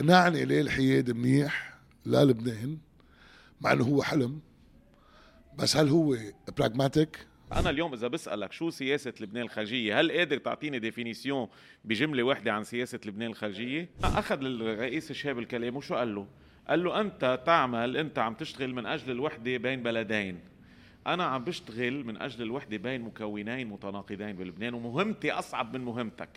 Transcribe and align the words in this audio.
نعني 0.00 0.44
ليه 0.44 0.60
الحياد 0.60 1.10
منيح 1.10 1.74
للبنان 2.06 2.78
مع 3.60 3.72
إنه 3.72 3.84
هو 3.84 4.02
حلم. 4.02 4.40
بس 5.58 5.76
هل 5.76 5.88
هو 5.88 6.16
براغماتيك 6.58 7.26
أنا 7.52 7.70
اليوم 7.70 7.92
إذا 7.92 8.08
بسألك 8.08 8.52
شو 8.52 8.70
سياسة 8.70 9.12
لبنان 9.20 9.42
الخارجية 9.42 10.00
هل 10.00 10.12
قادر 10.12 10.38
تعطيني 10.38 10.78
ديفينيسيون 10.78 11.48
بجملة 11.84 12.22
واحدة 12.22 12.52
عن 12.52 12.64
سياسة 12.64 13.00
لبنان 13.06 13.30
الخارجية؟ 13.30 13.88
أخذ 14.04 14.44
الرئيس 14.44 15.10
الشاب 15.10 15.38
الكلام 15.38 15.76
وشو 15.76 15.94
قال 15.94 16.14
له؟ 16.14 16.26
قال 16.68 16.84
له 16.84 17.00
أنت 17.00 17.42
تعمل 17.46 17.96
أنت 17.96 18.18
عم 18.18 18.34
تشتغل 18.34 18.74
من 18.74 18.86
أجل 18.86 19.10
الوحدة 19.10 19.56
بين 19.56 19.82
بلدين. 19.82 20.40
أنا 21.06 21.24
عم 21.24 21.44
بشتغل 21.44 22.04
من 22.04 22.16
أجل 22.16 22.42
الوحدة 22.42 22.76
بين 22.76 23.00
مكونين 23.00 23.68
متناقضين 23.68 24.36
بلبنان 24.36 24.74
ومهمتي 24.74 25.32
أصعب 25.32 25.76
من 25.76 25.84
مهمتك. 25.84 26.28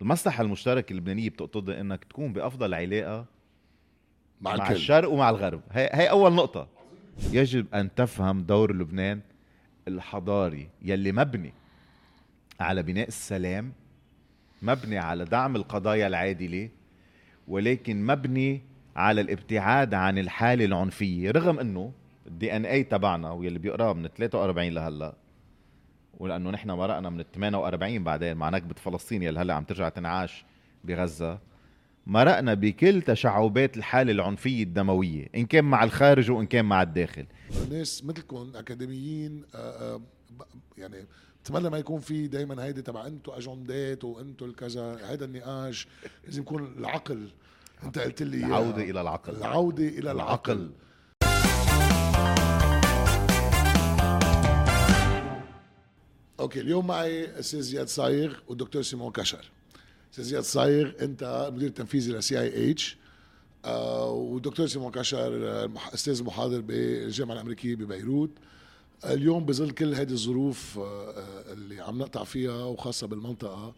المصلحه 0.00 0.42
المشتركه 0.42 0.92
اللبنانية 0.92 1.30
بتقتضي 1.30 1.80
إنك 1.80 2.04
تكون 2.04 2.32
بأفضل 2.32 2.74
علاقة 2.74 3.26
مع, 4.40 4.56
مع 4.56 4.64
الكل. 4.64 4.74
الشرق 4.74 5.10
ومع 5.10 5.30
الغرب. 5.30 5.60
هي, 5.72 5.90
هي 5.92 6.10
أول 6.10 6.32
نقطة. 6.32 6.68
يجب 7.32 7.74
أن 7.74 7.94
تفهم 7.94 8.40
دور 8.42 8.76
لبنان 8.76 9.20
الحضاري 9.88 10.68
يلي 10.82 11.12
مبني 11.12 11.52
على 12.60 12.82
بناء 12.82 13.08
السلام 13.08 13.72
مبني 14.62 14.98
على 14.98 15.24
دعم 15.24 15.56
القضايا 15.56 16.06
العادلة 16.06 16.68
ولكن 17.48 18.06
مبني 18.06 18.62
على 18.96 19.20
الابتعاد 19.20 19.94
عن 19.94 20.18
الحالة 20.18 20.64
العنفية 20.64 21.30
رغم 21.30 21.58
إنه 21.58 21.92
الدي 22.26 22.56
ان 22.56 22.64
اي 22.66 22.84
تبعنا 22.84 23.30
واللي 23.30 23.58
بيقراه 23.58 23.92
من 23.92 24.06
43 24.08 24.68
لهلا 24.68 25.14
ولأنه 26.18 26.50
نحن 26.50 26.70
مرقنا 26.70 27.10
من 27.10 27.20
ال 27.20 27.32
48 27.32 28.04
بعدين 28.04 28.36
مع 28.36 28.50
نكبة 28.50 28.74
فلسطين 28.74 29.22
يلي 29.22 29.40
هلأ 29.40 29.54
عم 29.54 29.64
ترجع 29.64 29.88
تنعاش 29.88 30.44
بغزة. 30.84 31.38
مرقنا 32.06 32.54
بكل 32.54 33.02
تشعبات 33.02 33.76
الحالة 33.76 34.12
العنفية 34.12 34.62
الدموية 34.62 35.28
إن 35.34 35.46
كان 35.46 35.64
مع 35.64 35.84
الخارج 35.84 36.30
وإن 36.30 36.46
كان 36.46 36.64
مع 36.64 36.82
الداخل. 36.82 37.26
ناس 37.70 38.04
مثلكم 38.04 38.52
أكاديميين 38.54 39.44
آه، 39.54 39.58
آه، 39.94 40.00
يعني 40.78 41.06
بتمنى 41.42 41.70
ما 41.70 41.78
يكون 41.78 42.00
في 42.00 42.26
دائما 42.26 42.64
هيدي 42.64 42.82
تبع 42.82 43.06
أنتم 43.06 43.32
أجندات 43.32 44.04
وأنتم 44.04 44.46
الكذا 44.46 45.10
هيدا 45.10 45.24
النقاش. 45.24 45.88
لازم 46.24 46.42
يكون 46.42 46.74
العقل. 46.78 47.30
أنت 47.84 47.98
قلت 47.98 48.22
لي. 48.22 48.46
العودة 48.46 48.82
إلى 48.82 49.00
العقل. 49.00 49.36
العودة 49.36 49.88
إلى 49.88 50.12
العقل. 50.12 50.70
Okay 56.40 56.60
اليوم 56.60 56.86
معي 56.86 57.38
أستاذ 57.40 57.60
زياد 57.60 57.88
صايغ 57.88 58.34
والدكتور 58.48 58.82
سيمون 58.82 59.12
كشر. 59.12 59.50
أستاذ 60.12 60.24
زياد 60.24 60.42
صايغ 60.42 60.92
أنت 61.00 61.46
المدير 61.48 61.68
التنفيذي 61.68 62.12
ل 62.12 62.40
CIH 62.40 62.96
والدكتور 63.64 64.66
سيمون 64.66 64.90
كشر 64.92 65.48
آه، 65.48 65.70
أستاذ 65.94 66.24
محاضر 66.24 66.60
بالجامعة 66.60 67.34
الأمريكية 67.34 67.74
ببيروت. 67.74 68.30
اليوم 69.04 69.44
بظل 69.46 69.70
كل 69.70 69.94
هذه 69.94 70.12
الظروف 70.12 70.78
آه، 70.78 71.10
آه، 71.10 71.52
اللي 71.52 71.80
عم 71.80 71.98
نقطع 71.98 72.24
فيها 72.24 72.64
وخاصة 72.64 73.06
بالمنطقة 73.06 73.74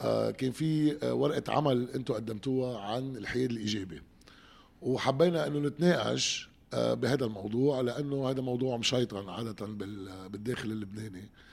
آه، 0.00 0.30
كان 0.30 0.50
في 0.52 0.98
آه، 1.02 1.14
ورقة 1.14 1.52
عمل 1.52 1.88
أنتم 1.94 2.14
قدمتوها 2.14 2.78
عن 2.78 3.16
الحياد 3.16 3.50
الإيجابي. 3.50 4.02
وحبينا 4.82 5.46
إنه 5.46 5.58
نتناقش 5.58 6.48
آه، 6.74 6.94
بهذا 6.94 7.24
الموضوع 7.24 7.80
لأنه 7.80 8.30
هذا 8.30 8.40
موضوع 8.40 8.76
مشيطن 8.76 9.28
عادة 9.28 9.66
بال- 9.66 10.28
بالداخل 10.28 10.70
اللبناني. 10.70 11.22
آه، 11.22 11.51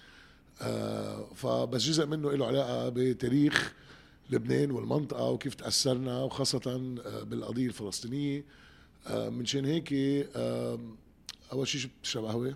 فبس 1.35 1.81
جزء 1.81 2.05
منه 2.05 2.31
له 2.31 2.47
علاقة 2.47 2.89
بتاريخ 2.89 3.73
لبنان 4.29 4.71
والمنطقة 4.71 5.29
وكيف 5.29 5.55
تأثرنا 5.55 6.23
وخاصة 6.23 6.95
آه، 7.05 7.23
بالقضية 7.23 7.67
الفلسطينية. 7.67 8.45
آه، 9.07 9.30
منشان 9.30 9.65
هيك 9.65 9.93
آه، 10.35 10.80
أول 11.52 11.67
شيء 11.67 11.81
شو 11.81 11.87
بتشرب 12.02 12.25
قهوة؟ 12.25 12.55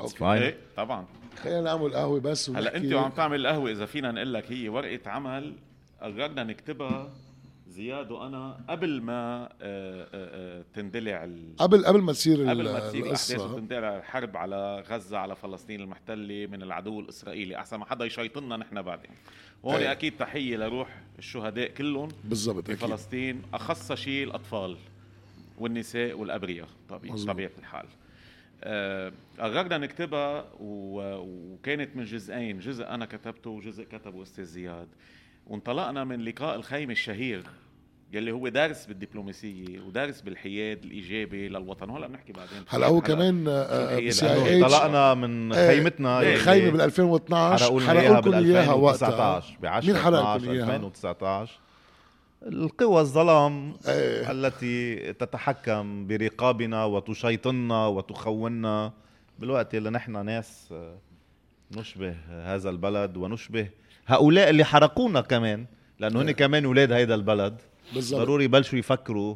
أوكي. 0.00 0.32
إيه 0.32 0.56
طبعا. 0.76 1.06
خلينا 1.42 1.60
نعمل 1.60 1.94
قهوة 1.94 2.20
بس 2.20 2.50
هلا 2.50 2.76
انت 2.76 2.92
وعم 2.92 3.10
تعمل 3.10 3.46
قهوة 3.46 3.70
إذا 3.70 3.86
فينا 3.86 4.12
نقول 4.12 4.34
لك 4.34 4.52
هي 4.52 4.68
ورقة 4.68 5.10
عمل 5.10 5.54
قررنا 6.00 6.44
نكتبها 6.44 7.12
زياد 7.72 8.10
وأنا 8.10 8.60
قبل 8.68 9.00
ما 9.02 9.44
آه، 9.44 9.48
آه، 9.62 10.08
آه، 10.12 10.64
تندلع 10.74 11.24
ال... 11.24 11.56
قبل 11.56 11.86
قبل 11.86 12.00
ما 12.00 12.12
تصير 12.12 12.48
قبل 12.48 12.64
ما 12.64 12.80
تصير 12.80 13.06
الأحداث 13.06 13.40
وتندلع 13.40 13.96
الحرب 13.96 14.36
على 14.36 14.80
غزة 14.80 15.18
على 15.18 15.36
فلسطين 15.36 15.80
المحتلة 15.80 16.46
من 16.46 16.62
العدو 16.62 17.00
الإسرائيلي. 17.00 17.56
أحسن 17.56 17.76
ما 17.76 17.84
حدا 17.84 18.04
يشيطنا 18.04 18.56
نحن 18.56 18.82
بعدين. 18.82 19.10
هون 19.64 19.74
أيه. 19.74 19.92
أكيد 19.92 20.16
تحية 20.16 20.56
لروح 20.56 21.02
الشهداء 21.18 21.68
كلهم 21.68 22.08
بالضبط 22.24 22.70
في. 22.70 22.76
فلسطين 22.76 23.42
أخص 23.54 23.92
شيء 23.92 24.24
الأطفال 24.24 24.76
والنساء 25.58 26.18
والأبرياء. 26.18 26.68
طبيعي. 26.88 27.24
طبيعه 27.24 27.50
الحال. 27.58 27.86
قررنا 29.38 29.78
نكتبها 29.78 30.44
وكانت 30.60 31.96
من 31.96 32.04
جزئين. 32.04 32.58
جزء 32.58 32.84
أنا 32.84 33.06
كتبته 33.06 33.50
وجزء 33.50 33.84
كتبه 33.84 34.22
أستاذ 34.22 34.44
زياد. 34.44 34.88
وانطلقنا 35.46 36.04
من 36.04 36.24
لقاء 36.24 36.56
الخيمة 36.56 36.92
الشهير. 36.92 37.42
يلي 38.12 38.32
هو 38.32 38.48
دارس 38.48 38.86
بالدبلوماسية 38.86 39.80
ودارس 39.80 40.20
بالحياد 40.20 40.84
الإيجابي 40.84 41.48
للوطن. 41.48 41.90
وهلا 41.90 42.06
بنحكي 42.06 42.32
بعدين. 42.32 42.64
هلا 42.68 42.86
هو 42.86 43.00
كمان 43.00 43.48
آي 43.48 44.08
إتش. 44.08 44.20
طلعنا 44.20 45.14
من 45.14 45.52
إيه، 45.52 45.68
خيمتنا 45.68 46.22
يلي 46.22 46.36
خيمة 46.36 46.70
بال 46.70 46.80
2012 46.80 47.80
حرقوا 47.80 48.16
لكم 48.16 48.30
بال 48.30 48.44
إياها 48.44 48.72
وقتها 48.72 49.08
2019 49.08 49.56
ب 49.62 49.66
10 49.66 49.92
مين 49.92 50.02
حرق 50.02 50.18
لكم 50.18 50.28
12 50.28 50.52
إياها؟ 50.52 50.76
2019 50.76 51.58
القوى 52.46 53.00
الظلام 53.00 53.76
إيه. 53.88 54.30
التي 54.30 55.12
تتحكم 55.12 56.06
برقابنا 56.06 56.84
وتشيطننا 56.84 57.86
وتخوننا. 57.86 58.92
بالوقت 59.38 59.74
اللي 59.74 59.90
نحن 59.90 60.24
ناس 60.26 60.68
آه، 60.72 60.98
نشبه 61.76 62.16
هذا 62.30 62.70
البلد 62.70 63.16
ونشبه 63.16 63.68
هؤلاء 64.06 64.50
اللي 64.50 64.64
حرقونا 64.64 65.20
كمان 65.20 65.66
لأنه 65.98 66.22
هن 66.22 66.26
إيه. 66.26 66.34
كمان 66.34 66.64
أولاد 66.64 66.92
هيدا 66.92 67.14
البلد. 67.14 67.60
بالضبط 67.94 68.20
ضروري 68.20 68.44
يبلشوا 68.44 68.78
يفكروا 68.78 69.34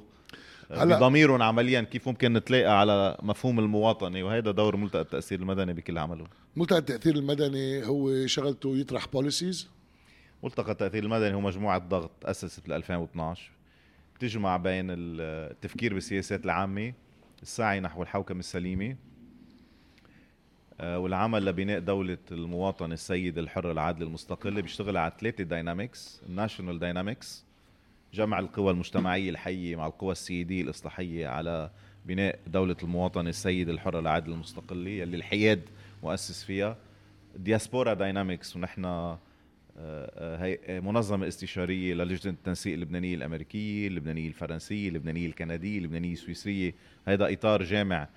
آه، 0.71 0.83
هلا- 0.83 0.97
بضميرهم 0.97 1.43
عمليا 1.43 1.81
كيف 1.81 2.09
ممكن 2.09 2.33
نتلاقى 2.33 2.81
على 2.81 3.17
مفهوم 3.23 3.59
المواطنة 3.59 4.23
وهيدا 4.25 4.51
دور 4.51 4.77
ملتقى 4.77 5.03
التأثير 5.03 5.41
المدني 5.41 5.73
بكل 5.73 5.99
عمله. 5.99 6.27
ملتقى 6.57 6.79
التأثير 6.79 7.15
المدني 7.17 7.87
هو 7.87 8.27
شغلته 8.27 8.77
يطرح 8.77 9.07
policies 9.13 9.69
ملتقى 10.43 10.73
التأثير 10.73 11.05
المدني 11.05 11.35
هو 11.35 11.41
مجموعة 11.41 11.79
ضغط 11.79 12.11
تأسست 12.21 12.61
بال 12.67 12.73
2012 12.73 13.51
بتجمع 14.17 14.57
بين 14.57 14.87
التفكير 14.91 15.95
بالسياسات 15.95 16.45
العامة 16.45 16.93
السعي 17.43 17.81
نحو 17.81 18.03
الحوكمة 18.03 18.39
السليمة 18.39 18.97
آه، 20.81 20.99
والعمل 20.99 21.45
لبناء 21.45 21.79
دولة 21.79 22.19
المواطن 22.33 22.93
السيد 22.93 23.39
الحر 23.39 23.71
العادل 23.73 24.03
المستقل 24.03 24.63
بيشتغل 24.63 24.97
على 24.97 25.13
ثلاثة 25.21 25.45
dynamics 25.45 26.23
ال 26.29 26.34
national 26.34 26.79
dynamics 26.79 27.45
جمع 28.17 28.39
القوى 28.39 28.71
المجتمعية 28.71 29.31
الحية 29.31 29.77
مع 29.77 29.87
القوى 29.87 30.13
السيادية 30.13 30.63
الإصلاحية 30.63 31.29
على 31.29 31.71
بناء 32.07 32.39
دولة 32.47 32.77
المواطن 32.83 33.29
السيد 33.29 33.69
الحر 33.69 33.99
العادل 33.99 34.33
المستقلة 34.33 34.91
يلي 34.91 35.17
الحياد 35.17 35.63
مؤسس 36.03 36.45
فيها. 36.45 36.77
دياسبورا 37.37 37.95
داينامكس 37.95 38.57
ونحن 38.57 38.85
آه، 38.85 39.19
آه، 39.79 40.37
هي 40.45 40.81
منظمة 40.81 41.29
استشارية 41.29 41.95
للجنة 41.95 42.33
التنسيق 42.33 42.75
اللبنانية 42.75 43.15
الأمريكية، 43.15 43.89
اللبنانية 43.89 44.29
الفرنسية، 44.29 44.89
اللبنانية 44.89 45.27
الكندية، 45.27 45.79
اللبنانية 45.79 46.13
السويسرية، 46.13 46.75
هذا 47.09 47.33
إطار 47.33 47.63
جامع 47.63 48.09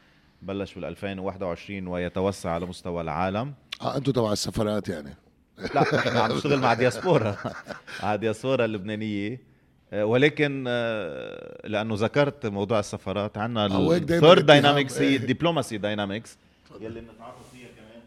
بلش 0.41 0.73
بال 0.73 0.85
2021 0.85 1.87
ويتوسع 1.87 2.49
على 2.49 2.65
مستوى 2.65 3.01
العالم. 3.01 3.53
آه 3.81 3.97
أنتم 3.97 4.11
تبع 4.11 4.31
السفارات 4.31 4.89
يعني. 4.89 5.13
لا 5.75 5.81
نحن 5.95 6.17
عم 6.17 6.31
نشتغل 6.35 6.59
مع 6.59 6.73
دياسبورا 6.73 7.35
مع 8.03 8.15
دياسبورا 8.15 8.65
اللبنانية. 8.65 9.33
آه، 9.33 9.48
ولكن 9.93 10.65
آه، 10.67 11.67
لأنه 11.67 11.95
ذكرت 11.97 12.45
موضوع 12.45 12.79
السفارات 12.79 13.37
عندنا 13.37 13.65
ال 13.95 14.03
third 14.03 14.45
dynamics 14.45 14.97
هي. 15.01 15.15
ال 15.21 15.27
diplomacy 15.27 15.77
dynamics 15.77 16.37
يلي 16.81 17.01
بنتعاطى 17.01 17.37
فيها 17.51 17.67
كمان 17.67 18.01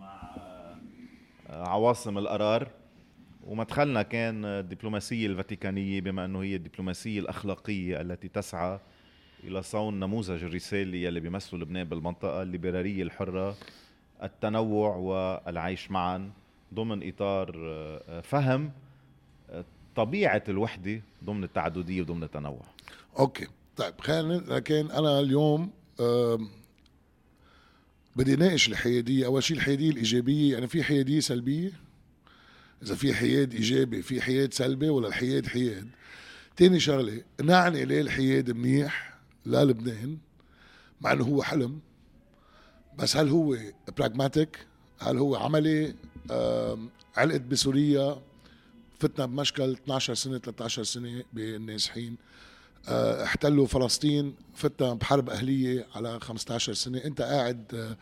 مع 0.00 0.20
آه، 1.50 1.68
عواصم 1.68 2.18
القرار. 2.18 2.68
ومدخلنا 3.46 4.02
كان 4.02 4.44
الدبلوماسية 4.44 5.26
الفاتيكانية 5.26 6.00
بما 6.00 6.24
أنه 6.24 6.42
هي 6.42 6.56
الدبلوماسية 6.56 7.20
الأخلاقية 7.20 8.00
التي 8.00 8.28
تسعى 8.28 8.78
إلى 9.44 9.62
صون 9.62 10.00
نموذج 10.00 10.44
الرسالة 10.44 10.96
يلي 10.98 11.20
بيمثلوا 11.20 11.62
لبنان 11.62 11.84
بالمنطقة 11.88 12.42
الليبرالية 12.42 13.02
الحرة 13.02 13.56
التنوع 14.22 14.96
والعيش 14.96 15.90
معا 15.90 16.30
ضمن 16.74 17.08
إطار 17.08 17.52
آه، 17.56 18.20
فهم. 18.20 18.72
طبيعة 19.96 20.44
الوحدة 20.48 21.02
ضمن 21.24 21.44
التعددية 21.44 22.02
وضمن 22.02 22.22
التنوع. 22.22 22.62
أوكي. 23.18 23.46
طيب 23.76 24.00
خلينا 24.00 24.34
لكن 24.34 24.90
أنا 24.90 25.20
اليوم 25.20 25.70
بدي 28.16 28.36
ناقش 28.36 28.68
الحيادية. 28.68 29.26
أول 29.26 29.42
شيء 29.42 29.56
الحيادية 29.56 29.90
الإيجابية 29.90 30.52
يعني 30.52 30.68
في 30.68 30.82
حيادية 30.82 31.20
سلبية؟ 31.20 31.72
إذا 32.82 32.94
في 32.94 33.14
حياد 33.14 33.54
إيجابي 33.54 34.02
في 34.02 34.20
حياد 34.20 34.54
سلبي 34.54 34.88
ولا 34.88 35.08
الحياد 35.08 35.46
حياد؟ 35.46 35.88
تاني 36.56 36.80
شغلة 36.80 37.22
نعني 37.42 37.84
ليه 37.84 38.00
الحياد 38.00 38.50
منيح 38.50 39.14
للبنان 39.46 40.18
مع 41.00 41.12
إنه 41.12 41.24
هو 41.24 41.42
حلم؟ 41.42 41.80
بس 42.98 43.16
هل 43.16 43.28
هو 43.28 43.56
براغماتيك 43.98 44.66
هل 44.98 45.18
هو 45.18 45.36
عملي؟ 45.36 45.94
علقت 47.16 47.40
بسوريا؟ 47.40 48.22
فتنا 49.04 49.26
بمشكل 49.26 49.72
12 49.72 50.14
سنة 50.14 50.38
13 50.38 50.82
سنة 50.82 51.22
بالنازحين. 51.32 52.16
آه، 52.88 53.24
احتلوا 53.24 53.66
فلسطين 53.66 54.34
فتنا 54.54 54.94
بحرب 54.94 55.30
أهلية 55.30 55.86
على 55.94 56.20
15 56.20 56.72
سنة. 56.72 56.98
انت 57.04 57.22
قاعد 57.22 57.64
آه، 57.74 57.96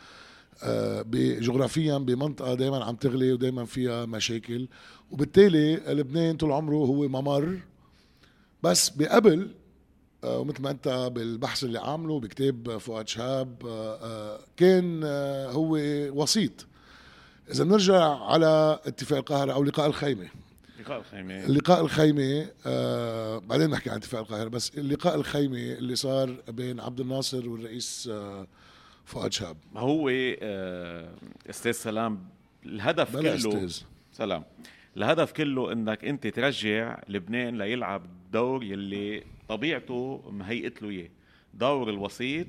آه، 0.63 1.05
جغرافيا 1.41 1.99
بمنطقة 1.99 2.55
دائما 2.55 2.85
عم 2.85 2.97
تغلي 2.97 3.33
ودائما 3.33 3.65
فيها 3.65 4.07
مشاكل. 4.07 4.69
وبالتالي 5.11 5.77
لبنان 5.77 6.37
طول 6.37 6.53
عمره 6.53 6.75
هو 6.75 7.09
ممر. 7.09 7.59
بس 8.63 8.89
بقبل 8.89 9.51
ومثل 10.25 10.63
ما 10.63 10.71
انت 10.71 11.11
بالبحث 11.15 11.65
اللي 11.65 11.79
عامله 11.79 12.21
بكتاب 12.21 12.79
فؤاد 12.79 13.09
شهاب 13.09 13.57
كان 14.57 15.05
هو 15.53 15.79
وسيط. 16.23 16.67
إذا 17.51 17.65
بنرجع 17.65 18.03
على 18.05 18.81
اتفاق 18.87 19.19
القاهرة 19.19 19.53
أو 19.53 19.65
لقاء 19.65 19.87
الخيمة. 19.87 20.42
لقاء 20.83 20.99
الخيمة 21.01 21.47
لقاء 21.47 21.81
الخيمة 21.85 22.51
آه 22.67 23.39
بعدين 23.39 23.71
نحكي 23.71 23.91
عن 23.91 23.97
اتفاق 23.97 24.21
القاهرة 24.21 24.49
بس 24.49 24.79
اللقاء 24.79 25.15
الخيمة 25.15 25.57
اللي 25.59 25.97
صار 25.97 26.37
بين 26.49 26.81
عبد 26.81 27.01
الناصر 27.01 27.49
والرئيس 27.49 28.09
آه 28.13 28.47
فؤاد 29.05 29.33
شاب 29.33 29.57
ما 29.73 29.81
هو 29.81 30.09
آه 30.43 31.15
أستاذ 31.51 31.73
سلام 31.73 32.25
الهدف 32.67 33.17
كله 33.17 33.35
أستاذ. 33.35 33.79
سلام. 34.13 34.45
الهدف 34.97 35.33
كله 35.33 35.73
إنك 35.73 36.05
أنت 36.05 36.27
ترجع 36.27 37.03
لبنان 37.09 37.59
ليلعب 37.59 38.05
الدور 38.05 38.65
يلي 38.65 39.25
طبيعته 39.49 40.23
مهيئت 40.31 40.83
له 40.83 40.89
إياه. 40.91 41.09
دور 41.55 41.91
الوسيط 41.91 42.47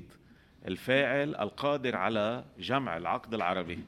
الفاعل 0.68 1.34
القادر 1.34 1.96
على 1.96 2.44
جمع 2.58 2.96
العقد 2.96 3.34
العربي. 3.34 3.78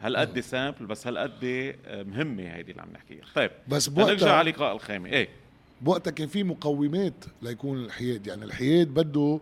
هالقد 0.00 0.40
simple 0.40 0.86
بس 0.86 1.06
هالقد 1.06 1.74
مهمه 1.88 2.42
هيدي 2.42 2.70
اللي 2.70 2.82
عم 2.82 2.88
نحكيها 2.92 3.24
طيب 3.34 3.50
بس 3.68 3.88
بوقتها 3.88 4.12
نرجع 4.12 4.32
على 4.32 4.50
لقاء 4.50 4.74
الخيمه 4.74 5.08
إيه؟ 5.08 5.28
بوقتها 5.80 6.10
كان 6.10 6.28
في 6.28 6.44
مقومات 6.44 7.24
ليكون 7.42 7.84
الحياد 7.84 8.26
يعني 8.26 8.44
الحياد 8.44 8.88
بده 8.88 9.40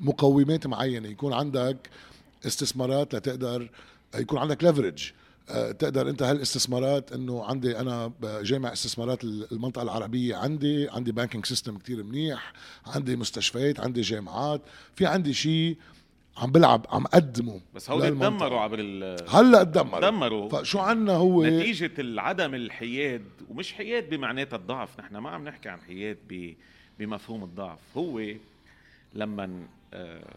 مقومات 0.00 0.66
معينة. 0.66 1.08
يكون 1.08 1.32
عندك 1.32 1.76
استثمارات 2.46 3.14
لتقدر 3.14 3.70
يكون 4.14 4.38
عندك 4.38 4.64
leverage 4.64 5.12
آه، 5.50 5.72
تقدر 5.72 6.08
أنت 6.08 6.22
هالاستثمارات 6.22 7.12
إنه 7.12 7.44
عندي 7.44 7.78
أنا 7.78 8.12
جامع 8.22 8.72
استثمارات 8.72 9.24
المنطقة 9.24 9.82
العربية 9.82 10.36
عندي 10.36 10.88
عندي 10.90 11.12
banking 11.12 11.46
system 11.46 11.78
كتير 11.78 12.02
منيح 12.02 12.52
عندي 12.86 13.16
مستشفيات 13.16 13.80
عندي 13.80 14.00
جامعات. 14.00 14.60
في 14.94 15.06
عندي 15.06 15.34
شيء 15.34 15.76
عم 16.36 16.52
بلعب 16.52 16.86
عم 16.90 17.06
قدمه. 17.06 17.60
بس 17.74 17.90
هو 17.90 18.00
تدمروا 18.00 18.60
عبر 18.60 18.78
ال 18.78 19.16
هلأ 19.28 19.64
تدمروا 19.64 20.00
دمروا 20.00 20.48
فشو 20.48 20.78
عنا 20.78 21.12
هو؟ 21.12 21.44
نتيجة 21.44 21.90
العدم 21.98 22.54
الحياد 22.54 23.24
ومش 23.48 23.72
حياد 23.72 24.10
بمعناتها 24.10 24.56
الضعف 24.56 25.00
نحن 25.00 25.16
ما 25.16 25.30
عم 25.30 25.44
نحكي 25.44 25.68
عن 25.68 25.80
حياد 25.80 26.18
بمفهوم 26.98 27.44
الضعف. 27.44 27.78
هو 27.96 28.22
لما 29.14 29.62
آه 29.94 30.34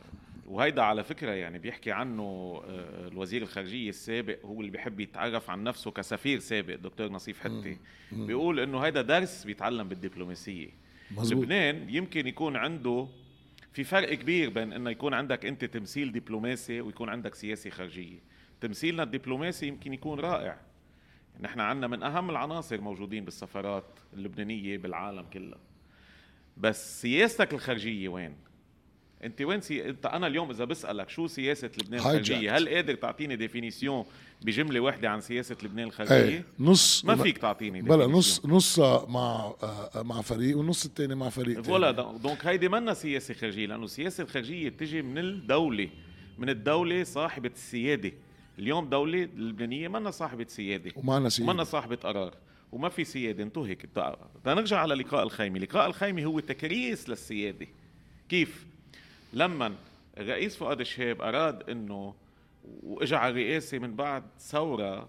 وهيدا 0.49 0.81
على 0.81 1.03
فكرة 1.03 1.31
يعني 1.31 1.59
بيحكي 1.59 1.91
عنه 1.91 2.23
آه 2.69 3.07
الوزير 3.07 3.41
الخارجية 3.41 3.89
السابق 3.89 4.45
هو 4.45 4.59
اللي 4.59 4.71
بيحب 4.71 4.99
يتعرف 4.99 5.49
عن 5.49 5.63
نفسه 5.63 5.91
كسفير 5.91 6.39
سابق 6.39 6.75
دكتور 6.75 7.09
نصيف 7.09 7.39
حتي. 7.39 7.77
بيقول 8.11 8.59
إنه 8.59 8.79
هيدا 8.79 9.01
درس 9.01 9.43
بيتعلم 9.43 9.87
بالدبلوماسية. 9.87 10.69
مزبوط. 11.11 11.43
لبنان 11.43 11.89
يمكن 11.89 12.27
يكون 12.27 12.55
عنده 12.55 13.07
في 13.75 13.83
فرق 13.83 14.13
كبير 14.13 14.49
بين 14.49 14.73
إنه 14.73 14.89
يكون 14.89 15.13
عندك 15.13 15.45
أنت 15.45 15.65
تمثيل 15.65 16.11
دبلوماسي 16.11 16.81
ويكون 16.81 17.09
عندك 17.09 17.35
سياسة 17.35 17.69
خارجية. 17.69 18.19
تمثيلنا 18.61 19.03
الدبلوماسي 19.03 19.67
يمكن 19.67 19.93
يكون 19.93 20.19
رائع. 20.19 20.59
نحن 21.39 21.59
عندنا 21.59 21.87
من 21.87 22.03
أهم 22.03 22.29
العناصر 22.29 22.81
موجودين 22.81 23.25
بالسفارات 23.25 23.99
اللبنانية 24.13 24.77
بالعالم 24.77 25.25
كله. 25.33 25.57
بس 26.57 27.01
سياستك 27.01 27.53
الخارجية 27.53 28.09
وين؟ 28.09 28.35
أنت 29.23 29.41
وين 29.41 29.61
سي... 29.61 29.89
أنت 29.89 30.05
أنا 30.05 30.27
اليوم 30.27 30.49
إذا 30.49 30.65
بسألك 30.65 31.09
شو 31.09 31.27
سياسة 31.27 31.71
لبنان 31.81 31.99
الخارجية 31.99 32.57
هل 32.57 32.69
قادر 32.69 32.95
تعطيني 32.95 33.35
définition 33.35 34.05
بجملة 34.41 34.79
واحدة 34.79 35.09
عن 35.09 35.21
سياسة 35.21 35.55
لبنان 35.63 35.87
الخارجيه 35.87 36.15
إيه 36.15 36.45
نص 36.59 37.05
ما 37.05 37.15
فيك 37.15 37.37
تعطيني 37.37 37.81
بلا 37.81 38.07
نص 38.07 38.45
نص 38.45 38.79
مع 38.79 39.53
مع 39.95 40.21
فريق 40.21 40.57
والنص 40.57 40.85
الثاني 40.85 41.15
مع 41.15 41.29
فريق 41.29 41.69
ولا 41.69 41.91
دونك 41.91 42.45
هيدي 42.45 42.69
منا 42.69 42.93
سياسة 42.93 43.33
خارجيه 43.33 43.65
لأنه 43.65 43.85
السياسة 43.85 44.23
الخارجيه 44.23 44.69
بتجي 44.69 45.01
من 45.01 45.17
الدولة 45.17 45.89
من 46.37 46.49
الدولة 46.49 47.03
صاحبة 47.03 47.51
السيادة. 47.55 48.11
اليوم 48.59 48.89
دولة 48.89 49.23
اللبنانية 49.23 49.87
منا 49.87 50.11
صاحبة 50.11 50.45
سيادة 50.49 50.91
ومعنا 50.95 51.29
سيادة. 51.29 51.51
ومنا 51.51 51.63
صاحبة 51.63 51.95
قرار 51.95 52.33
وما 52.71 52.89
في 52.89 53.03
سيادة. 53.03 53.43
انتو 53.43 53.63
هيك 53.63 53.89
نرجع 54.45 54.79
على 54.79 54.95
لقاء 54.95 55.23
الخيمة. 55.23 55.59
لقاء 55.59 55.87
الخيمة 55.87 56.23
هو 56.23 56.39
تكريس 56.39 57.09
للسيادة. 57.09 57.67
كيف؟ 58.29 58.65
لما 59.33 59.75
الرئيس 60.17 60.55
فؤاد 60.55 60.79
الشهاب 60.79 61.21
أراد 61.21 61.69
إنه 61.69 62.15
واجى 62.83 63.15
على 63.15 63.31
الرئاسه 63.31 63.79
من 63.79 63.95
بعد 63.95 64.23
ثورة 64.39 64.93
آه، 64.95 65.07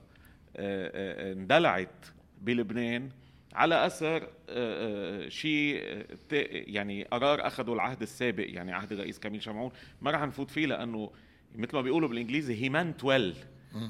آه، 0.57 1.33
اندلعت 1.33 2.07
بلبنان 2.43 3.11
على 3.53 3.87
أثر 3.87 4.29
آه، 4.49 5.29
شيء 5.29 6.05
يعني 6.51 7.05
قرار 7.05 7.47
اخذه 7.47 7.73
العهد 7.73 8.03
السابق 8.03 8.47
يعني 8.49 8.73
عهد 8.73 8.93
الرئيس 8.93 9.19
كميل 9.19 9.43
شمعون. 9.43 9.71
ما 10.03 10.11
رح 10.11 10.23
نفوت 10.23 10.51
فيه 10.51 10.67
لأنه 10.67 11.11
مثل 11.55 11.77
ما 11.77 11.83
بيقولوا 11.83 12.09
بالإنجليزي 12.09 12.63
هي 12.65 12.69
مان 12.69 12.97
تويل 12.97 13.35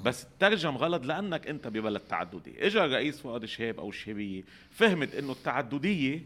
بس 0.04 0.26
ترجم 0.40 0.76
غلط 0.76 1.06
لأنك 1.06 1.48
أنت 1.48 1.68
ببلد 1.68 2.00
تعددي 2.00 2.66
اجى 2.66 2.84
الرئيس 2.84 3.20
فؤاد 3.20 3.42
الشهاب 3.42 3.80
أو 3.80 3.88
الشهابيه 3.88 4.42
فهمت 4.70 5.14
إنه 5.14 5.32
التعددية 5.32 6.22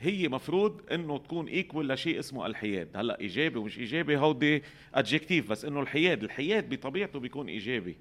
هي 0.00 0.28
مفروض 0.28 0.92
إنه 0.92 1.18
تكون 1.18 1.48
ايكول 1.48 1.88
لشيء 1.88 2.18
اسمه 2.18 2.46
الحياد. 2.46 2.96
هلأ 2.96 3.20
إيجابي 3.20 3.58
ومش 3.58 3.78
إيجابي 3.78 4.16
هودي 4.16 4.62
adjectives 4.94 5.50
بس 5.50 5.64
إنه 5.64 5.80
الحياد 5.80 6.22
الحياد 6.22 6.74
بطبيعته 6.74 7.20
بيكون 7.20 7.48
إيجابي. 7.48 7.96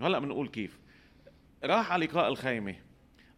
هلأ 0.00 0.18
بنقول 0.18 0.48
كيف؟ 0.48 0.78
راح 1.64 1.92
على 1.92 2.06
لقاء 2.06 2.28
الخيمة. 2.28 2.74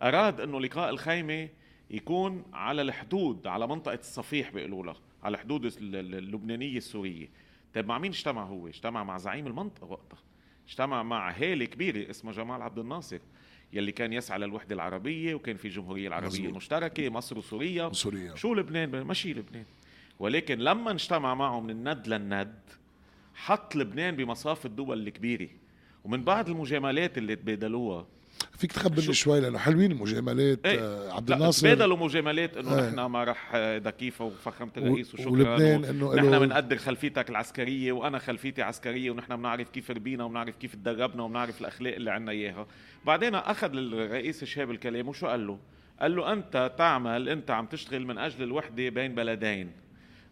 أراد 0.03 0.41
إنه 0.41 0.61
لقاء 0.61 0.91
الخيمة 0.91 1.49
يكون 1.91 2.45
على 2.53 2.83
الحدود 2.83 3.47
على 3.47 3.67
منطقة 3.67 3.95
الصفيح 3.95 4.51
بيقولوا 4.51 4.95
على 5.23 5.35
الحدود 5.35 5.73
اللبنانية 5.81 6.77
السورية. 6.77 7.29
طيب 7.75 7.87
مع 7.87 7.99
مين 7.99 8.11
اجتمع 8.11 8.45
هو؟ 8.45 8.69
اجتمع 8.69 9.05
مع 9.05 9.19
زعيم 9.19 9.47
المنطقة 9.47 9.85
وقتها. 9.85 10.19
اجتمع 10.69 11.03
مع 11.03 11.31
هالة 11.31 11.65
كبيرة 11.65 12.11
اسمها 12.11 12.33
جمال 12.33 12.63
عبد 12.63 12.79
الناصر. 12.79 13.19
يلي 13.75 13.93
كان 13.93 14.13
يسعى 14.13 14.39
للوحدة 14.39 14.75
العربية 14.75 15.35
وكان 15.35 15.57
في 15.57 15.65
الجمهورية 15.65 16.09
العربية 16.09 16.29
مزبوط. 16.29 16.49
المشتركة 16.49 17.09
مصر 17.09 17.39
وسوريا. 17.39 17.93
سوريا 17.93 18.35
شو 18.35 18.55
لبنان؟ 18.55 19.03
ماشي 19.03 19.33
لبنان. 19.33 19.65
ولكن 20.19 20.59
لما 20.59 20.91
اجتمع 20.91 21.35
معه 21.35 21.61
من 21.61 21.71
الند 21.71 22.09
للند 22.09 22.59
حط 23.35 23.77
لبنان 23.77 24.17
بمصاف 24.17 24.67
الدول 24.67 25.09
الكبيرة. 25.09 25.49
ومن 26.05 26.25
بعد 26.25 26.49
المجاملات 26.49 27.19
اللي 27.19 27.37
تبادلوها 27.37 28.07
فيك 28.59 28.73
تخبرني 28.73 29.15
شوي 29.15 29.41
لأنه 29.41 29.59
حلوين 29.59 29.93
المجاملات 29.93 30.67
إيه؟ 30.67 30.81
آه، 30.81 31.13
عبد 31.13 31.33
الناصر. 31.33 31.75
تبادلوا 31.75 31.97
مجاملات 31.97 32.57
إنه 32.57 32.79
إيه؟ 32.79 32.89
نحن 32.89 33.01
ما 33.01 33.25
رح 33.25 33.57
دكيفه 33.77 34.25
وفخامه 34.25 34.71
الرئيس 34.77 35.15
وشكرا 35.15 35.31
ولبنان 35.31 35.85
إنه 35.85 36.15
نحن 36.15 36.39
بنقدر 36.39 36.77
خلفيتك 36.77 37.31
العسكرية 37.31 37.93
وأنا 37.93 38.19
خلفيتي 38.19 38.63
عسكرية 38.63 39.11
ونحن 39.11 39.37
بنعرف 39.37 39.71
كيف 39.71 39.91
ربينا 39.91 40.25
وبنعرف 40.25 40.57
كيف 40.57 40.75
تدربنا 40.75 41.23
وبنعرف 41.23 41.61
الأخلاق 41.61 41.95
اللي 41.95 42.11
عندنا 42.11 42.33
إياها. 42.33 42.67
بعدين 43.07 43.35
أخذ 43.35 43.71
الرئيس 43.77 44.45
شهاب 44.45 44.71
الكلام 44.71 45.09
وشو 45.09 45.27
قال 45.27 45.47
له؟ 45.47 45.59
قال 46.01 46.17
له 46.17 46.33
أنت 46.33 46.73
تعمل 46.79 47.29
أنت 47.29 47.51
عم 47.51 47.67
تشتغل 47.67 48.07
من 48.07 48.19
أجل 48.19 48.43
الوحدة 48.43 48.89
بين 48.89 49.15
بلدين. 49.15 49.71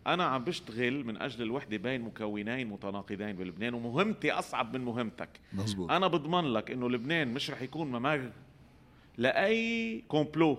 أنا 0.07 0.25
عم 0.25 0.45
بشتغل 0.45 1.05
من 1.05 1.23
أجل 1.23 1.43
الوحدة 1.43 1.77
بين 1.77 2.01
مكونين 2.01 2.69
متناقضين 2.69 3.33
بلبنان 3.33 3.75
ومهمتي 3.75 4.33
أصعب 4.33 4.77
من 4.77 4.85
مهمتك. 4.85 5.29
مزبوط. 5.53 5.91
أنا 5.91 6.07
بضمن 6.07 6.53
لك 6.53 6.71
إنه 6.71 6.91
لبنان 6.91 7.35
مش 7.35 7.51
رح 7.51 7.63
يكون 7.63 7.89
ممر 7.89 8.31
لأي 9.19 10.05
كومبلو. 10.09 10.59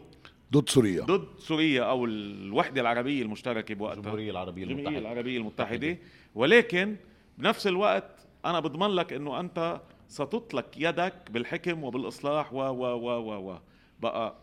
ضد 0.53 0.69
سوريا. 0.69 1.03
ضد 1.03 1.39
سوريا 1.39 1.83
أو 1.83 2.05
الوحدة 2.05 2.81
العربية 2.81 3.21
المشتركة 3.21 3.75
بوقتها. 3.75 3.99
الجمهورية 3.99 4.31
العربية 4.31 4.63
المتحدة. 4.63 4.79
الجمهوريه 4.87 5.11
العربية 5.11 5.37
المتحدة. 5.37 5.97
ولكن 6.35 6.95
بنفس 7.37 7.67
الوقت 7.67 8.27
أنا 8.45 8.59
بضمن 8.59 8.87
لك 8.87 9.13
إنه 9.13 9.39
أنت 9.39 9.81
ستطلق 10.07 10.65
يدك 10.77 11.31
بالحكم 11.31 11.83
وبالإصلاح 11.83 12.53
و 12.53 12.57
و 12.57 12.85
و 12.85 13.09
و 13.09 13.51
و. 13.51 13.57
بقى 13.99 14.35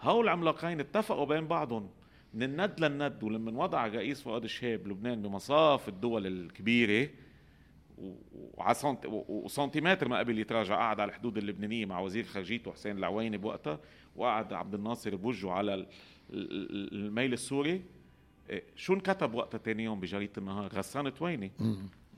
هول 0.00 0.24
العملاقين 0.24 0.80
اتفقوا 0.80 1.24
بين 1.24 1.46
بعضهم. 1.46 1.88
من 2.36 2.42
الند 2.42 2.80
للند 2.80 3.22
ولما 3.22 3.62
وضع 3.62 3.86
الرئيس 3.86 4.22
فؤاد 4.22 4.44
الشهاب 4.44 4.88
لبنان 4.88 5.22
بمصاف 5.22 5.88
الدول 5.88 6.26
الكبيرة 6.26 7.08
وسنتيمتر 9.28 10.08
ما 10.08 10.18
قبل 10.18 10.38
يتراجع 10.38 10.76
قعد 10.76 11.00
على 11.00 11.08
الحدود 11.08 11.38
اللبنانية 11.38 11.86
مع 11.86 12.00
وزير 12.00 12.24
خارجيته 12.24 12.72
حسين 12.72 12.98
العويني 12.98 13.36
بوقتها 13.36 13.80
وقعد 14.16 14.52
عبد 14.52 14.74
الناصر 14.74 15.16
بوجهه 15.16 15.52
على 15.52 15.86
الميل 16.30 17.32
السوري. 17.32 17.82
إيه، 18.50 18.62
شو 18.76 18.94
انكتب 18.94 19.34
وقتها 19.34 19.58
ثاني 19.58 19.84
يوم 19.84 20.00
بجريدة 20.00 20.32
النهار؟ 20.38 20.72
غسان 20.72 21.14
تويني. 21.14 21.52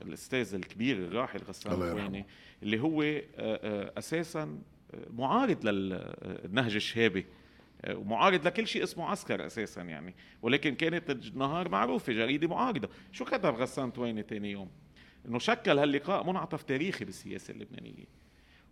الأستاذ 0.01 0.55
الكبير 0.55 0.97
الراحل 0.97 1.39
غسان 1.39 1.73
تويني 1.79 2.25
اللي 2.63 2.79
هو 2.79 3.01
آه، 3.01 3.21
آه، 3.37 3.93
أساسا 3.97 4.59
آه، 4.93 5.07
معارض 5.17 5.65
للنهج 5.65 6.75
الشهابي. 6.75 7.25
ومعارض 7.89 8.47
لكل 8.47 8.67
شيء 8.67 8.83
اسمه 8.83 9.05
عسكر 9.05 9.45
أساسا 9.45 9.81
يعني. 9.81 10.15
ولكن 10.41 10.75
كانت 10.75 11.09
النهار 11.09 11.69
معروفة 11.69 12.13
جريدة 12.13 12.47
معارضه 12.47 12.89
شو 13.11 13.25
كتب 13.25 13.55
غسان 13.55 13.93
تويني 13.93 14.23
ثاني 14.23 14.51
يوم؟ 14.51 14.69
إنه 15.25 15.39
شكل 15.39 15.79
هاللقاء 15.79 16.27
منعطف 16.27 16.63
تاريخي 16.63 17.05
بالسياسة 17.05 17.51
اللبنانية. 17.51 18.05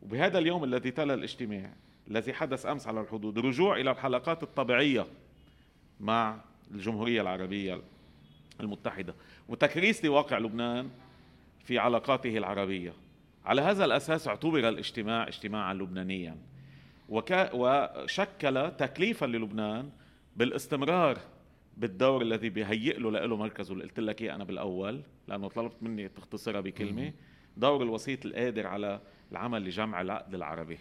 وبهذا 0.02 0.40
اليوم 0.40 0.64
الذي 0.64 0.92
تلا 0.92 1.14
الاجتماع 1.14 1.74
الذي 2.08 2.34
حدث 2.34 2.66
أمس 2.66 2.88
على 2.88 3.02
الحدود 3.02 3.40
رجوع 3.40 3.78
إلى 3.78 3.92
الحلقات 3.92 4.44
الطبيعية 4.44 5.06
مع 6.00 6.42
الجمهورية 6.72 7.22
العربية 7.22 7.82
المتحدة. 8.60 9.16
وتكريس 9.50 10.06
لواقع 10.06 10.38
لبنان 10.38 10.90
في 11.64 11.80
علاقاته 11.80 12.38
العربية. 12.38 12.94
على 13.46 13.62
هذا 13.62 13.86
الأساس 13.86 14.28
اعتبر 14.28 14.70
الاجتماع 14.70 15.28
اجتماعا 15.28 15.74
لبنانيا. 15.74 16.38
وك... 17.10 17.50
وشكل 17.54 18.72
تكليفا 18.78 19.26
للبنان 19.26 19.90
بالاستمرار 20.36 21.18
بالدور 21.78 22.22
الذي 22.22 22.50
بيهيئ 22.50 23.00
له 23.00 23.12
له 23.12 23.38
مركزه 23.38 23.74
اللي 23.74 23.84
قلت 23.84 24.00
لك 24.00 24.22
إياه 24.22 24.36
أنا 24.36 24.44
بالأول 24.44 25.02
لأنه 25.28 25.48
طلبت 25.48 25.84
مني 25.84 26.10
تختصرها 26.10 26.62
بكلمة. 26.62 27.14
دور 27.58 27.84
الوسيط 27.84 28.26
القادر 28.26 28.68
على 28.68 29.02
العمل 29.32 29.64
لجمع 29.64 30.02
العقد 30.02 30.36
العربي. 30.36 30.78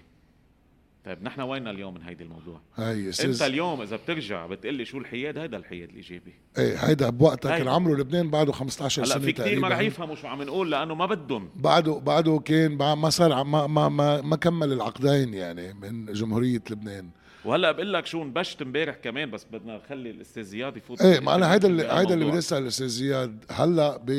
طيب 1.06 1.22
نحن 1.22 1.40
وين 1.40 1.68
اليوم 1.68 1.94
من 1.94 2.02
هيدي 2.02 2.24
الموضوع؟ 2.24 2.60
هي 2.76 3.10
انت 3.24 3.42
اليوم 3.42 3.82
إذا 3.82 3.96
بترجع 3.96 4.46
بتقلي 4.46 4.84
شو 4.84 4.98
الحياد 4.98 5.38
هيدا 5.38 5.56
الحياد 5.56 5.88
الإيجابي. 5.88 6.34
إيه 6.58 6.76
هيدا 6.76 7.10
بوقتها 7.10 7.58
كان 7.58 7.68
عمره 7.68 7.94
لبنان 7.94 8.30
بعده 8.30 8.52
15 8.52 9.04
سنه 9.04 9.14
هلا 9.14 9.24
في 9.24 9.32
كثير 9.32 9.60
ما 9.60 9.68
رح 9.68 9.78
يفهموا 9.78 10.14
شو 10.14 10.26
عم 10.26 10.42
نقول 10.42 10.70
لأنه 10.70 10.94
ما 10.94 11.06
بدهم. 11.06 11.50
بعده 11.56 11.98
بعده 11.98 12.42
كان 12.44 12.76
ما 12.76 13.10
صار 13.10 13.44
ما 13.44 13.66
ما 13.66 13.88
ما, 13.88 14.20
ما 14.20 14.36
كمل 14.36 14.72
العقدين 14.72 15.34
يعني 15.34 15.74
من 15.74 16.12
جمهورية 16.12 16.62
لبنان. 16.70 17.10
وهلا 17.44 17.72
بقول 17.72 17.92
لك 17.92 18.06
شو 18.06 18.24
نبشت 18.24 18.62
امبارح 18.62 18.96
كمان 18.96 19.30
بس 19.30 19.46
بدنا 19.52 19.76
نخلي 19.76 20.10
الأستاذ 20.10 20.42
زياد 20.42 20.76
يفوت 20.76 21.02
إيه 21.02 21.20
ما 21.20 21.34
أنا 21.34 21.52
هيدا 21.54 21.68
اللي 21.68 21.82
هيدا 21.82 22.14
اللي 22.14 22.24
بدي 22.24 22.38
أسأل 22.38 22.62
الأستاذ 22.62 22.86
زياد 22.86 23.44
هلأ 23.50 23.96
ب 23.96 24.10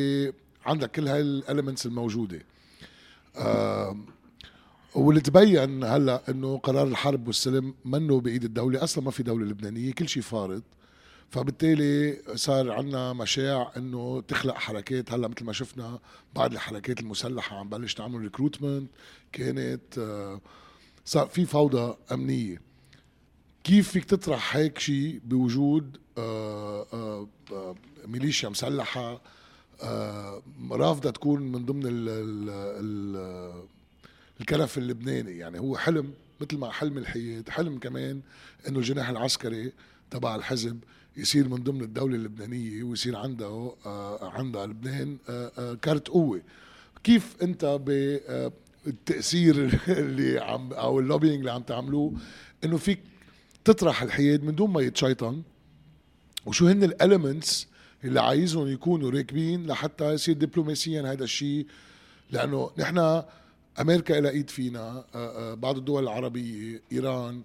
عندك 0.65 0.91
كل 0.91 1.07
هاي 1.07 1.21
ال 1.21 1.28
elements 1.28 1.85
الموجودة. 1.85 2.39
آه 3.37 3.97
واللي 4.97 5.21
تبين 5.21 5.83
هلا 5.83 6.21
إنه 6.29 6.57
قرار 6.57 6.87
الحرب 6.87 7.27
والسلم 7.27 7.73
منه 7.85 8.21
بإيد 8.21 8.43
الدولة. 8.43 8.83
أصلا 8.83 9.03
ما 9.03 9.11
في 9.11 9.23
دولة 9.23 9.45
لبنانية 9.45 9.91
كل 9.91 10.09
شيء 10.09 10.23
فارض. 10.23 10.63
فبالتالي 11.29 12.21
صار 12.35 12.71
عندنا 12.71 13.13
مشاع 13.13 13.71
إنه 13.77 14.21
تخلق 14.21 14.55
حركات. 14.55 15.13
هلا 15.13 15.27
مثل 15.27 15.45
ما 15.45 15.53
شفنا 15.53 15.99
بعد 16.35 16.51
الحركات 16.51 16.99
المسلحة 16.99 17.57
عم 17.57 17.69
بلش 17.69 17.93
تعمل 17.93 18.21
ريكروتمنت 18.21 18.89
كانت 19.31 19.97
آه، 19.97 20.41
صار 21.05 21.27
في 21.27 21.45
فوضى 21.45 21.95
أمنية. 22.11 22.61
كيف 23.63 23.89
فيك 23.89 24.05
تطرح 24.05 24.55
هيك 24.55 24.79
شيء 24.79 25.21
بوجود 25.25 25.97
آه، 26.17 27.27
آه، 27.51 27.75
ميليشيا 28.07 28.49
مسلحة 28.49 29.21
رافضة 30.71 31.09
تكون 31.09 31.41
من 31.41 31.65
ضمن 31.65 31.83
ال 31.85 32.07
ال 34.37 34.41
الكنف 34.41 34.77
اللبناني. 34.77 35.37
يعني 35.37 35.59
هو 35.59 35.77
حلم 35.77 36.13
مثل 36.41 36.57
ما 36.57 36.71
حلم 36.71 36.97
الحياد 36.97 37.49
حلم 37.49 37.79
كمان 37.79 38.21
إنه 38.67 38.79
الجناح 38.79 39.09
العسكري 39.09 39.71
تبع 40.11 40.35
الحزب 40.35 40.79
يصير 41.17 41.47
من 41.47 41.63
ضمن 41.63 41.81
الدولة 41.81 42.15
اللبنانية 42.15 42.83
ويصير 42.83 43.15
عنده 43.15 43.71
آه 43.85 44.29
عندها 44.29 44.65
لبنان 44.65 45.17
آه 45.29 45.51
آه 45.57 45.73
كارت 45.73 46.07
قوة. 46.07 46.41
كيف 47.03 47.35
أنت 47.41 47.65
بالتأثير 48.85 49.79
اللي 49.87 50.39
عم 50.39 50.73
أو 50.73 50.99
ال 50.99 51.04
lobbying 51.04 51.39
اللي 51.39 51.51
عم 51.51 51.61
تعملوه؟ 51.61 52.13
إنه 52.63 52.77
فيك 52.77 52.99
تطرح 53.65 54.01
الحياد 54.03 54.43
من 54.43 54.55
دون 54.55 54.69
ما 54.69 54.81
يتشيطن. 54.81 55.41
وشو 56.45 56.67
هن 56.67 56.83
الاليمنتس 56.83 57.67
اللي 58.03 58.21
عايزهم 58.21 58.67
يكونوا 58.67 59.11
راكبين 59.11 59.67
لحتى 59.67 60.13
يصير 60.13 60.35
دبلوماسيا 60.35 61.11
هذا 61.11 61.23
الشيء 61.23 61.65
لأنه 62.31 62.71
نحن 62.77 63.23
أمريكا 63.81 64.13
لها 64.13 64.31
إيد 64.31 64.49
فينا 64.49 65.05
آه، 65.15 65.51
آه، 65.51 65.53
بعض 65.53 65.77
الدول 65.77 66.03
العربية 66.03 66.81
إيران 66.91 67.41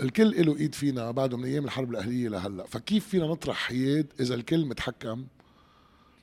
الكل 0.00 0.46
له 0.46 0.56
إيد 0.56 0.74
فينا 0.74 1.10
بعده 1.10 1.36
من 1.36 1.44
أيام 1.44 1.64
الحرب 1.64 1.90
الأهلية 1.90 2.28
لهلا 2.28 2.66
فكيف 2.66 3.08
فينا 3.08 3.26
نطرح 3.26 3.56
حياد 3.56 4.06
إذا 4.20 4.34
الكل 4.34 4.66
متحكم 4.66 5.26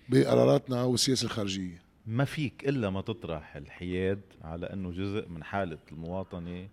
بقراراتنا 0.10 0.84
والسياسة 0.84 1.25
الخارجية؟ 1.25 1.82
ما 2.08 2.25
فيك 2.25 2.70
إلا 2.70 2.89
ما 2.89 3.01
تطرح 3.01 3.56
الحياد 3.56 4.22
على 4.42 4.66
إنه 4.66 4.92
جزء 4.92 5.30
من 5.30 5.44
حالة 5.44 5.78
المواطنة 5.92 6.68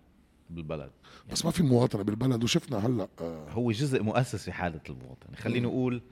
بالبلد. 0.50 0.80
يعني 0.80 1.32
بس 1.32 1.44
ما 1.44 1.50
في 1.50 1.62
مواطنة 1.62 2.02
بالبلد 2.02 2.44
وشفنا 2.44 2.86
هلأ 2.86 3.08
آه 3.20 3.50
هو 3.50 3.70
جزء 3.72 4.02
مؤسس 4.02 4.44
في 4.44 4.52
حالة 4.52 4.80
المواطنة. 4.88 5.36
خليني 5.36 5.66
أقول 5.66 6.02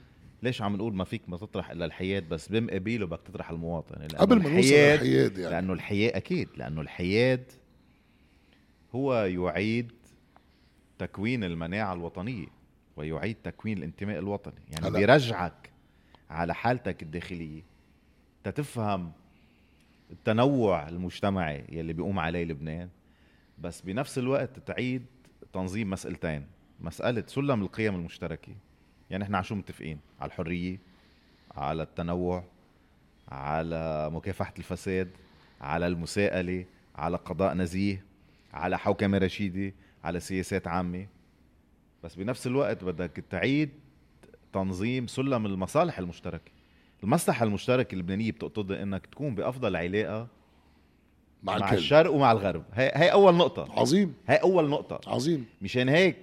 ليش 0.44 0.62
عم 0.62 0.76
نقول 0.76 0.94
ما 0.94 1.04
فيك 1.04 1.28
ما 1.28 1.36
تطرح 1.36 1.70
إلا 1.70 1.84
الحياة 1.84 2.20
بس 2.30 2.48
بمقابله 2.48 3.06
بدك 3.06 3.20
تطرح 3.24 3.50
المواطن. 3.50 4.08
قبل 4.08 4.36
ما 4.36 4.42
نوصل 4.42 4.74
للحياد 4.74 5.38
يعني. 5.38 5.54
لأنه 5.54 5.72
الحياة 5.72 6.16
أكيد 6.16 6.48
لأنه 6.56 6.80
الحياد 6.80 7.52
هو 8.94 9.14
يعيد 9.24 9.92
تكوين 10.98 11.44
المناعة 11.44 11.92
الوطنية 11.92 12.46
ويعيد 12.96 13.36
تكوين 13.44 13.78
الانتماء 13.78 14.18
الوطني. 14.18 14.54
يعني 14.70 14.86
هلا. 14.86 14.98
بيرجعك 14.98 15.70
على 16.30 16.54
حالتك 16.54 17.02
الداخلية 17.02 17.62
تتفهم 18.44 19.12
التنوع 20.10 20.88
المجتمعي 20.88 21.64
يلي 21.72 21.92
بيقوم 21.92 22.18
عليه 22.18 22.44
لبنان 22.44 22.88
بس 23.58 23.80
بنفس 23.80 24.18
الوقت 24.18 24.58
تعيد 24.58 25.06
تنظيم 25.52 25.90
مسألتين. 25.90 26.46
مسألة 26.80 27.24
سلم 27.26 27.62
القيم 27.62 27.94
المشتركة 27.94 28.52
يعني 29.11 29.25
إحنا 29.25 29.37
على 29.37 29.44
شو 29.46 29.54
متفقين 29.54 29.99
على 30.20 30.28
الحرية 30.28 30.78
على 31.54 31.82
التنوع 31.82 32.44
على 33.28 34.11
مكافحة 34.11 34.54
الفساد 34.58 35.11
على 35.61 35.87
المساءلة 35.87 36.64
على 36.96 37.16
قضاء 37.16 37.54
نزيه 37.54 38.04
على 38.52 38.78
حوكمة 38.78 39.18
رشيدة 39.18 39.75
على 40.04 40.20
سياسات 40.20 40.66
عامة. 40.68 41.06
بس 42.04 42.14
بنفس 42.14 42.46
الوقت 42.46 42.84
بدك 42.84 43.25
تعيد 43.30 43.70
تنظيم 44.52 45.06
سلم 45.06 45.46
المصالح 45.46 45.99
المشتركة. 45.99 46.52
المصلحة 47.02 47.44
المشتركة 47.44 47.94
اللبنانية 47.94 48.32
بتقتضي 48.32 48.82
إنك 48.82 49.06
تكون 49.06 49.34
بأفضل 49.34 49.76
علاقة 49.76 50.28
مع, 51.42 51.58
مع 51.58 51.73
الشرق 51.73 52.11
ومع 52.12 52.32
الغرب. 52.32 52.64
هي, 52.73 52.92
هي 52.94 53.12
أول 53.12 53.34
نقطة. 53.34 53.80
عظيم. 53.80 54.14
هي 54.26 54.37
أول 54.37 54.68
نقطة. 54.68 55.11
عظيم. 55.11 55.46
مشان 55.62 55.88
هيك 55.88 56.16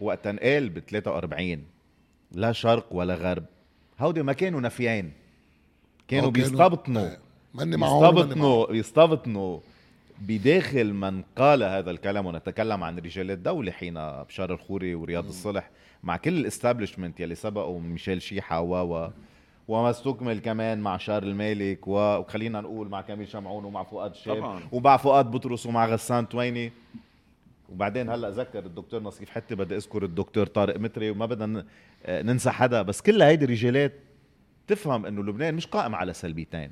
وقت 0.00 0.26
انقال 0.26 0.68
ب 0.70 0.78
43 0.78 1.64
لا 2.32 2.52
شرق 2.52 2.86
ولا 2.90 3.14
غرب. 3.14 3.44
هودي 4.00 4.22
ما 4.22 4.32
كانوا 4.32 4.60
نفيين 4.60 5.12
كانوا 6.08 6.30
بيستبطنوا. 6.30 7.08
بيستبطنوا 7.54 8.66
بيستبطنوا 8.66 9.58
بداخل 10.18 10.92
من 10.94 11.22
قال 11.36 11.62
هذا 11.62 11.90
الكلام 11.90 12.26
ونتكلم 12.26 12.84
عن 12.84 12.98
رجال 12.98 13.30
الدولة 13.30 13.72
حين 13.72 13.94
بشار 13.94 14.52
الخوري 14.52 14.94
ورياض 14.94 15.26
الصلح 15.26 15.70
مع 16.02 16.16
كل 16.16 16.38
الاستابلشمنت 16.38 17.20
يلي 17.20 17.34
سبقوا 17.34 17.80
ميشيل 17.80 18.22
شيحة 18.22 18.60
و 18.60 18.94
و 18.94 19.10
وما 19.68 19.90
استكمل 19.90 20.38
كمان 20.38 20.78
مع 20.78 20.96
شار 20.96 21.22
المالك 21.22 21.88
وخلينا 21.88 22.60
نقول 22.60 22.88
مع 22.88 23.00
كامل 23.00 23.28
شمعون 23.28 23.64
ومع 23.64 23.82
فؤاد 23.82 24.10
الشاب 24.10 24.60
ومع 24.72 24.96
فؤاد 24.96 25.30
بطرس 25.30 25.66
ومع 25.66 25.86
غسان 25.86 26.28
تويني. 26.28 26.72
وبعدين 27.68 28.10
هلا 28.10 28.30
ذكر 28.30 28.58
الدكتور 28.58 29.02
نصيف 29.02 29.30
حتى 29.30 29.54
بدي 29.54 29.76
أذكر 29.76 30.04
الدكتور 30.04 30.46
طارق 30.46 30.76
متري 30.80 31.10
وما 31.10 31.26
بدنا 31.26 31.66
ننسى 32.08 32.50
حدا 32.50 32.82
بس 32.82 33.02
كل 33.02 33.22
هيدي 33.22 33.44
الرجالات 33.44 33.92
تفهم 34.66 35.06
إنه 35.06 35.22
لبنان 35.22 35.54
مش 35.54 35.66
قائم 35.66 35.94
على 35.94 36.12
سلبيتين. 36.12 36.70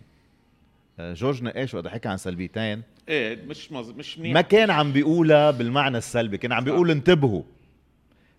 آه، 0.98 1.12
جورج 1.12 1.42
نقاش 1.42 1.74
وقت 1.74 1.86
حكى 1.86 2.08
عن 2.08 2.16
سلبيتين. 2.16 2.82
إيه 3.08 3.44
مش 3.46 3.72
مز... 3.72 3.90
مش 3.90 4.18
منيح. 4.18 4.34
ما 4.34 4.40
كان 4.40 4.70
عم 4.70 4.92
بيقولها 4.92 5.50
بالمعنى 5.50 5.98
السلبي 5.98 6.38
كان 6.38 6.52
عم 6.52 6.64
بيقول 6.64 6.90
انتبهوا. 6.90 7.42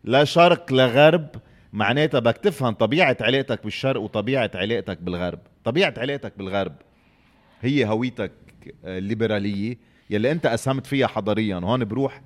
لا 0.03 0.23
شرق 0.23 0.73
لا 0.73 0.85
غرب 0.85 1.27
معناتها 1.73 2.19
بدك 2.19 2.37
تفهم 2.37 2.73
طبيعة 2.73 3.17
علاقتك 3.21 3.63
بالشرق 3.63 4.01
وطبيعة 4.01 4.51
علاقتك 4.55 4.97
بالغرب. 4.97 5.39
طبيعة 5.63 5.93
علاقتك 5.97 6.37
بالغرب 6.37 6.75
هي 7.61 7.85
هويتك 7.85 8.31
الليبرالية 8.85 9.77
يلي 10.09 10.31
أنت 10.31 10.45
أسهمت 10.45 10.85
فيها 10.85 11.07
حضاريا. 11.07 11.55
وهون 11.55 11.85
بروح 11.85 12.21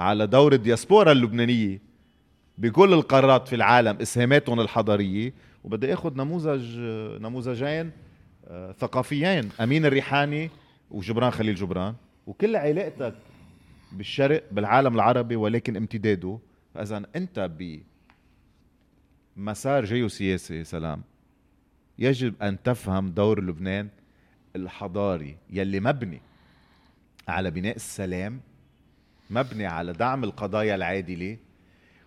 على 0.00 0.26
دور 0.26 0.52
الدياسبورا 0.52 1.12
اللبنانية 1.12 1.80
بكل 2.58 2.92
القارات 2.92 3.48
في 3.48 3.56
العالم 3.56 3.96
إسهاماتهم 3.96 4.60
الحضارية. 4.60 5.34
وبدي 5.64 5.92
آخذ 5.92 6.16
نموذج 6.16 6.78
نموذجين 7.20 7.90
آه، 8.48 8.72
ثقافيين. 8.72 9.50
أمين 9.60 9.86
الريحاني 9.86 10.50
وجبران 10.90 11.30
خليل 11.30 11.54
جبران. 11.54 11.94
وكل 12.26 12.56
علاقتك 12.56 13.14
بالشرق 13.92 14.44
بالعالم 14.52 14.94
العربي 14.94 15.36
ولكن 15.36 15.76
امتداده. 15.76 16.38
فإذا 16.74 17.02
أنت 17.16 17.50
بمسار 19.36 19.84
جيوسياسي 19.84 20.64
سلام 20.64 21.02
يجب 21.98 22.42
أن 22.42 22.62
تفهم 22.62 23.08
دور 23.08 23.44
لبنان 23.44 23.88
الحضاري 24.56 25.36
يلي 25.50 25.80
مبني 25.80 26.20
على 27.28 27.50
بناء 27.50 27.76
السلام 27.76 28.40
مبني 29.30 29.66
على 29.66 29.92
دعم 29.92 30.24
القضايا 30.24 30.74
العادله 30.74 31.36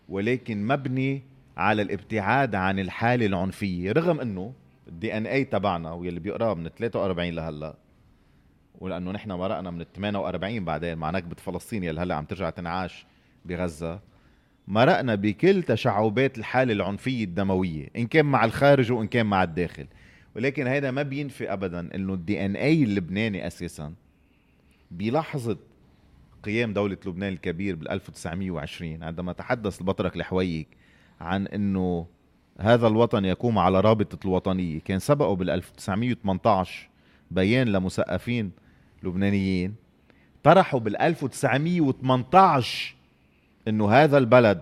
ولكن 0.10 0.68
مبني 0.68 1.24
على 1.58 1.82
الابتعاد 1.82 2.56
عن 2.56 2.80
الحاله 2.80 3.26
العنفيه 3.26 3.92
رغم 3.92 4.20
إنه 4.20 4.54
الدي 4.88 5.18
إن 5.18 5.28
اي 5.28 5.44
تبعنا 5.44 5.92
واللي 5.92 6.20
بيقراه 6.20 6.54
من 6.54 6.68
43 6.68 7.30
لهلا 7.30 7.76
ولأنه 8.80 9.12
نحن 9.12 9.32
مرقنا 9.32 9.72
من 9.72 9.86
48 9.96 10.66
بعدين 10.66 10.98
مع 10.98 11.12
نكبة 11.12 11.36
فلسطين 11.36 11.84
يلي 11.84 12.02
هلا 12.02 12.16
عم 12.16 12.26
ترجع 12.26 12.50
تنعاش 12.50 13.06
بغزة 13.46 14.00
مرقنا 14.68 15.16
بكل 15.16 15.64
تشعبات 15.64 16.38
الحاله 16.38 16.74
العنفيه 16.74 17.24
الدموية 17.24 17.90
إن 17.96 18.08
كان 18.08 18.26
مع 18.26 18.46
الخارج 18.46 18.92
وإن 18.92 19.08
كان 19.08 19.26
مع 19.26 19.44
الداخل. 19.44 19.88
ولكن 20.36 20.68
هذا 20.68 20.92
ما 20.92 21.02
بينفي 21.02 21.54
ابدا 21.54 21.96
إنه 21.96 22.14
الدي 22.14 22.46
إن 22.46 22.56
اي 22.56 22.84
اللبناني 22.84 23.48
أساسا 23.48 23.94
بلحظه 24.92 25.58
قيام 26.44 26.74
دولة 26.74 26.98
لبنان 27.06 27.34
الكبير 27.34 27.76
بال 27.76 27.90
1920 27.90 29.04
عندما 29.04 29.34
تحدث 29.34 29.82
البطرك 29.82 30.16
الحويك 30.16 30.68
عن 31.22 31.48
إنه 31.48 32.06
هذا 32.60 32.88
الوطن 32.88 33.26
يقوم 33.26 33.60
على 33.60 33.80
رابطة 33.80 34.26
الوطنية 34.26 34.80
كان 34.80 35.00
سبقه 35.00 35.36
بال 35.36 35.50
1918 35.50 36.90
بيان 37.32 37.68
لمثقفين 37.68 38.52
لبنانيين 39.04 39.76
طرحوا 40.44 40.80
بال 40.80 40.98
1918 41.02 42.96
إنه 43.68 43.92
هذا 43.92 44.18
البلد 44.18 44.62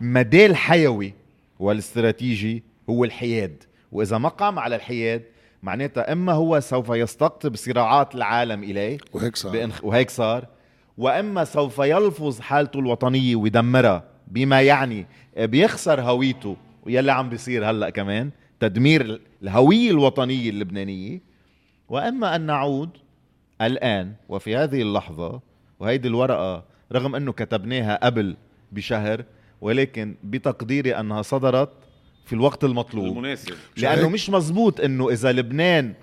مداه 0.00 0.46
الحيوي 0.46 1.14
والاستراتيجي 1.58 2.62
هو 2.90 3.04
الحياد 3.04 3.62
وإذا 3.92 4.18
ما 4.18 4.28
قام 4.28 4.58
على 4.58 4.76
الحياد 4.76 5.22
معناتها 5.62 6.12
إما 6.12 6.32
هو 6.32 6.60
سوف 6.60 6.90
يستقطب 6.90 7.56
صراعات 7.56 8.14
العالم 8.14 8.62
إليه 8.62 8.98
وهيك 9.12 9.36
صار. 9.36 9.52
بإنخ... 9.52 9.84
وهيك 9.84 10.10
صار 10.10 10.46
وإما 11.02 11.44
سوف 11.44 11.78
يلفظ 11.78 12.40
حالته 12.40 12.78
الوطنية 12.78 13.36
ويدمرها 13.36 14.04
بما 14.28 14.62
يعني 14.62 15.06
بيخسر 15.38 16.00
هويته 16.00 16.56
ويلي 16.86 17.12
عم 17.12 17.28
بيصير 17.28 17.70
هلأ 17.70 17.90
كمان 17.90 18.30
تدمير 18.60 19.20
الهوية 19.42 19.90
الوطنية 19.90 20.50
اللبنانية. 20.50 21.20
وإما 21.88 22.36
أن 22.36 22.40
نعود 22.46 22.90
الآن 23.60 24.12
وفي 24.28 24.56
هذه 24.56 24.82
اللحظة 24.82 25.40
وهيدي 25.80 26.08
الورقة 26.08 26.64
رغم 26.92 27.14
إنه 27.16 27.32
كتبناها 27.32 27.98
قبل 28.02 28.36
بشهر 28.72 29.24
ولكن 29.60 30.14
بتقديري 30.24 30.96
أنها 31.00 31.22
صدرت 31.22 31.70
في 32.26 32.32
الوقت 32.32 32.64
المطلوب. 32.64 33.06
المناسب. 33.06 33.54
لأنه 33.76 34.08
مش 34.08 34.30
مزبوط 34.30 34.80
إنه 34.80 35.10
إذا 35.10 35.32
لبنان 35.32 35.94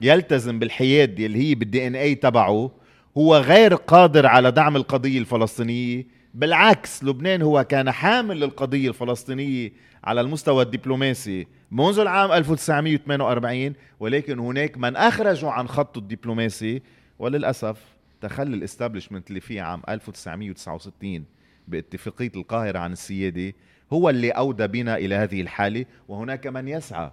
يلتزم 0.00 0.58
بالحياد 0.58 1.20
اللي 1.20 1.38
هي 1.48 1.54
بالدي 1.54 1.86
ان 1.86 1.94
اي 1.94 2.14
تبعه 2.14 2.70
هو 3.18 3.36
غير 3.36 3.74
قادر 3.74 4.26
على 4.26 4.50
دعم 4.50 4.76
القضية 4.76 5.18
الفلسطينية 5.18 6.06
بالعكس 6.34 7.04
لبنان 7.04 7.42
هو 7.42 7.64
كان 7.64 7.90
حامل 7.90 8.40
للقضية 8.40 8.88
الفلسطينية 8.88 9.72
على 10.04 10.20
المستوى 10.20 10.62
الدبلوماسي 10.62 11.46
منذ 11.70 11.98
العام 11.98 12.32
1948 12.32 13.72
ولكن 14.00 14.38
هناك 14.38 14.78
من 14.78 14.96
اخرجوا 14.96 15.50
عن 15.50 15.68
خطه 15.68 15.98
الدبلوماسي 15.98 16.82
وللأسف 17.18 17.78
تخلي 18.20 18.56
الاستابلشمنت 18.56 19.28
اللي 19.28 19.40
فيه 19.40 19.62
عام 19.62 19.82
1969 19.88 21.24
باتفاقية 21.68 22.32
القاهرة 22.36 22.78
عن 22.78 22.92
السيادة 22.92 23.52
هو 23.92 24.10
اللي 24.10 24.30
أودى 24.30 24.66
بنا 24.66 24.96
إلى 24.96 25.14
هذه 25.14 25.40
الحالة 25.40 25.84
وهناك 26.08 26.46
من 26.46 26.68
يسعى 26.68 27.10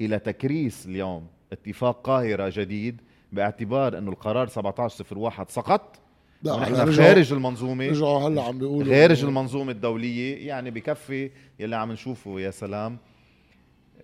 إلى 0.00 0.18
تكريس 0.18 0.86
اليوم 0.86 1.26
اتفاق 1.52 2.02
قاهرة 2.02 2.52
جديد 2.56 3.00
باعتبار 3.34 3.98
إنه 3.98 4.10
القرار 4.10 4.42
1701 4.42 5.50
سقط 5.50 5.98
لا 6.42 6.52
ونحن 6.52 6.92
خارج 6.92 7.32
المنظومة. 7.32 7.88
رجعوا 7.88 8.28
هلأ 8.28 8.42
عم 8.42 8.58
بيقولوا 8.58 8.94
خارج 8.94 9.24
المنظومة 9.24 9.72
الدولية 9.72 10.46
يعني 10.46 10.70
بكفي 10.70 11.30
يلي 11.60 11.76
عم 11.76 11.92
نشوفه 11.92 12.40
يا 12.40 12.50
سلام 12.50 12.98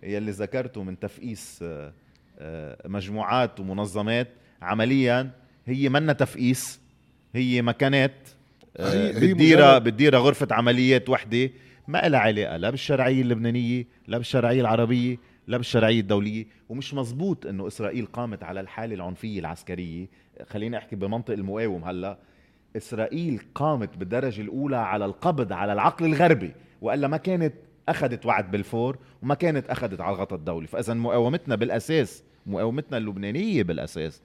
يلي 0.02 0.30
ذكرته 0.30 0.82
من 0.82 0.98
تفقيس 0.98 1.58
آه، 1.62 1.92
آه، 2.38 2.88
مجموعات 2.88 3.60
ومنظمات 3.60 4.28
عمليا 4.62 5.30
هي 5.66 5.88
منا 5.88 6.12
تفقيس 6.12 6.80
هي 7.34 7.62
مكانات 7.62 8.28
آه، 8.76 9.10
بتديرها 9.10 9.78
بتديرها 9.78 10.20
غرفة 10.20 10.48
عمليات 10.50 11.08
وحدة 11.08 11.50
ما 11.88 12.08
لها 12.08 12.20
علاقة 12.20 12.56
لا 12.56 12.70
بالشرعية 12.70 13.22
اللبنانية 13.22 13.86
لا 14.08 14.18
بالشرعية 14.18 14.60
العربية 14.60 15.16
لا 15.50 15.56
بالشرعية 15.56 16.00
الدولية 16.00 16.46
ومش 16.68 16.94
مزبوط 16.94 17.46
إنه 17.46 17.66
إسرائيل 17.66 18.06
قامت 18.06 18.42
على 18.42 18.60
الحالة 18.60 18.94
العنفية 18.94 19.40
العسكرية. 19.40 20.06
خليني 20.46 20.78
أحكي 20.78 20.96
بمنطق 20.96 21.34
المقاوم 21.34 21.84
هلأ. 21.84 22.18
إسرائيل 22.76 23.40
قامت 23.54 23.96
بالدرجة 23.96 24.40
الأولى 24.40 24.76
على 24.76 25.04
القبض 25.04 25.52
على 25.52 25.72
العقل 25.72 26.04
الغربي 26.04 26.52
وإلا 26.80 27.08
ما 27.08 27.16
كانت 27.16 27.54
أخذت 27.88 28.26
وعد 28.26 28.50
بلفور 28.50 28.98
وما 29.22 29.34
كانت 29.34 29.70
أخذت 29.70 30.00
على 30.00 30.14
الغطاء 30.16 30.38
الدولي. 30.38 30.66
فاذا 30.66 30.94
مقاومتنا 30.94 31.54
بالأساس 31.54 32.22
مقاومتنا 32.46 32.98
اللبنانية 32.98 33.62
بالأساس 33.62 34.22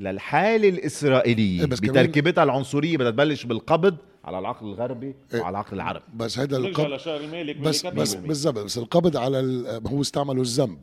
للحالة 0.00 0.68
الإسرائيلية 0.68 1.60
إيه 1.60 1.66
بتركيبتها 1.66 2.44
العنصرية 2.44 2.96
بدها 2.96 3.10
تبلش 3.10 3.44
بالقبض 3.44 3.96
على 4.24 4.38
العقل 4.38 4.66
الغربي 4.66 5.14
إيه. 5.34 5.40
وعلى 5.40 5.50
العقل 5.50 5.76
العربي. 5.76 6.04
بس 6.16 6.38
هيدا 6.38 6.58
نرجع 6.58 6.86
القبض 6.86 7.62
بس 7.62 7.86
بس 7.86 8.14
كتبه. 8.14 8.26
بالضبط. 8.28 8.58
بس 8.64 8.78
القبض 8.78 9.16
على 9.16 9.40
ال- 9.40 9.86
هو 9.88 10.00
استعملوا 10.00 10.42
الذنب. 10.42 10.82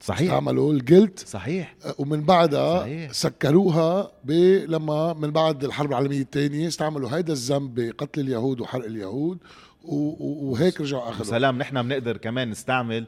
صحيح. 0.00 0.20
استعملوا 0.32 0.72
الجلد. 0.72 1.18
صحيح. 1.18 1.74
ومن 1.98 2.20
بعدها 2.22 2.80
صحيح. 2.80 3.12
سكروها 3.12 4.10
ب 4.24 4.30
لما 4.68 5.12
من 5.12 5.30
بعد 5.30 5.64
الحرب 5.64 5.90
العالمية 5.90 6.20
الثانية 6.20 6.68
استعملوا 6.68 7.10
هيدا 7.16 7.32
الذنب 7.32 7.80
بقتل 7.80 8.20
اليهود 8.20 8.60
وحرق 8.60 8.84
اليهود 8.84 9.38
و- 9.84 9.94
و- 9.96 10.50
وهيك 10.50 10.80
رجعوا 10.80 11.08
اخذوا 11.10 11.24
سلام 11.24 11.58
نحن 11.58 11.82
بنقدر 11.82 12.16
كمان 12.16 12.50
نستعمل 12.50 13.06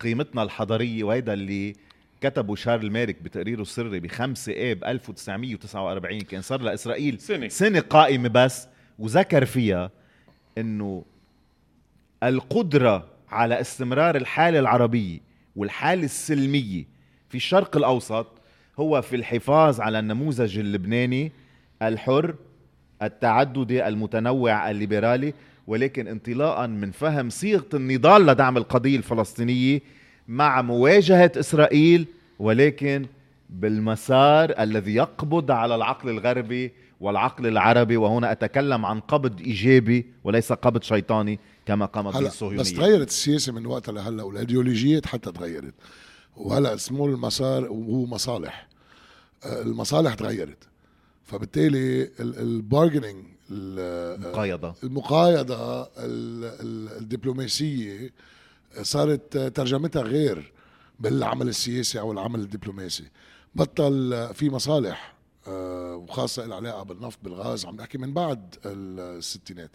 قيمتنا 0.00 0.42
الحضارية 0.42 1.04
وهيدا 1.04 1.32
اللي 1.32 1.72
كتبه 2.20 2.54
شارل 2.54 2.90
مارك 2.90 3.22
بتقريره 3.22 3.62
السري 3.62 4.00
ب 4.00 4.06
5 4.06 4.52
اب 4.72 4.84
1949 4.84 6.20
كان 6.20 6.42
صار 6.42 6.60
لإسرائيل 6.60 7.20
سنة. 7.20 7.48
سنة 7.48 7.80
قائمة 7.80 8.28
بس 8.28 8.68
وذكر 8.98 9.44
فيها 9.44 9.90
إنه 10.58 11.04
القدرة 12.22 13.06
على 13.28 13.60
استمرار 13.60 14.16
الحالة 14.16 14.58
العربية 14.58 15.18
والحالة 15.56 16.04
السلمية 16.04 16.84
في 17.28 17.34
الشرق 17.34 17.76
الأوسط 17.76 18.26
هو 18.78 19.02
في 19.02 19.16
الحفاظ 19.16 19.80
على 19.80 19.98
النموذج 19.98 20.58
اللبناني 20.58 21.32
الحر 21.82 22.34
التعددي 23.02 23.88
المتنوع 23.88 24.70
الليبرالي 24.70 25.34
ولكن 25.66 26.08
انطلاقا 26.08 26.66
من 26.66 26.90
فهم 26.90 27.30
صيغة 27.30 27.68
النضال 27.74 28.26
لدعم 28.26 28.56
القضية 28.56 28.96
الفلسطينية 28.96 29.80
مع 30.28 30.62
مواجهة 30.62 31.32
إسرائيل 31.36 32.06
ولكن 32.38 33.06
بالمسار 33.50 34.54
الذي 34.62 34.94
يقبض 34.94 35.50
على 35.50 35.74
العقل 35.74 36.08
الغربي 36.08 36.72
والعقل 37.00 37.46
العربي 37.46 37.96
وهنا 37.96 38.32
أتكلم 38.32 38.86
عن 38.86 39.00
قبض 39.00 39.40
إيجابي 39.40 40.06
وليس 40.24 40.52
قبض 40.52 40.82
شيطاني 40.82 41.38
كما 41.66 41.86
قامت 41.86 42.14
به 42.14 42.26
الصهيونيه 42.26 42.60
بس 42.60 42.72
تغيرت 42.72 43.08
السياسة 43.08 43.52
من 43.52 43.66
وقتها 43.66 43.92
لهلا 43.92 44.22
والإيديولوجيات 44.22 45.06
حتى 45.06 45.32
تغيرت. 45.32 45.74
وهلا 46.36 46.74
اسمه 46.74 47.06
المسار 47.06 47.64
وهو 47.72 48.06
مصالح. 48.06 48.68
آه، 49.44 49.62
المصالح 49.62 50.14
تغيرت. 50.14 50.58
فبالتالي 51.24 52.10
البارجنينج 52.20 53.24
مقايضه 54.26 54.74
المقايضة 54.84 55.82
ال- 55.82 56.44
ال- 56.44 56.98
الدبلوماسية 56.98 58.10
صارت 58.82 59.36
ترجمتها 59.38 60.02
غير 60.02 60.52
بالعمل 61.00 61.48
السياسي 61.48 62.00
أو 62.00 62.12
العمل 62.12 62.40
الدبلوماسي. 62.40 63.04
بطل 63.54 64.28
في 64.34 64.50
مصالح 64.50 65.16
آه، 65.48 65.96
وخاصة 65.96 66.44
العلاقه 66.44 66.82
بالنفط 66.82 67.18
بالغاز 67.22 67.66
عم 67.66 67.76
نحكي 67.76 67.98
من 67.98 68.14
بعد 68.14 68.54
الستينات. 68.64 69.70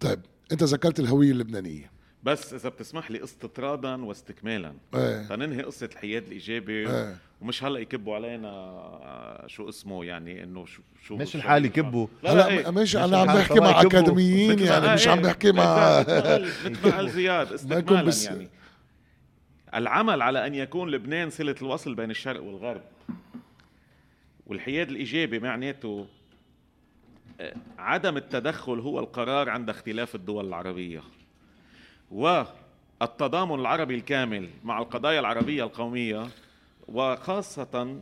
طيب 0.00 0.20
أنت 0.52 0.62
ذكرت 0.62 1.00
الهوية 1.00 1.30
اللبنانية. 1.30 1.90
بس 2.22 2.54
إذا 2.54 2.68
بتسمح 2.68 3.10
لي 3.10 3.24
استطرادا 3.24 4.04
واستكمالا. 4.04 4.72
إيه. 4.94 5.26
تننهي 5.28 5.62
قصة 5.62 5.88
الحياد 5.92 6.26
الايجابي 6.26 6.88
إيه. 6.90 7.16
ومش 7.40 7.64
هلأ 7.64 7.78
يكبوا 7.80 8.14
علينا 8.14 9.44
شو 9.46 9.68
اسمه 9.68 10.04
يعني 10.04 10.42
إنه 10.44 10.64
شو 10.66 10.82
شو 11.02 11.16
مش 11.16 11.36
الحال 11.36 11.64
يكبوا. 11.64 12.06
لا 12.22 12.28
لا 12.34 12.46
هلأ 12.46 12.48
إيه. 12.48 12.70
مش 12.70 12.80
مش 12.82 12.96
أنا 12.96 13.18
عم 13.18 13.26
بحكي 13.26 13.60
مع. 13.60 13.80
أكاديميين 13.80 14.58
يعني 14.58 14.86
ما- 14.86 14.94
مش 14.94 15.08
عم 15.08 15.20
بحكي 15.22 15.52
مع 15.52 16.00
مثل 16.00 16.42
مثل 16.70 16.70
ما 16.88 16.96
قال 16.96 17.10
زياد 17.10 17.52
استكمالا 17.52 18.02
بس- 18.02 18.24
يعني. 18.26 18.48
العمل 19.74 20.22
على 20.22 20.46
أن 20.46 20.54
يكون 20.54 20.90
لبنان 20.90 21.30
صلة 21.30 21.54
الوصل 21.62 21.94
بين 21.94 22.10
الشرق 22.10 22.42
والغرب. 22.42 22.82
والحياد 24.46 24.88
الايجابي 24.90 25.38
معناته 25.38 26.06
آه، 27.40 27.54
عدم 27.78 28.16
التدخل 28.16 28.78
هو 28.80 29.00
القرار 29.00 29.48
عند 29.48 29.70
اختلاف 29.70 30.14
الدول 30.14 30.48
العربية. 30.48 31.02
والتضامن 32.10 33.60
العربي 33.60 33.94
الكامل 33.94 34.48
مع 34.64 34.78
القضايا 34.78 35.20
العربية 35.20 35.64
القومية 35.64 36.28
وخاصة 36.88 37.96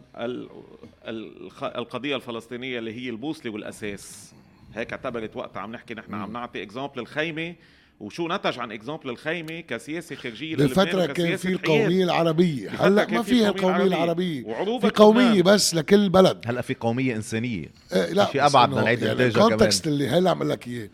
القضية 1.63 2.17
الفلسطينية 2.17 2.79
اللي 2.79 2.93
هي 2.93 3.11
البوصلة 3.11 3.53
والأساس. 3.53 4.33
هيك 4.75 4.93
اعتبرت 4.93 5.37
وقتها 5.37 5.61
عم 5.61 5.73
نحكي 5.73 5.95
نحن 5.95 6.15
عم 6.15 6.33
نعطي 6.33 6.63
example 6.63 6.99
الخيمة. 6.99 7.55
وشو 8.01 8.29
نتج 8.29 8.59
عن 8.59 8.73
example 8.73 9.11
الخيمة؟ 9.11 9.61
كسياسة 9.61 10.17
خارجية 10.17 10.57
بفترة 10.57 11.07
كان 11.07 11.37
في 11.37 11.49
القومية 11.49 12.05
العربية. 12.05 12.71
هلأ 12.71 13.07
ما 13.11 13.23
فيها 13.23 13.49
القومية 13.49 13.85
العربية. 13.85 14.43
في 14.81 14.91
قومية 14.91 15.43
بس 15.43 15.75
لكل 15.75 16.09
بلد. 16.09 16.45
هلأ 16.47 16.61
في 16.61 16.75
قومية 16.75 17.17
إنسانية. 17.17 17.67
إيه 17.93 18.13
لا 18.13 18.25
في 18.25 18.47
أبعد 18.47 18.71
من 18.71 18.79
العيد 18.79 19.03
يعني 19.03 19.27
ال 19.27 19.34
context 19.34 19.87
اللي 19.87 20.09
هلأ 20.09 20.31
عم 20.31 20.43
لك 20.43 20.69
إياه. 20.69 20.89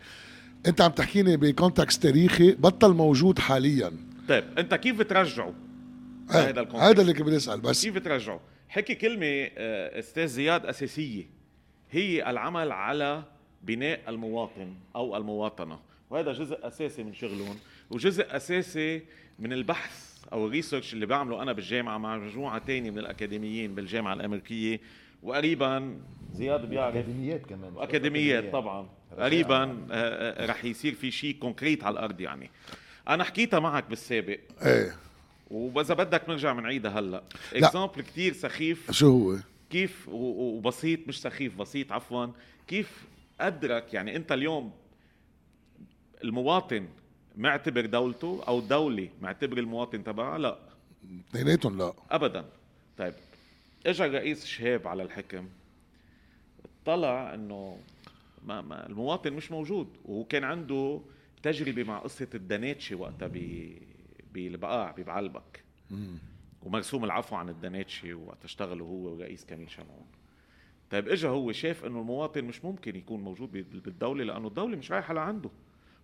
انت 0.67 0.81
عم 0.81 0.91
تحكيني 0.91 1.37
ب 1.37 1.45
context 1.45 2.03
تاريخي 2.03 2.51
بطّل 2.51 2.93
موجود 2.93 3.39
حاليا. 3.39 3.91
طيب 4.29 4.43
انت 4.57 4.75
كيف 4.75 4.99
بترجعه؟ 4.99 5.53
إيه، 6.31 6.49
هذا 6.49 6.67
هذا 6.75 7.01
اللي 7.01 7.13
كنت 7.13 7.29
أسأل 7.29 7.61
بس. 7.61 7.85
كيف 7.85 7.95
بترجعه؟ 7.95 8.39
حكي 8.69 8.95
كلمة 8.95 9.25
آه، 9.57 9.99
أستاذ 9.99 10.27
زياد 10.27 10.65
أساسية. 10.65 11.23
هي 11.91 12.29
العمل 12.29 12.71
على 12.71 13.23
بناء 13.63 13.99
المواطن 14.07 14.73
أو 14.95 15.17
المواطنة. 15.17 15.79
وهذا 16.09 16.33
جزء 16.33 16.67
أساسي 16.67 17.03
من 17.03 17.13
شغلهم 17.13 17.55
وجزء 17.89 18.35
أساسي 18.35 19.01
من 19.39 19.53
البحث 19.53 20.25
أو 20.33 20.45
ال 20.47 20.52
research 20.52 20.93
اللي 20.93 21.05
بعمله 21.05 21.41
أنا 21.41 21.53
بالجامعة 21.53 21.97
مع 21.97 22.17
مجموعة 22.17 22.59
ثانية 22.59 22.91
من 22.91 22.99
الأكاديميين 22.99 23.75
بالجامعة 23.75 24.13
الأمريكية. 24.13 24.79
وقريبا 25.23 25.97
زياد 26.33 26.69
بيعرف. 26.69 26.95
أكاديميات 26.95 27.45
كمان 27.45 27.73
وأكاديميات 27.73 28.51
طبعا. 28.51 28.89
قريبا 29.17 29.63
آه، 29.63 30.43
آه، 30.43 30.45
رح 30.45 30.65
يصير 30.65 30.93
في 30.93 31.11
شيء 31.11 31.37
concrete 31.39 31.83
على 31.83 31.93
الأرض 31.93 32.21
يعني. 32.21 32.51
أنا 33.07 33.23
حكيتها 33.23 33.59
معك 33.59 33.89
بالسابق. 33.89 34.39
إيه. 34.61 34.95
واذا 35.51 35.93
بدك 35.93 36.29
نرجع 36.29 36.53
بنعيدها 36.53 36.99
هلأ. 36.99 37.23
example 37.53 38.01
كثير 38.01 38.33
سخيف. 38.33 38.91
شو 38.91 39.07
هو؟ 39.07 39.37
كيف 39.69 40.07
وبسيط 40.07 41.07
مش 41.07 41.21
سخيف 41.21 41.55
بسيط 41.55 41.91
عفوا. 41.91 42.27
كيف 42.67 43.03
أدرك 43.39 43.93
يعني 43.93 44.15
أنت 44.15 44.31
اليوم 44.31 44.71
المواطن 46.23 46.87
معتبر 47.37 47.85
دولته 47.85 48.43
أو 48.47 48.59
الدولة 48.59 49.09
معتبر 49.21 49.57
المواطن 49.57 50.03
تبعها؟ 50.03 50.37
لا. 50.37 50.59
اثنيناتهم 51.29 51.77
لا. 51.77 51.93
ابدا. 52.11 52.45
طيب 52.97 53.13
اجى 53.85 54.03
رئيس 54.03 54.45
شهاب 54.45 54.87
على 54.87 55.03
الحكم. 55.03 55.49
طلع 56.85 57.33
إنه 57.33 57.77
ما, 58.45 58.61
ما 58.61 58.89
المواطن 58.89 59.33
مش 59.33 59.51
موجود. 59.51 59.87
وهو 60.05 60.23
كان 60.23 60.43
عنده 60.43 61.01
تجربة 61.43 61.83
مع 61.83 61.99
قصة 61.99 62.27
الدناتشي 62.35 62.95
وقتها 62.95 63.31
بالبقاع 64.33 64.91
ببعلبك. 64.91 65.63
ومرسوم 66.61 67.05
العفو 67.05 67.35
عن 67.35 67.49
الدناتشي 67.49 68.13
وقت 68.13 68.45
اشتغلوا 68.45 68.87
هو 68.87 69.13
ورئيس 69.13 69.45
كميل 69.45 69.71
شمعون. 69.71 70.05
طيب 70.91 71.07
اجى 71.09 71.27
هو 71.27 71.51
شاف 71.51 71.85
إنه 71.85 71.99
المواطن 71.99 72.43
مش 72.43 72.65
ممكن 72.65 72.95
يكون 72.95 73.21
موجود 73.21 73.51
بالدولة 73.85 74.23
لأنه 74.23 74.47
الدولة 74.47 74.77
مش 74.77 74.91
رايحة 74.91 75.13
لعنده. 75.13 75.49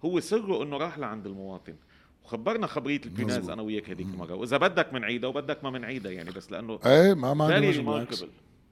هو 0.05 0.19
سره 0.19 0.63
إنه 0.63 0.77
راح 0.77 0.97
لعند 0.97 1.27
المواطن. 1.27 1.75
وخبرنا 2.23 2.67
خبرية 2.67 3.01
البيناز 3.05 3.49
أنا 3.49 3.61
وياك 3.61 3.89
هذيك 3.89 4.07
المره 4.07 4.33
وإذا 4.33 4.57
بدك 4.57 4.93
من 4.93 5.03
عيدها 5.03 5.29
وبدك 5.29 5.63
ما 5.63 5.69
من 5.69 5.85
عيدها 5.85 6.11
يعني 6.11 6.31
بس 6.31 6.51
لأنه 6.51 6.79
إيه 6.85 7.13
ما 7.13 7.33
ما 7.33 7.47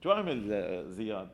شو 0.03 0.11
عمل 0.11 0.85
زياد؟ 0.89 1.29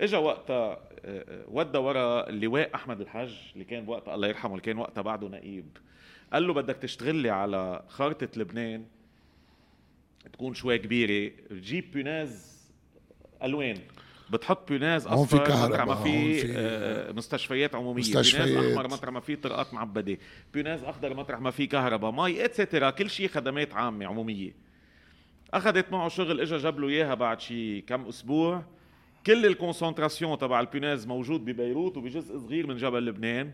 اجى 0.00 0.16
وقتها 0.16 0.72
آه، 0.72 0.78
آه، 1.04 1.44
ودى 1.48 1.78
ورا 1.78 2.28
اللواء 2.28 2.74
أحمد 2.74 3.00
الحج 3.00 3.34
اللي 3.52 3.64
كان 3.64 3.88
وقتها 3.88 4.14
الله 4.14 4.28
يرحمه 4.28 4.52
اللي 4.52 4.62
كان 4.62 4.78
وقتها 4.78 5.02
بعده 5.02 5.28
نقيب. 5.28 5.66
قال 6.32 6.46
له 6.46 6.54
بدك 6.54 6.76
تشتغل 6.76 7.14
لي 7.14 7.30
على 7.30 7.82
خارطة 7.88 8.28
لبنان 8.36 8.84
تكون 10.32 10.54
شوي 10.54 10.78
كبيرة. 10.78 11.32
تجيب 11.50 11.90
بيناز 11.92 12.60
ألوان. 13.42 13.76
بتحط 14.30 14.68
punaise 14.68 15.06
أصفر 15.06 15.44
في 15.46 15.52
مطرح 15.52 15.86
ما 15.86 15.94
في 15.94 16.42
آه، 16.56 17.12
مستشفيات 17.12 17.74
عمومية. 17.74 18.00
مستشفيات. 18.00 18.48
punaise 18.48 18.72
أحمر 18.72 18.88
مطرح 18.88 19.12
ما 19.12 19.20
في 19.20 19.36
طرقات 19.36 19.74
معبدة. 19.74 20.18
punaise 20.54 20.84
أخضر 20.84 21.14
مطرح 21.14 21.40
ما 21.40 21.50
في 21.50 21.66
كهرباء. 21.66 22.10
مي 22.10 22.44
et 22.44 22.56
cetera 22.56 22.90
كل 22.90 23.10
شيء 23.10 23.28
خدمات 23.28 23.74
عامة 23.74 24.06
عمومية. 24.06 24.54
أخذت 25.54 25.92
معه 25.92 26.08
شغل 26.08 26.40
اجى 26.40 26.56
جاب 26.56 26.80
له 26.80 26.88
إياها 26.88 27.14
بعد 27.14 27.40
شي 27.40 27.80
كم 27.80 28.06
أسبوع. 28.08 28.62
كل 29.26 29.46
ال 29.46 29.53
concentration 29.53 30.38
تبع 30.38 30.60
ال 30.60 30.66
punaise 30.66 31.06
موجود 31.06 31.44
ببيروت 31.44 31.96
وبجزء 31.96 32.38
صغير 32.38 32.66
من 32.66 32.76
جبل 32.76 33.06
لبنان 33.06 33.50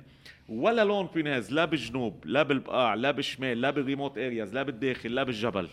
ولا 0.49 0.85
لون 0.85 1.09
punaise 1.15 1.53
لا 1.53 1.65
بالجنوب 1.65 2.15
لا 2.25 2.43
بالبقاع 2.43 2.95
لا 2.95 3.11
بالشمال 3.11 3.61
لا 3.61 3.71
بال 3.71 3.83
remote 3.83 4.19
areas 4.19 4.55
لا 4.55 4.63
بالداخل 4.63 5.15
لا 5.15 5.23
بالجبل. 5.23 5.69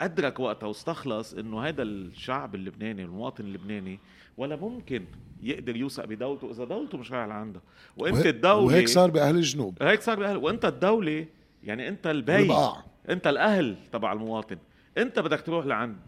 أدرك 0.00 0.40
وقتها 0.40 0.66
واستخلص 0.66 1.34
إنه 1.34 1.62
هذا 1.62 1.82
الشعب 1.82 2.54
اللبناني 2.54 3.02
المواطن 3.04 3.44
اللبناني 3.44 3.98
ولا 4.36 4.56
ممكن 4.56 5.04
يقدر 5.42 5.76
يوثق 5.76 6.04
بدولته 6.04 6.50
إذا 6.50 6.64
دولته 6.64 6.98
مش 6.98 7.12
رايح 7.12 7.26
لعندها. 7.26 7.62
وإنت 7.96 8.26
الدولة 8.26 8.66
وهيك 8.66 8.88
صار 8.88 9.10
بأهل 9.10 9.36
الجنوب. 9.36 9.82
هيك 9.82 10.02
صار 10.02 10.18
باهل 10.18 10.36
وإنت 10.36 10.64
الدولة 10.64 11.26
يعني 11.64 11.88
إنت 11.88 12.06
البيت 12.06 12.52
إنت 13.08 13.26
الأهل 13.26 13.76
تبع 13.92 14.12
المواطن. 14.12 14.58
إنت 14.98 15.18
بدك 15.18 15.40
تروح 15.40 15.66
لعند 15.66 15.98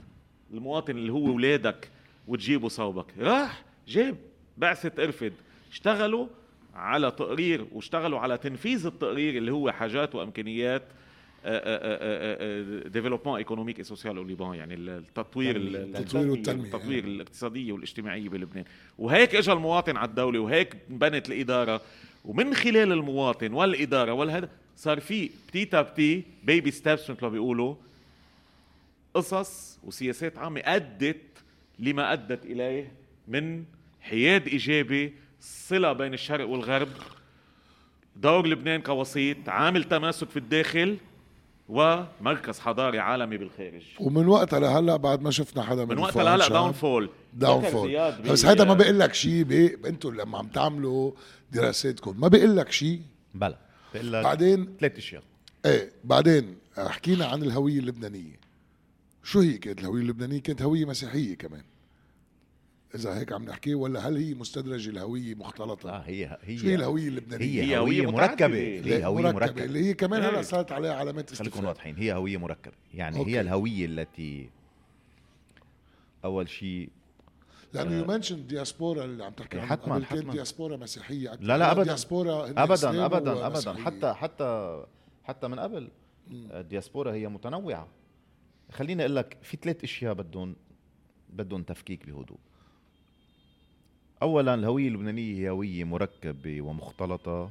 المواطن 0.52 0.96
اللي 0.96 1.12
هو 1.12 1.34
ولادك 1.34 1.90
وتجيبه 2.30 2.68
صوبك. 2.68 3.06
راح 3.18 3.62
جاب 3.88 4.16
بعثة 4.56 5.04
ارفد. 5.04 5.32
اشتغلوا 5.72 6.26
على 6.74 7.10
تقرير 7.10 7.66
واشتغلوا 7.72 8.18
على 8.18 8.38
تنفيذ 8.38 8.86
التقرير 8.86 9.36
اللي 9.36 9.52
هو 9.52 9.70
حاجات 9.70 10.14
وامكانيات 10.14 10.82
développement 12.86 13.36
économique 13.36 13.78
et 13.78 13.84
social 13.84 14.16
au 14.16 14.22
Liban 14.22 14.54
يعني 14.54 14.74
التطوير 14.74 15.56
التطوير 15.56 16.30
والتنمية. 16.30 16.64
التطوير 16.64 17.04
الاقتصاديه 17.04 17.72
والاجتماعيه 17.72 18.28
بلبنان. 18.28 18.64
وهيك 18.98 19.34
اجى 19.34 19.52
المواطن 19.52 19.96
على 19.96 20.08
الدولة 20.08 20.38
وهيك 20.38 20.76
بنت 20.88 21.28
الإدارة. 21.28 21.80
ومن 22.24 22.54
خلال 22.54 22.92
المواطن 22.92 23.52
والإدارة 23.52 24.12
والهذا 24.12 24.48
صار 24.76 25.00
في 25.00 25.30
petit 25.48 25.82
à 25.82 25.89
petit 25.89 26.24
baby 26.44 26.70
steps 26.70 27.10
مثل 27.10 27.22
ما 27.22 27.28
بيقولوا 27.28 27.74
قصص 29.14 29.78
وسياسات 29.84 30.38
عامة 30.38 30.60
أدت 30.64 31.16
لما 31.80 32.12
أدت 32.12 32.44
إليه 32.44 32.92
من 33.28 33.64
حياد 34.00 34.46
إيجابي 34.48 35.14
صلة 35.40 35.92
بين 35.92 36.14
الشرق 36.14 36.48
والغرب 36.48 36.88
دور 38.16 38.46
لبنان 38.46 38.80
كوسيط 38.80 39.48
عامل 39.48 39.84
تماسك 39.84 40.30
في 40.30 40.38
الداخل 40.38 40.96
ومركز 41.68 42.58
حضاري 42.58 42.98
عالمي 42.98 43.36
بالخارج. 43.36 43.82
ومن 44.00 44.26
وقتها 44.26 44.60
لهلأ 44.60 44.96
بعد 44.96 45.22
ما 45.22 45.30
شفنا 45.30 45.62
حدا 45.62 45.84
من, 45.84 45.94
من 45.94 45.98
وقتها 45.98 46.24
لهلأ 46.24 46.48
downfall 46.48 47.10
downfall 47.34 48.12
بس 48.30 48.46
هيدا 48.46 48.64
ما 48.64 48.74
بيقول 48.74 48.98
لك 49.00 49.14
شيء 49.14 49.78
أنتم 49.86 50.14
لما 50.14 50.38
عم 50.38 50.46
تعملوا 50.46 51.12
دراساتكم 51.52 52.20
ما 52.20 52.28
بيقول 52.28 52.56
لك 52.56 52.72
شيء 52.72 53.00
بلا. 53.34 53.58
بيقول 53.92 54.12
لك 54.12 54.24
بعدين 54.24 54.76
ثلاث 54.80 54.96
أشياء. 54.96 55.22
إيه 55.66 55.92
بعدين 56.04 56.56
حكينا 56.78 57.26
عن 57.26 57.42
الهوية 57.42 57.78
اللبنانية. 57.78 58.40
شو 59.22 59.40
هي 59.40 59.58
كانت 59.58 59.80
الهوية 59.80 60.02
اللبنانية؟ 60.02 60.40
كانت 60.40 60.62
هوية 60.62 60.84
مسيحية 60.84 61.36
كمان. 61.36 61.62
إذا 62.94 63.18
هيك 63.18 63.32
عم 63.32 63.44
نحكي 63.44 63.74
ولا 63.74 64.08
هل 64.08 64.16
هي 64.16 64.34
مستدرجه 64.34 64.90
الهوية 64.90 65.34
مختلطة؟ 65.34 65.90
آه 65.90 66.02
هي 66.06 66.38
هي 66.42 66.58
شو 66.58 66.66
هي 66.66 66.74
الهوية 66.74 67.08
اللبنانية؟ 67.08 67.62
هي 67.62 67.78
هوية 67.78 68.10
مركبة. 68.10 68.56
هي 68.56 69.04
هوية 69.04 69.22
مركبة, 69.22 69.40
مركبة. 69.40 69.64
اللي 69.64 69.84
هي 69.84 69.94
كمان 69.94 70.22
هلا 70.22 70.42
صارت 70.42 70.72
عليها 70.72 70.94
علامات 70.94 71.32
استفهام 71.32 71.50
خليكم 71.52 71.68
واضحين 71.68 71.96
هي 71.96 72.12
هوية 72.12 72.36
مركبة. 72.36 72.74
يعني 72.94 73.18
okay. 73.18 73.30
هي 73.30 73.40
الهوية 73.40 73.86
التي 73.86 74.50
أول 76.24 76.48
شيء 76.48 76.88
لأنه 77.72 77.98
يو 77.98 78.04
منشن 78.04 78.46
دياسبورا 78.46 79.04
اللي 79.04 79.24
عم 79.24 79.32
تحكي 79.32 79.58
عنها. 79.58 79.70
حتما 79.70 80.04
حتما. 80.04 80.32
دياسبورا 80.32 80.76
مسيحية 80.76 81.34
لا 81.40 81.58
لا 81.58 81.72
ابدا. 81.72 81.82
دياسبورا 81.82 82.50
ابدا 82.50 83.06
ابدا 83.06 83.46
ابدا. 83.46 83.74
حتى 83.74 84.12
حتى 84.12 84.84
حتى 85.24 85.48
من 85.48 85.60
قبل. 85.60 85.88
الدياسبورا 86.30 87.12
هي 87.12 87.28
متنوعة. 87.28 87.88
خليني 88.70 89.02
أقول 89.02 89.16
لك 89.16 89.38
في 89.42 89.56
ثلاث 89.62 89.84
أشياء 89.84 90.14
بدهم 90.14 90.56
بدهم 91.28 91.62
تفكيك 91.62 92.06
بهدوء. 92.06 92.38
اولا 94.22 94.54
الهوية 94.54 94.88
اللبنانية 94.88 95.34
هي 95.34 95.50
هوية 95.50 95.84
مركبة 95.84 96.62
ومختلطة. 96.62 97.50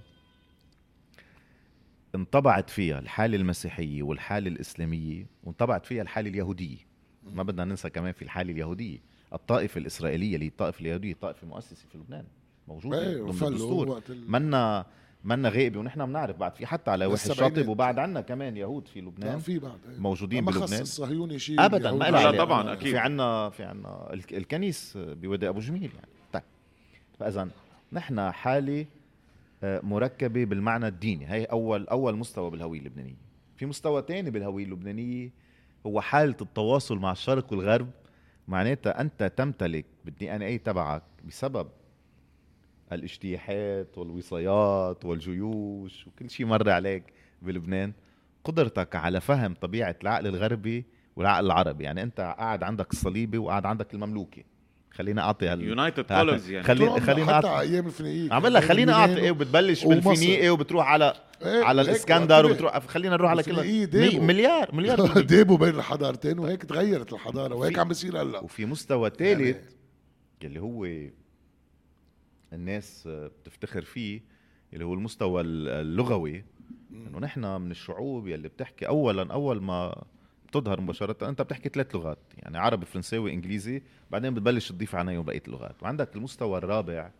انطبعت 2.15 2.69
فيها 2.69 2.99
الحالة 2.99 3.37
المسيحية 3.37 4.03
والحالة 4.03 4.47
الإسلامية 4.47 5.25
وانطبعت 5.43 5.85
فيها 5.85 6.01
الحالة 6.01 6.29
اليهودية. 6.29 6.77
ما 7.23 7.43
بدنا 7.43 7.65
ننسى 7.65 7.89
كمان 7.89 8.11
في 8.11 8.21
الحالة 8.21 8.51
اليهودية. 8.51 8.97
الطائفة 9.33 9.77
الإسرائيلية 9.77 10.35
اللي 10.35 10.47
الطائفة 10.47 10.81
اليهودية 10.81 11.13
طائفه 11.13 11.47
مؤسسه 11.47 11.87
في 11.91 11.97
لبنان 11.97 12.25
موجودة 12.67 13.13
ضمن 13.13 13.47
الدستور. 13.47 14.01
منا 14.09 14.85
منا 15.23 15.49
غائبه 15.49 15.79
ونحن 15.79 16.05
بنعرف 16.05 16.37
بعد 16.37 16.55
في 16.55 16.65
حتى 16.65 16.91
على 16.91 17.05
واحد 17.05 17.27
بالسبعينات. 17.27 17.57
شاطب 17.57 17.69
وبعد 17.69 17.99
عنا 17.99 18.21
كمان 18.21 18.57
يهود 18.57 18.87
في 18.87 19.01
لبنان 19.01 19.39
في 19.39 19.59
بعد 19.59 19.79
إيه. 19.89 19.99
موجودين 19.99 20.43
ما 20.43 20.51
خص 20.51 20.59
بلبنان 20.59 20.81
الصهيوني 20.81 21.39
شيء 21.39 21.65
ابدا 21.65 21.91
ما 21.91 22.05
لا،. 22.09 22.31
طبعاً، 22.31 22.73
أكيد. 22.73 22.91
في 22.91 22.97
عنا 22.97 23.49
في 23.49 23.63
عنا 23.63 24.13
الك- 24.13 24.33
الكنيس 24.33 24.93
بودي 24.97 25.49
أبو 25.49 25.59
جميل 25.59 25.91
يعني 25.95 26.07
طيب 26.33 26.43
فاذا 27.19 27.49
نحن 27.93 28.31
حالة 28.31 28.85
آه، 29.63 29.79
مركبة 29.83 30.45
بالمعنى 30.45 30.87
الديني 30.87 31.31
هي 31.31 31.43
أول 31.45 31.87
أول 31.87 32.15
مستوى 32.15 32.51
بالهوية 32.51 32.79
اللبنانية 32.79 33.15
في 33.57 33.65
مستوى 33.65 34.01
تاني 34.01 34.29
بالهوية 34.31 34.65
اللبنانية 34.65 35.29
هو 35.85 36.01
حالة 36.01 36.35
التواصل 36.41 36.97
مع 36.97 37.11
الشرق 37.11 37.51
والغرب 37.53 37.89
معناتها 38.47 39.01
أنت 39.01 39.31
تمتلك 39.37 39.85
بالدي 40.05 40.35
ان 40.35 40.41
اي 40.41 40.57
تبعك 40.57 41.03
بسبب 41.27 41.67
الاجتياحات 42.93 43.97
والوصايات 43.97 45.05
والجيوش 45.05 46.07
وكل 46.07 46.29
شيء 46.29 46.45
مر 46.45 46.69
عليك 46.69 47.03
بلبنان 47.41 47.93
قدرتك 48.43 48.95
على 48.95 49.21
فهم 49.21 49.53
طبيعة 49.61 49.95
العقل 50.03 50.27
الغربي 50.27 50.85
والعقل 51.15 51.45
العربي 51.45 51.83
يعني 51.83 52.03
أنت 52.03 52.35
قاعد 52.37 52.63
عندك 52.63 52.91
الصليبي 52.93 53.37
وقاعد 53.37 53.65
عندك 53.65 53.93
المملوكي 53.93 54.45
خلينا 54.91 55.21
أعطي 55.21 55.47
هال 55.47 55.61
united 55.61 56.03
colors 56.03 56.49
يعني 56.51 56.63
خلي- 56.67 56.79
طول 56.79 56.89
عمرنا 56.89 57.05
خلينا 57.05 57.37
حتى 57.37 57.47
أعطي- 57.47 57.51
أيام 57.59 57.85
الفينيقيه 57.87 58.33
عم 58.33 58.47
لك 58.47 58.63
خلينا 58.63 58.93
أعطي 58.93 59.17
إيه 59.17 59.31
وبتبلش. 59.31 59.85
بالفينيقي 59.85 60.49
وبتروح 60.49 60.87
على 60.87 61.13
إيه، 61.45 61.63
على 61.63 61.81
الإسكندر. 61.81 62.45
وبتروح 62.45 62.79
خلينا 62.87 63.15
نروح 63.15 63.31
على 63.31 63.43
كل 63.43 63.85
dépôt. 63.87 64.23
مليار 64.25 64.75
مليار. 64.75 65.21
dépôt 65.21 65.57
بين 65.57 65.75
الحضارتين 65.75 66.39
وهيك 66.39 66.63
تغيرت 66.63 67.13
الحضارة 67.13 67.55
وهيك 67.55 67.71
وفي- 67.71 67.81
عم 67.81 67.87
بيصير 67.87 68.21
هلأ 68.21 68.39
وفي 68.39 68.65
مستوى 68.65 69.09
ثالث 69.09 69.57
اللي 70.43 70.59
هو 70.59 70.85
الناس 72.53 73.07
بتفتخر 73.07 73.81
فيه 73.81 74.21
اللي 74.73 74.85
هو 74.85 74.93
المستوى 74.93 75.41
اللغوي. 75.41 76.43
إنه 76.91 77.19
نحن 77.19 77.61
من 77.61 77.71
الشعوب 77.71 78.27
يلي 78.27 78.47
بتحكي 78.47 78.87
اولا 78.87 79.33
أول 79.33 79.61
ما 79.61 80.03
بتظهر 80.47 80.81
مباشرة 80.81 81.29
أنت 81.29 81.41
بتحكي 81.41 81.69
ثلاث 81.69 81.95
لغات 81.95 82.17
يعني 82.37 82.57
عربي 82.57 82.85
فرنساوي 82.85 83.33
إنجليزي 83.33 83.81
بعدين 84.11 84.33
بتبلش 84.33 84.69
تضيف 84.71 84.95
عليهم 84.95 85.25
بقية 85.25 85.43
اللغات 85.47 85.83
وعندك 85.83 86.15
المستوى 86.15 86.57
الرابع 86.57 87.11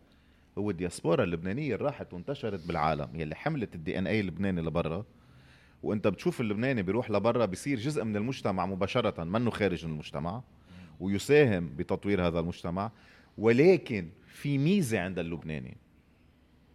هو 0.57 0.69
الدياسبورا 0.69 1.23
اللبنانية 1.23 1.75
اللي 1.75 1.85
راحت 1.85 2.13
وانتشرت 2.13 2.67
بالعالم 2.67 3.09
يلي 3.15 3.35
حملت 3.35 3.75
الدي 3.75 3.99
ان 3.99 4.07
اي 4.07 4.19
اللبناني 4.19 4.61
لبرا. 4.61 5.05
وأنت 5.83 6.07
بتشوف 6.07 6.41
اللبناني 6.41 6.81
بيروح 6.81 7.11
لبرا 7.11 7.45
بيصير 7.45 7.79
جزء 7.79 8.03
من 8.03 8.15
المجتمع 8.15 8.65
مباشرة 8.65 9.23
منه 9.23 9.49
خارج 9.49 9.85
من 9.85 9.91
المجتمع 9.91 10.43
ويساهم 10.99 11.69
بتطوير 11.75 12.27
هذا 12.27 12.39
المجتمع. 12.39 12.91
ولكن 13.37 14.09
في 14.41 14.57
ميزة 14.57 14.99
عند 14.99 15.19
اللبناني. 15.19 15.77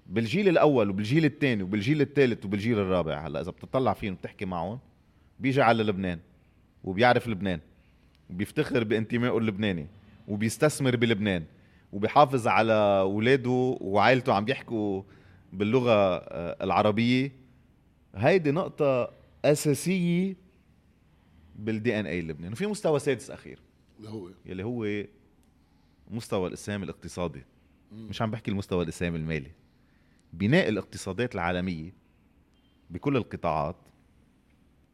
بالجيل 0.06 0.48
الأول 0.48 0.90
وبالجيل 0.90 1.24
الثاني 1.24 1.62
وبالجيل 1.62 2.00
الثالث 2.00 2.44
وبالجيل 2.44 2.78
الرابع 2.78 3.26
هلأ 3.26 3.40
إذا 3.40 3.50
بتطلع 3.50 3.92
فيهم 3.92 4.12
وبتحكي 4.12 4.44
معهم 4.44 4.78
بيجي 5.40 5.62
على 5.62 5.82
لبنان 5.82 6.18
وبيعرف 6.84 7.28
لبنان 7.28 7.60
وبيفتخر 8.30 8.84
بانتمائه 8.84 9.38
اللبناني 9.38 9.86
وبيستثمر 10.28 10.96
بلبنان 10.96 11.44
وبيحافظ 11.92 12.48
على 12.48 12.72
اولاده 13.00 13.76
وعائلته 13.80 14.32
عم 14.32 14.44
بيحكوا 14.44 15.02
باللغة 15.52 15.92
آه، 15.92 16.64
العربية. 16.64 17.32
هيدي 18.14 18.50
نقطة 18.50 19.10
أساسية 19.44 20.36
بالدي 21.56 22.00
إن 22.00 22.06
اي 22.06 22.20
اللبناني 22.20 22.52
وفي 22.52 22.66
مستوى 22.66 22.98
سادس 22.98 23.30
أخير. 23.30 23.58
اللي 23.98 24.10
هو 24.10 24.28
يلي 24.46 24.62
هو 24.64 25.04
مستوى 26.10 26.48
الإسهام 26.48 26.82
الاقتصادي. 26.82 27.44
مش 27.94 28.22
عم 28.22 28.30
بحكي 28.30 28.50
المستوى 28.50 28.82
الاسهام 28.84 29.14
المالي 29.14 29.50
بناء 30.32 30.68
الاقتصادات 30.68 31.34
العالمية 31.34 31.94
بكل 32.90 33.16
القطاعات 33.16 33.76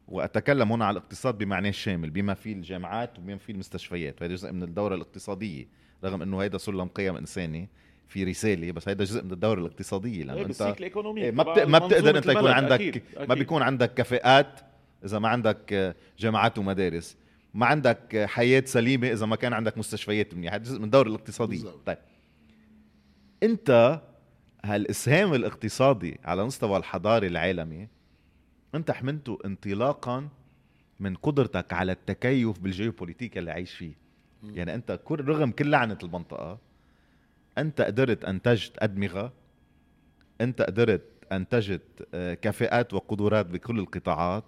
وأتكلم 0.08 0.72
هنا 0.72 0.84
على 0.84 0.98
الاقتصاد 0.98 1.38
بمعناه 1.38 1.68
الشامل 1.68 2.10
بما 2.10 2.34
فيه 2.34 2.52
الجامعات 2.52 3.18
وبما 3.18 3.36
فيه 3.36 3.52
المستشفيات 3.52 4.22
وهذا 4.22 4.34
جزء 4.34 4.52
من 4.52 4.62
الدورة 4.62 4.94
الاقتصادية 4.94 5.68
رغم 6.04 6.22
إنه 6.22 6.38
هيدا 6.42 6.58
سلم 6.58 6.88
قيم 6.88 7.16
إنساني 7.16 7.68
في 8.08 8.24
رسالة 8.24 8.72
بس 8.72 8.88
هيدا 8.88 9.04
جزء 9.04 9.24
من 9.24 9.32
الدورة 9.32 9.60
الاقتصادية 9.60 10.24
لأنه 10.24 10.38
إيه، 10.38 10.46
أنت 10.46 10.62
إيه، 11.18 11.30
ما 11.30 11.42
بت... 11.42 11.58
ما 11.58 11.78
بتقدر 11.78 12.18
أنت 12.18 12.26
يكون. 12.26 12.50
عندك 12.50 12.72
أكيد. 12.72 13.02
ما 13.16 13.22
أكيد. 13.24 13.38
بيكون 13.38 13.62
عندك 13.62 13.94
كفاءات 13.94 14.60
إذا 15.04 15.18
ما 15.18 15.28
عندك 15.28 15.72
آه، 15.72 15.94
جامعات 16.18 16.58
ومدارس 16.58 17.16
ما 17.54 17.66
عندك 17.66 18.24
حياة 18.28 18.62
سليمة 18.66 19.12
إذا 19.12 19.26
ما 19.26 19.36
كان 19.36 19.52
عندك 19.52 19.78
مستشفيات 19.78 20.34
منيحة 20.34 20.54
هذا 20.56 20.62
جزء 20.64 20.78
من 20.78 20.84
الدورة 20.84 21.08
الاقتصادية. 21.08 21.68
طيب 21.86 21.98
انت 23.42 24.00
هالإسهام 24.64 25.35
الاقتصادي 25.35 26.18
على 26.24 26.44
مستوى 26.44 26.76
الحضاري 26.76 27.26
العالمي 27.26 27.88
انت 28.74 28.90
حملته 28.90 29.38
انطلاقا 29.44 30.29
من 31.00 31.14
قدرتك 31.14 31.72
على 31.72 31.92
التكيف 31.92 32.59
بالجيوبوليتيكا 32.59 33.40
اللي 33.40 33.50
عايش 33.50 33.74
فيه. 33.74 33.92
يعني 34.44 34.74
انت 34.74 35.00
كل 35.05 35.24
رغم 35.29 35.50
كل 35.50 35.70
لعنة 35.70 35.98
المنطقة 36.03 36.59
انت 37.59 37.81
قدرت 37.81 38.24
انتجت 38.24 38.72
أدمغة 38.79 39.33
انت 40.40 40.62
قدرت 40.62 41.03
انتجت 41.33 42.09
آه، 42.14 42.35
كفاءات 42.35 42.94
وقدرات 42.94 43.46
بكل 43.46 43.79
القطاعات 43.79 44.44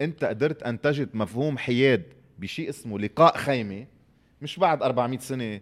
انت 0.00 0.24
قدرت 0.24 0.62
انتجت 0.62 1.14
مفهوم 1.14 1.58
حياد 1.58 2.02
بشيء 2.38 2.68
اسمه 2.68 2.98
لقاء 2.98 3.36
خيمة 3.36 3.86
مش 4.42 4.58
بعد 4.58 4.82
400 4.82 5.18
سنة 5.18 5.60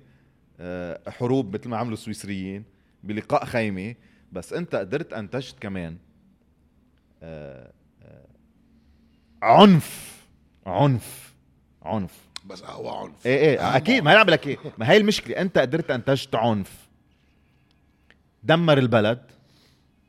حروب 1.09 1.57
مثل 1.57 1.69
ما 1.69 1.77
عملوا 1.77 1.95
السويسريين 1.95 2.65
بلقاء 3.05 3.45
خيمة 3.45 3.95
بس 4.33 4.53
انت 4.53 4.75
قدرت 4.75 5.13
انتجت 5.13 5.59
كمان 5.59 5.97
آه، 7.23 7.73
آه، 8.03 8.27
عنف 9.43 10.19
عنف 10.67 11.35
عنف. 11.83 12.29
بس 12.47 12.65
هو 12.65 12.89
عنف. 12.89 13.27
إيه 13.27 13.39
إيه 13.39 13.77
أكيد 13.77 14.03
ما 14.03 14.13
هي 14.13 14.17
عم 14.17 14.31
لك 14.31 14.47
إيه. 14.47 14.59
ما 14.79 14.91
هي 14.91 14.97
المشكلة 14.97 15.41
انت 15.41 15.59
قدرت 15.59 15.91
انتجت 15.91 16.35
عنف. 16.35 16.89
دمر 18.43 18.79
البلد 18.79 19.23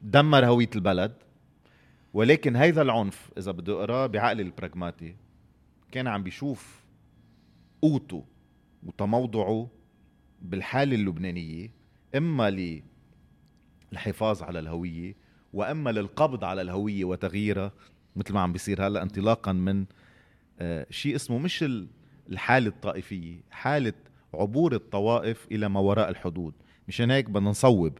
دمر 0.01 0.45
هوية 0.45 0.69
البلد 0.75 1.13
ولكن 2.13 2.55
هيدا 2.55 2.81
العنف 2.81 3.31
إذا 3.38 3.51
بدي 3.51 3.71
اقراه 3.71 4.07
بعقلي 4.07 4.41
البراغماتي 4.43 5.15
كان 5.91 6.07
عم 6.07 6.23
بيشوف 6.23 6.83
قوته 7.81 8.25
وتموضعه 8.83 9.69
بالحالة 10.41 10.95
اللبنانية 10.95 11.69
إما 12.15 12.49
للحفاظ 13.91 14.43
على 14.43 14.60
الهوية 14.60 15.15
وإما 15.54 15.89
للقبض 15.89 16.43
على 16.43 16.62
الهوية 16.62 17.06
وتغييرها 17.06 17.71
مثل 18.15 18.34
ما 18.34 18.39
عم 18.39 18.52
بيصير 18.54 18.88
هلأ 18.88 19.02
انطلاقا 19.04 19.52
من 19.52 19.86
آه، 20.60 20.86
شيء 20.89 21.15
اسمه 21.15 21.38
مش 21.38 21.63
ال- 21.63 21.88
الحالة 22.30 22.67
الطائفية 22.67 23.36
حالة 23.52 23.93
عبور 24.34 24.73
الطوائف 24.75 25.47
إلى 25.52 25.69
ما 25.69 25.80
وراء 25.80 26.10
الحدود. 26.10 26.54
مشان 26.88 27.12
هيك 27.12 27.30
بدنا 27.30 27.49
نصوب 27.49 27.97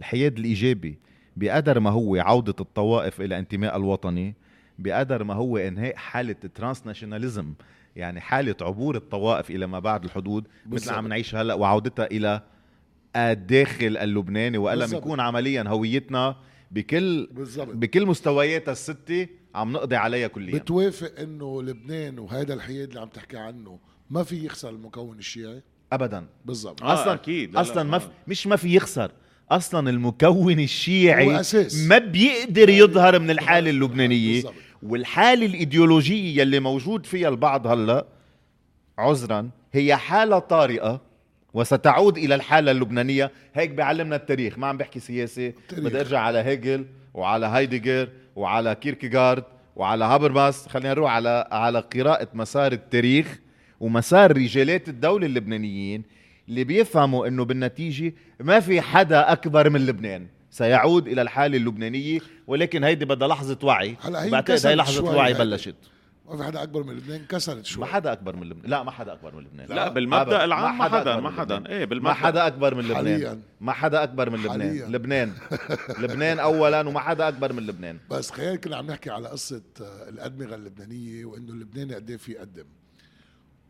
الحياد 0.00 0.38
الإيجابي 0.38 0.98
بقدر 1.36 1.80
ما 1.80 1.90
هو 1.90 2.16
عودة 2.16 2.54
الطوائف 2.60 3.20
إلى 3.20 3.38
انتماء 3.38 3.76
الوطني 3.76 4.34
بقدر 4.78 5.24
ما 5.24 5.34
هو 5.34 5.56
إنهاء 5.56 5.96
حالة 5.96 6.32
ترانس 6.54 6.86
ناشوناليزم 6.86 7.52
يعني 7.96 8.20
حالة 8.20 8.56
عبور 8.60 8.96
الطوائف 8.96 9.50
إلى 9.50 9.66
ما 9.66 9.78
بعد 9.78 10.04
الحدود 10.04 10.44
مثل. 10.66 10.90
عم 10.92 11.08
نعيش 11.08 11.34
هلأ 11.34 11.54
وعودتها 11.54 12.06
إلى 12.06 12.42
الداخل 13.16 13.96
اللبناني 13.96 14.58
وإلا 14.58 14.80
بالضبط. 14.80 15.02
بنكون 15.02 15.20
عمليا 15.20 15.64
هويتنا 15.68 16.36
بكل 16.70 17.28
بالضبط 17.32 17.74
بكل 17.74 18.06
مستوياتها 18.06 18.72
الستة 18.72 19.26
عم 19.54 19.72
نقضي 19.72 19.96
عليها 19.96 20.28
كليا 20.28 20.58
بتوافق 20.58 21.20
إنه 21.20 21.62
لبنان 21.62 22.18
وهذا 22.18 22.54
الحياد 22.54 22.88
اللي 22.88 23.00
عم 23.00 23.08
تحكي 23.08 23.36
عنه 23.36 23.78
ما 24.10 24.22
في 24.22 24.44
يخسر 24.46 24.68
المكون 24.70 25.18
الشيعي 25.18 25.62
ابدا 25.92 26.26
بالضبط 26.44 26.82
آه، 26.82 26.94
أصلا 26.94 27.14
أكيد. 27.14 27.48
لا، 27.48 27.54
لا، 27.54 27.60
أصلا 27.60 27.82
ما 27.82 27.90
ما- 27.90 27.98
في 27.98 28.08
مش 28.26 28.46
ما 28.46 28.56
في 28.56 28.74
يخسر 28.76 29.10
أصلا 29.50 29.90
المكون 29.90 30.28
هو 30.28 30.50
الشيعي 30.50 31.40
أساس. 31.40 31.86
ما 31.88 31.98
بيقدر 31.98 32.68
يظهر 32.68 33.18
من 33.18 33.30
الحالة 33.30 33.70
اللبنانية 33.70 34.34
بالضبط. 34.34 34.54
والحالة 34.82 35.46
الإيديولوجية 35.46 36.40
يلي 36.40 36.60
موجود 36.60 37.06
فيها 37.06 37.28
البعض 37.28 37.66
هلا 37.66 38.06
عذرا 38.98 39.50
هي 39.72 39.96
حالة 39.96 40.38
طارئة 40.38 41.00
وستعود 41.54 42.18
إلى 42.18 42.34
الحالة 42.34 42.70
اللبنانية. 42.70 43.30
هيك 43.54 43.70
بيعلمنا 43.70 44.16
التاريخ 44.16 44.58
ما 44.58 44.66
عم 44.66 44.76
بحكي 44.76 45.00
سياسة. 45.00 45.52
بدي 45.72 46.00
أرجع 46.00 46.20
على 46.20 46.38
هيجل 46.38 46.86
وعلى 47.14 47.46
هايدجر 47.46 48.08
وعلى 48.36 48.74
كيركيغارد 48.74 49.44
وعلى 49.76 50.04
هابرماس. 50.04 50.68
خلينا 50.68 50.90
نروح 50.90 51.12
على 51.12 51.48
على 51.52 51.80
قراءة 51.80 52.28
مسار 52.34 52.72
التاريخ 52.72 53.38
ومسار 53.80 54.36
رجالات 54.36 54.88
الدولة 54.88 55.26
اللبنانيين 55.26 56.02
اللي 56.48 56.64
بيفهموا 56.64 57.26
إنه 57.26 57.44
بالنتيجة 57.44 58.14
ما 58.40 58.60
في 58.60 58.80
حدا 58.80 59.32
أكبر 59.32 59.70
من 59.70 59.86
لبنان. 59.86 60.26
سيعود 60.52 61.08
إلى 61.08 61.22
الحاله 61.22 61.56
اللبنانيه 61.56 62.20
ولكن 62.46 62.84
هيدي 62.84 63.04
بدها 63.04 63.28
لحظة 63.28 63.58
وعي. 63.62 63.96
هلا 64.00 64.24
هي 64.24 64.30
بعتقد 64.30 64.66
هي 64.66 64.74
لحظة 64.74 65.04
وعي 65.04 65.28
هيدي. 65.30 65.38
بلشت. 65.38 65.74
ما 66.28 66.36
في 66.36 66.44
حدا 66.44 66.62
أكبر 66.62 66.82
من 66.82 66.94
لبنان 66.96 67.20
انكسرت 67.20 67.64
شوي. 67.64 67.80
ما 67.80 67.86
حدا 67.86 68.12
أكبر 68.12 68.36
من 68.36 68.48
لبنان. 68.48 68.70
لا 68.70 68.82
ما 68.82 68.90
حدا 68.90 69.12
أكبر 69.12 69.34
من 69.34 69.42
لبنان. 69.42 69.68
لا 69.68 69.82
أبداً. 69.86 69.94
بالمبدأ 69.94 70.44
العام 70.44 70.78
ما 70.78 70.84
حدا 70.84 71.20
ما 71.20 71.30
حدا. 71.30 71.66
إيه 71.68 71.78
ما 71.78 71.84
بالمبدأ. 71.84 72.12
حدا 72.12 72.46
أكبر 72.46 72.74
من 72.74 72.82
لبنان. 72.84 72.96
حالياً. 72.96 73.40
ما 73.60 73.72
حدا 73.72 74.02
أكبر 74.02 74.30
من 74.30 74.38
لبنان. 74.38 74.50
حالياً. 74.60 74.86
لبنان. 74.88 75.32
لبنان 76.02 76.38
اولا 76.38 76.88
وما 76.88 77.00
حدا 77.00 77.28
أكبر 77.28 77.52
من 77.52 77.66
لبنان. 77.66 77.98
بس 78.10 78.30
خيال 78.30 78.56
كنا 78.60 78.76
عم 78.76 78.86
نحكي 78.86 79.10
على 79.10 79.28
قصة 79.28 79.62
آه، 79.80 80.08
الأدمغة 80.08 80.54
اللبنانية 80.54 81.24
وإنه 81.24 81.52
اللبناني 81.52 81.94
قد 81.94 82.10
إيه 82.10 82.16
في 82.16 82.32
يقدم. 82.32 82.66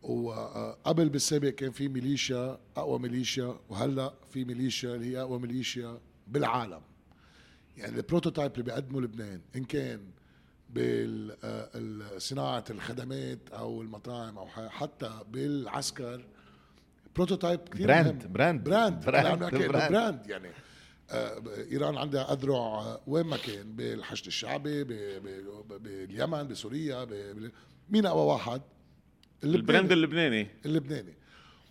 وقبل 0.01 1.09
بالسابق 1.09 1.47
كان 1.49 1.71
في 1.71 1.87
ميليشيا 1.87 2.57
أقوى 2.77 2.99
ميليشيا 2.99 3.55
وهلأ 3.69 4.13
في 4.31 4.45
ميليشيا 4.45 4.95
اللي 4.95 5.11
هي 5.17 5.21
أقوى 5.21 5.39
ميليشيا. 5.39 5.97
بالعالم 6.27 6.81
يعني 7.77 7.97
ال 7.97 8.02
prototype 8.02 8.51
اللي 8.51 8.63
بيقدمه 8.63 9.01
لبنان 9.01 9.41
إن 9.55 9.63
كان 9.63 10.01
بصناعة 12.15 12.63
الخدمات 12.69 13.39
أو 13.53 13.81
المطاعم 13.81 14.37
أو 14.37 14.47
ح- 14.47 14.67
حتى 14.67 15.19
بالعسكر 15.31 16.25
prototype 17.15 17.59
كثير 17.69 17.87
brand-. 17.87 18.27
brand. 18.27 18.63
brand 18.63 19.05
brand. 19.05 19.39
brand 19.39 19.67
brand. 19.67 19.91
brand 19.91 20.29
يعني 20.29 20.49
آه، 21.11 21.41
إيران 21.71 21.97
عندها 21.97 22.33
أذرع 22.33 22.55
آه، 22.57 23.01
وين 23.07 23.25
ما 23.25 23.37
كان 23.37 23.75
بالحشد 23.75 24.25
الشعبي 24.27 24.83
باليمن 25.79 26.47
بسوريا 26.47 27.07
مين 27.89 28.05
أقوى 28.05 28.25
واحد؟ 28.25 28.61
ال 29.43 29.51
brand 29.51 29.91
اللبناني 29.91 30.47
اللبناني 30.65 31.13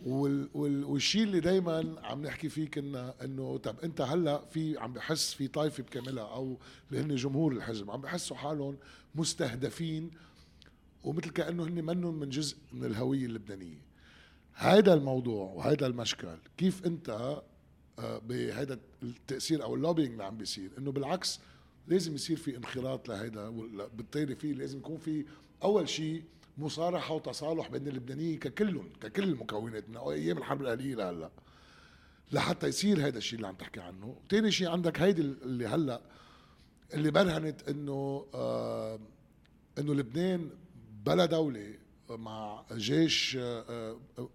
والشيء 0.07 1.23
اللي 1.23 1.41
دائما 1.41 1.95
عم 2.03 2.23
نحكي 2.23 2.49
فيه 2.49 2.69
كنا 2.71 3.15
إنه 3.25 3.57
طب 3.57 3.77
أنت 3.85 4.01
هلأ 4.01 4.45
في 4.45 4.79
عم 4.79 4.93
بحس 4.93 5.35
في 5.35 5.49
طائفة 5.49 5.83
بكاملها 5.83 6.25
أو 6.25 6.59
اللي 6.91 7.03
هن 7.03 7.15
جمهور 7.17 7.53
الحزب 7.53 7.91
عم 7.91 8.01
بحسوا 8.01 8.37
حالهم 8.37 8.77
مستهدفين 9.15 10.11
ومثل 11.05 11.31
كأنه 11.31 11.65
هن 11.65 11.85
منهم 11.85 12.15
من 12.21 12.29
جزء 12.29 12.57
من 12.73 12.85
الهوية 12.85 13.27
اللبنانية. 13.27 13.83
هذا 14.55 14.95
الموضوع 14.95 15.51
وهذا 15.51 15.87
المشكل 15.87 16.29
كيف 16.57 16.87
أنت 16.87 17.41
آه، 17.99 18.19
بهذا 18.19 18.79
التأثير 19.03 19.63
أو 19.63 19.75
اللوبينج 19.75 20.11
اللي 20.11 20.25
عم 20.25 20.37
بيصير 20.37 20.71
إنه 20.79 20.93
بالعكس 20.93 21.41
لازم 21.89 22.15
يصير 22.15 22.37
في 22.37 22.57
انخراط 22.57 23.09
وال- 23.11 23.89
بالتالي 23.97 24.35
في 24.37 24.53
لازم 24.53 24.79
يكون 24.79 24.97
في 24.99 25.25
أول 25.63 25.89
شيء 25.89 26.23
مصارحة 26.59 27.15
وتصالح 27.15 27.69
بين 27.69 27.89
اللبنانيين 27.89 28.39
ككلهم 28.39 28.89
ككل 29.01 29.23
المكونات 29.23 29.89
من 29.89 29.97
أيام 29.97 30.39
الحرب 30.39 30.63
الأهلية 30.63 30.95
لهلا 30.95 31.31
لحتى 32.33 32.67
يصير 32.67 33.07
هذا 33.07 33.19
الشيء 33.19 33.37
اللي 33.37 33.49
عم 33.49 33.55
تحكي 33.55 33.81
عنه. 33.81 34.17
ثاني 34.31 34.51
شيء 34.51 34.69
عندك 34.69 35.01
هيدي 35.01 35.21
اللي 35.21 35.67
هلأ 35.67 36.01
اللي 36.95 37.11
برهنت 37.11 37.69
إنه 37.69 38.27
آه 38.35 39.01
إنه 39.79 39.95
لبنان 39.95 40.51
بلا 41.07 41.27
دولة 41.27 41.75
مع 42.11 42.65
جيش 42.73 43.37
آه 43.41 43.97
آه 44.19 44.29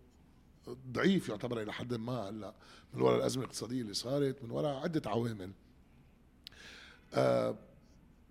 ضعيف 0.92 1.30
يعتبر 1.30 1.62
إلى 1.62 1.74
حد 1.74 1.94
ما 1.94 2.30
هلأ 2.30 2.54
من 2.94 3.02
وراء 3.02 3.18
الأزمة 3.18 3.44
الاقتصادية 3.44 3.82
اللي 3.82 3.94
صارت 3.94 4.44
من 4.44 4.52
وراء 4.52 4.76
عدة 4.76 5.10
عوامل. 5.10 5.52
آه 7.14 7.56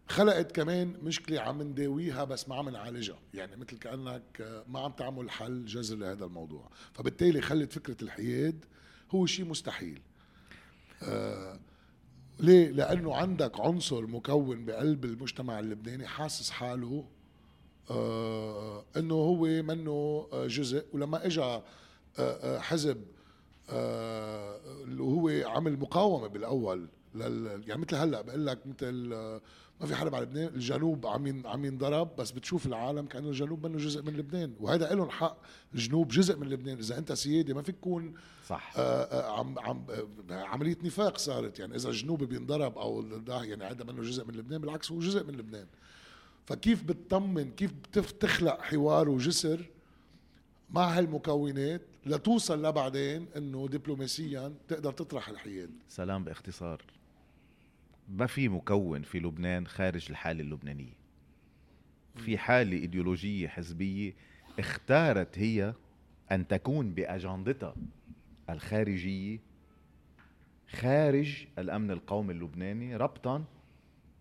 خلقت 0.09 0.53
كمان 0.53 0.97
مشكلة 1.03 1.41
عم 1.41 1.63
نداويها 1.63 2.25
بس 2.25 2.49
ما 2.49 2.55
عم 2.55 2.69
نعالجها. 2.69 3.19
يعني 3.35 3.57
مثل 3.57 3.79
كأنك 3.79 4.41
آه، 4.41 4.65
ما 4.69 4.81
عم 4.81 4.93
تعمل 4.93 5.31
حل 5.31 5.65
جذري 5.65 5.99
لهذا 5.99 6.25
الموضوع. 6.25 6.71
فبالتالي 6.95 7.41
خلت 7.41 7.73
فكرة 7.73 7.97
الحياد 8.03 8.65
هو 9.11 9.27
شيء 9.27 9.45
مستحيل. 9.45 10.01
آه 11.03 11.59
ليه؟ 12.41 12.71
لأنه 12.71 13.17
عندك 13.17 13.61
عنصر 13.61 14.07
مكون 14.07 14.65
بقلب 14.65 15.05
المجتمع 15.05 15.59
اللبناني 15.59 16.07
حاسس 16.07 16.51
حاله 16.51 17.05
آه 17.91 18.85
إنه 18.97 19.15
هو 19.15 19.45
منه 19.45 20.29
آه، 20.33 20.47
جزء. 20.47 20.87
ولما 20.93 21.27
اجى 21.27 21.41
آه، 21.41 21.63
آه، 22.19 22.59
حزب 22.59 23.05
اللي 23.71 25.03
هو 25.03 25.29
عمل 25.51 25.79
مقاومة 25.79 26.27
بالأول 26.27 26.89
لل 27.15 27.65
يعني 27.67 27.81
مثل 27.81 27.97
هلأ 27.97 28.21
بقول 28.21 28.47
لك 28.47 28.67
مثل 28.67 29.41
ما 29.81 29.87
في 29.87 29.95
حرب 29.95 30.15
على 30.15 30.25
لبنان 30.25 30.47
الجنوب 30.55 31.07
عم 31.07 31.47
عم 31.47 31.65
ينضرب 31.65 32.17
بس 32.17 32.31
بتشوف 32.31 32.67
العالم 32.67 33.07
كأنه 33.07 33.29
الجنوب 33.29 33.67
منه 33.67 33.79
جزء 33.79 34.03
من 34.03 34.17
لبنان 34.17 34.55
وهذا 34.61 34.95
لهم 34.95 35.11
حق 35.11 35.37
الجنوب 35.75 36.09
جزء 36.09 36.37
من 36.37 36.49
لبنان. 36.49 36.79
إذا 36.79 36.99
أنت 36.99 37.13
سيادي 37.13 37.55
ما 37.55 37.63
فيك 37.63 37.77
تكون 37.77 38.15
صح. 38.47 38.73
آه، 38.77 38.81
آه، 38.81 39.39
عم 39.39 39.59
عم 39.59 39.85
عملية 40.31 40.77
نفاق 40.83 41.19
صارت. 41.19 41.59
يعني 41.59 41.75
إذا 41.77 41.89
الجنوب 41.89 42.25
بينضرب 42.25 42.79
أو 42.79 43.03
ده 43.03 43.43
يعني 43.45 43.65
هذا 43.65 43.85
منه 43.85 44.03
جزء 44.03 44.25
من 44.25 44.35
لبنان 44.35 44.61
بالعكس 44.61 44.93
هو 44.93 44.99
جزء 44.99 45.25
من 45.25 45.35
لبنان. 45.35 45.67
فكيف 46.47 46.83
بتطمن 46.83 47.51
كيف 47.51 47.73
بتف- 47.73 48.11
تخلق 48.13 48.61
حوار 48.63 49.09
وجسر 49.09 49.67
مع 50.71 50.99
هالمكونات 50.99 51.83
لتوصل 52.07 52.67
لبعدين 52.67 53.27
إنه 53.37 53.69
دبلوماسيا 53.69 54.55
تقدر 54.69 54.93
تطرح 54.93 55.29
الحياد؟ 55.29 55.71
سلام 55.89 56.25
باختصار. 56.25 56.83
ما 58.09 58.27
في 58.27 58.49
مكون 58.49 59.03
في 59.03 59.19
لبنان 59.19 59.67
خارج 59.67 60.07
الحالة 60.11 60.41
اللبنانية. 60.41 60.93
في 62.17 62.39
حالة 62.39 62.73
إيديولوجية 62.77 63.49
حزبية 63.49 64.13
اختارت 64.59 65.39
هي 65.39 65.75
أن 66.33 66.49
تكون 66.49 66.91
بأجندتها 66.95 67.75
الخارجية 68.51 69.39
خارج 70.71 71.47
الأمن 71.59 71.91
القومي 71.91 72.33
اللبناني 72.33 72.97
ربطا 72.97 73.45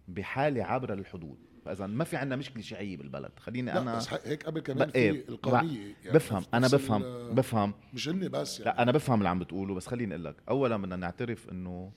بحالة 0.07 0.63
عابرة 0.63 0.93
للحدود 0.95 1.37
فإذا 1.65 1.87
ما 1.87 2.03
في 2.03 2.17
عنا 2.17 2.35
مشكلة 2.35 2.61
شيعية 2.61 2.97
بالبلد. 2.97 3.31
خليني 3.39 3.71
لا 3.71 3.81
أنا 3.81 3.95
بس 3.97 4.13
هيك 4.13 4.43
قبل 4.45 4.59
كمان 4.59 4.89
بقى- 4.89 4.93
في 4.93 5.09
القومية 5.29 5.79
يعني 6.03 6.15
بفهم 6.17 6.43
نفس 6.53 6.75
بفهم 6.75 7.01
بفهم. 7.35 7.73
مش 7.93 8.09
هن 8.09 8.29
بس 8.29 8.59
يعني. 8.59 8.71
لا 8.71 8.81
أنا 8.83 8.91
بفهم 8.91 9.17
اللي 9.17 9.29
عم 9.29 9.39
بتقوله 9.39 9.73
بس 9.73 9.87
خليني 9.87 10.13
أقول 10.13 10.25
لك 10.25 10.35
اولا 10.49 10.77
بدنا 10.77 10.95
نعترف 10.95 11.49
إنه 11.49 11.91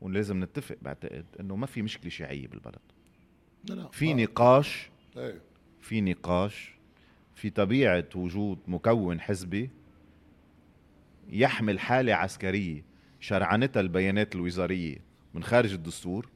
ولازم 0.00 0.44
نتفق 0.44 0.76
بعتقد 0.82 1.24
إنه 1.40 1.56
ما 1.56 1.66
في 1.66 1.82
مشكلة 1.82 2.10
شيعية 2.10 2.48
بالبلد. 2.48 2.78
لا 3.64 3.74
لا 3.74 3.88
في 3.88 4.14
نقاش 4.14 4.90
إيه. 5.16 5.40
في 5.80 6.00
نقاش 6.00 6.74
في 7.34 7.50
طبيعة 7.50 8.08
وجود 8.14 8.58
مكون 8.68 9.20
حزبي 9.20 9.70
يحمل 11.28 11.80
حالة 11.80 12.14
عسكرية 12.14 12.84
شرعنتها 13.20 13.80
البيانات 13.80 14.34
الوزارية 14.34 14.96
من 15.34 15.42
خارج 15.42 15.72
الدستور 15.72 16.28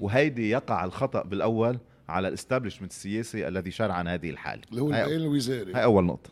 وهيدي 0.00 0.50
يقع 0.50 0.84
الخطأ 0.84 1.22
بالأول 1.22 1.78
على 2.08 2.28
الاستابلشمنت 2.28 2.90
السياسي 2.90 3.48
الذي 3.48 3.70
شرعن 3.70 4.08
هذه 4.08 4.30
الحالة. 4.30 4.62
اللي 4.70 4.82
هو 4.82 4.86
البيان 4.86 5.20
الوزاري. 5.20 5.72
هاي 5.72 5.84
أول 5.84 6.04
نقطة. 6.04 6.30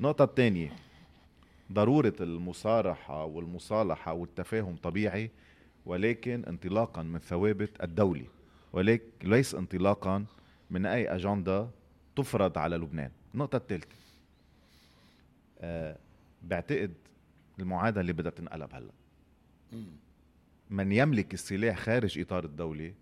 النقطة 0.00 0.24
الثانية 0.24 0.72
ضرورة 1.72 2.14
المصارحة 2.20 3.24
والمصالحة 3.24 4.12
والتفاهم 4.12 4.76
طبيعي 4.76 5.30
ولكن 5.88 6.44
انطلاقا 6.44 7.02
من 7.02 7.18
ثوابت 7.18 7.82
الدولة 7.82 8.26
ولكن 8.72 9.28
ليس 9.30 9.54
انطلاقا 9.54 10.24
من 10.70 10.86
أي 10.86 11.14
أجندة 11.14 11.68
تفرض 12.16 12.58
على 12.58 12.76
لبنان. 12.76 13.10
النقطة 13.34 13.56
الثالثة 13.56 13.96
أه 15.60 15.96
بعتقد 16.42 16.94
المعادلة 17.60 18.00
اللي 18.00 18.12
بدها 18.12 18.30
تنقلب 18.30 18.74
هلأ. 18.74 18.90
من 20.70 20.92
يملك 20.92 21.34
السلاح 21.34 21.78
خارج 21.78 22.18
إطار 22.18 22.44
الدولة 22.44 22.94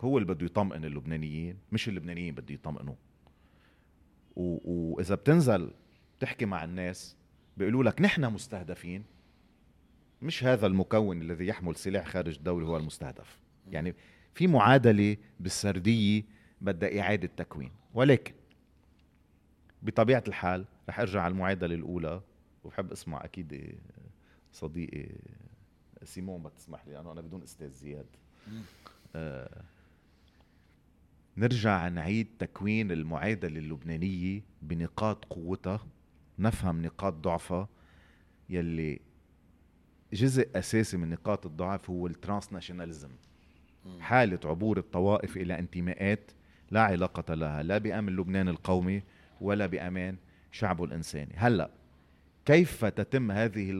هو 0.00 0.18
اللي 0.18 0.34
بده 0.34 0.46
يطمئن 0.46 0.84
اللبنانيين 0.84 1.56
مش 1.72 1.88
اللبنانيين 1.88 2.34
بده 2.34 2.54
يطمئنوه. 2.54 2.96
و- 4.36 4.58
وإذا 4.94 5.14
بتنزل 5.14 5.70
تحكي 6.20 6.44
مع 6.46 6.64
الناس 6.64 7.16
بيقولوا 7.56 7.84
لك 7.84 8.00
نحن 8.00 8.24
مستهدفين 8.32 9.04
مش 10.26 10.44
هذا 10.44 10.66
المكون 10.66 11.22
الذي 11.22 11.46
يحمل 11.46 11.76
سلاح 11.76 12.06
خارج 12.08 12.36
الدولة 12.36 12.66
هو 12.66 12.76
المستهدف. 12.76 13.38
يعني 13.70 13.94
في 14.34 14.46
معادلة 14.46 15.16
بالسردية 15.40 16.24
بدها 16.60 17.00
إعادة 17.00 17.30
تكوين. 17.36 17.70
ولكن 17.94 18.34
بطبيعة 19.82 20.24
الحال 20.28 20.64
رح 20.88 21.00
أرجع 21.00 21.22
على 21.22 21.32
المعادلة 21.32 21.74
الأولى 21.74 22.20
وبحب 22.64 22.92
أسمع 22.92 23.24
أكيد 23.24 23.78
صديقي 24.52 25.08
سيمون 26.04 26.42
بتسمح 26.42 26.86
لي 26.86 26.92
لأنه 26.92 27.12
أنا 27.12 27.20
بدون 27.20 27.42
أستاذ 27.42 27.70
زياد. 27.70 28.06
آه 29.16 29.62
نرجع 31.36 31.88
نعيد 31.88 32.28
تكوين 32.38 32.92
المعادلة 32.92 33.58
اللبنانية 33.58 34.42
بنقاط 34.62 35.24
قوتها. 35.24 35.86
نفهم 36.38 36.82
نقاط 36.82 37.12
ضعفها 37.14 37.68
يلي 38.48 39.00
جزء 40.12 40.48
أساسي 40.54 40.96
من 40.96 41.10
نقاط 41.10 41.46
الضعف 41.46 41.90
هو 41.90 42.06
ال 42.06 42.52
transnationalism 42.52 43.10
حالة 44.00 44.40
عبور 44.44 44.78
الطوائف 44.78 45.36
إلى 45.36 45.58
انتماءات 45.58 46.30
لا 46.70 46.80
علاقة 46.82 47.34
لها 47.34 47.62
لا 47.62 47.78
بأمن 47.78 48.16
لبنان 48.16 48.48
القومي 48.48 49.02
ولا 49.40 49.66
بأمان 49.66 50.16
شعبه 50.52 50.84
الإنساني. 50.84 51.32
هلأ 51.36 51.70
كيف 52.44 52.84
تتم 52.84 53.30
هذه 53.30 53.70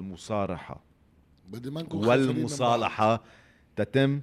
بعض. 1.96 2.08
والمصالحة 2.08 3.22
تتم 3.76 4.20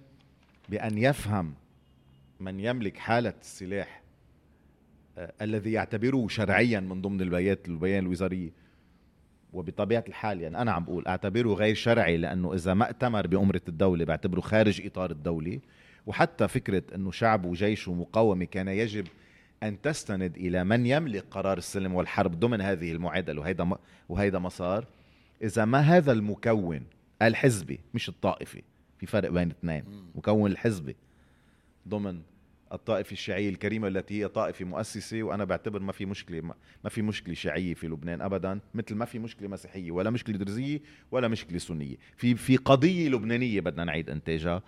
بأن 0.69 0.97
يفهم 0.97 1.53
من 2.39 2.59
يملك 2.59 2.97
حالة 2.97 3.33
السلاح 3.41 4.03
آه، 5.17 5.33
الذي 5.41 5.71
يعتبره 5.71 6.27
شرعيا 6.27 6.79
من 6.79 7.01
ضمن 7.01 7.21
البيات 7.21 7.67
البيان 7.67 8.03
الوزاريه 8.03 8.49
وبطبيعة 9.53 10.03
الحال 10.07 10.41
يعني 10.41 10.61
أنا 10.61 10.71
عم 10.71 10.83
بقول 10.83 11.07
أعتبره 11.07 11.53
غير 11.53 11.75
شرعي 11.75 12.17
لأنه 12.17 12.53
إذا 12.53 12.73
ما 12.73 12.85
ائتمر 12.85 13.27
بأمرة 13.27 13.61
الدولة 13.67 14.05
بعتبره 14.05 14.41
خارج 14.41 14.85
إطار 14.85 15.11
الدولة 15.11 15.59
وحتى 16.07 16.47
فكرة 16.47 16.83
إنه 16.95 17.11
شعب 17.11 17.45
وجيش 17.45 17.87
ومقاومة 17.87 18.45
كان 18.45 18.67
يجب 18.67 19.07
أن 19.63 19.81
تستند 19.81 20.37
إلى 20.37 20.63
من 20.63 20.85
يملك 20.85 21.23
قرار 21.31 21.57
السلم 21.57 21.93
والحرب 21.95 22.39
ضمن 22.39 22.61
هذه 22.61 22.91
المعادلة 22.91 23.41
وهيدا 23.41 23.69
وهيدا 24.09 24.39
مسار 24.39 24.85
إذا 25.43 25.65
ما 25.65 25.79
هذا 25.79 26.11
المكون 26.11 26.81
الحزبي 27.21 27.79
مش 27.93 28.09
الطائفي 28.09 28.61
في 28.97 29.05
فرق 29.05 29.29
بين 29.29 29.49
اثنين 29.49 29.83
مكون 30.15 30.51
الحزبي 30.51 30.95
ضمن 31.87 32.21
الطائفة 32.73 33.11
الشيعية 33.11 33.49
الكريمة 33.49 33.87
التي 33.87 34.21
هي 34.21 34.27
طائفة 34.27 34.65
مؤسسة 34.65 35.23
وأنا 35.23 35.43
بعتبر 35.43 35.79
ما 35.79 35.91
في 35.91 36.05
مشكلة 36.05 36.41
ما 36.83 36.89
في 36.89 37.01
مشكلة 37.01 37.33
شيعية 37.33 37.73
في 37.73 37.87
لبنان 37.87 38.21
أبدا 38.21 38.59
مثل 38.73 38.95
ما 38.95 39.05
في 39.05 39.19
مشكلة 39.19 39.47
مسيحية 39.47 39.91
ولا 39.91 40.09
مشكلة 40.09 40.37
درزية 40.37 40.81
ولا 41.11 41.27
مشكلة 41.27 41.57
سنية. 41.57 41.95
في 42.17 42.35
في 42.35 42.57
قضية 42.57 43.09
لبنانية 43.09 43.61
بدنا 43.61 43.83
نعيد 43.83 44.09
إنتاجها. 44.09 44.63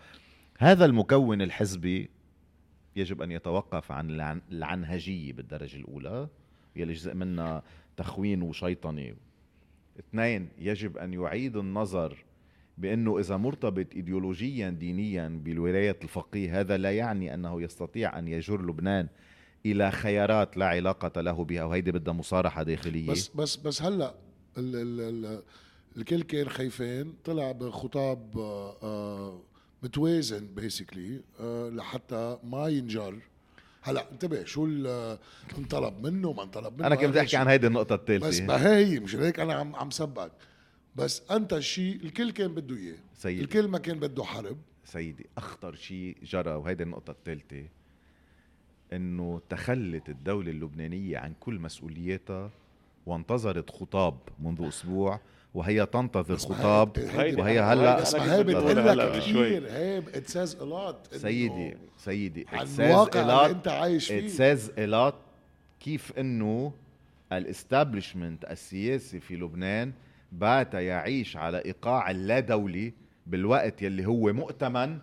هذا 0.58 0.86
المكون 0.86 1.42
الحزبي 1.42 2.10
يجب 2.96 3.22
أن 3.22 3.32
يتوقف 3.32 3.92
عن 3.92 4.40
العنهجية 4.52 5.34
بالدرجة 5.34 5.78
الأولى. 5.78 6.28
يلي 6.76 6.94
جزء 6.94 7.14
منها 7.14 7.64
تخوين 7.98 8.42
وشيطنة. 8.42 9.14
اثنين 10.00 10.50
يجب 10.58 10.98
أن 10.98 11.14
يعيد 11.14 11.58
النظر 11.58 12.24
بأنه 12.78 13.20
إذا 13.20 13.38
مرتبط 13.38 13.88
ايديولوجيا 13.96 14.70
دينيا 14.70 15.42
بالولايه 15.44 15.98
الفقيه 16.04 16.60
هذا 16.60 16.78
لا 16.78 16.92
يعني 16.92 17.34
أنه 17.34 17.62
يستطيع 17.62 18.20
أن 18.20 18.28
يجر 18.28 18.62
لبنان 18.62 19.08
إلى 19.66 19.92
خيارات 19.92 20.58
لا 20.58 20.66
علاقة 20.66 21.22
له 21.22 21.44
بها. 21.44 21.64
وهيدي 21.64 21.92
بدها 21.92 22.14
مصارحة 22.14 22.64
داخلية. 22.64 23.12
بس 23.12 23.28
بس 23.28 23.56
بس 23.56 23.82
هلأ 23.82 24.16
ال 24.58 24.76
ال 24.76 25.26
ال 25.26 25.42
الكل 25.98 26.22
كان 26.22 26.50
خايفين 26.50 27.14
طلع 27.24 27.52
بخطاب 27.52 28.38
آه، 28.38 28.78
آه، 28.84 29.42
متوازن 29.84 30.48
بيسكلي 30.56 31.22
آه، 31.40 31.70
لحتى 31.70 32.38
ما 32.44 32.68
ينجر. 32.68 33.20
هلأ 33.82 34.12
انتبه 34.12 34.44
شو 34.44 34.66
انطلب 35.58 36.08
منه 36.08 36.34
ما 36.34 36.44
انطلب 36.44 36.78
منه 36.78 36.88
أنا 36.88 36.96
كنت 36.96 37.10
بدي 37.10 37.20
احكي 37.20 37.38
عن 37.38 37.48
هيدي 37.48 37.68
النقطة 37.68 37.96
الثالثه 37.96 38.28
بس 38.28 38.42
ما 38.42 38.68
هي 38.68 39.00
مش 39.00 39.16
هيك 39.16 39.40
أنا 39.40 39.54
عم 39.54 39.76
عم 39.76 39.92
سبك 39.92 40.32
بس 40.96 41.32
أنت 41.32 41.54
الشيء 41.54 41.96
الكل 42.04 42.32
كان 42.32 42.54
بده 42.56 42.76
إياه. 42.76 42.96
سيدي. 43.14 43.42
الكل 43.42 43.68
ما 43.68 43.78
كان 43.78 44.00
بده 44.00 44.24
حرب. 44.24 44.58
سيدي 44.86 45.26
أخطر 45.38 45.76
شيء 45.76 46.18
جرى 46.24 46.52
وهيدي 46.52 46.84
النقطة 46.84 47.12
الثالثة 47.12 47.64
إنه 48.94 49.42
تخلت 49.50 50.10
الدولة 50.10 50.52
اللبنانية 50.52 51.18
عن 51.18 51.34
كل 51.40 51.60
مسؤولياتها 51.60 52.52
وانتظرت 53.06 53.70
خطاب 53.70 54.18
منذ 54.40 54.68
أسبوع 54.68 55.20
وهي 55.54 55.86
تنتظر 55.86 56.38
خطاب 56.38 56.98
وهي 57.38 57.60
هلأ 57.60 58.02
بس 58.02 58.16
هي 58.16 58.44
بتقول 58.44 58.76
لك 58.98 59.12
كثير 59.18 59.68
هي 59.72 59.98
ات 59.98 60.28
سيز 60.28 60.56
الوت 60.56 61.16
سيدي 61.16 61.78
سيدي 61.98 62.46
عن 62.54 62.68
الواقع 62.80 63.22
اللي 63.22 63.52
أنت 63.58 63.68
عايش 63.68 64.08
فيه. 64.08 64.26
ات 64.26 64.30
سيز 64.30 64.72
الوت 64.78 65.16
كيف 65.80 66.20
إنه 66.20 66.74
الاستابلشمنت 67.32 68.46
السياسي 68.46 69.20
في 69.20 69.36
لبنان 69.36 69.94
بات 70.32 70.74
يعيش 70.74 71.38
على 71.38 71.58
إيقاع 71.66 72.12
اللا 72.12 72.40
دولي 72.40 72.94
بالوقت 73.28 73.82
يلي 73.82 74.06
هو 74.06 74.34
مؤتمن 74.34 75.00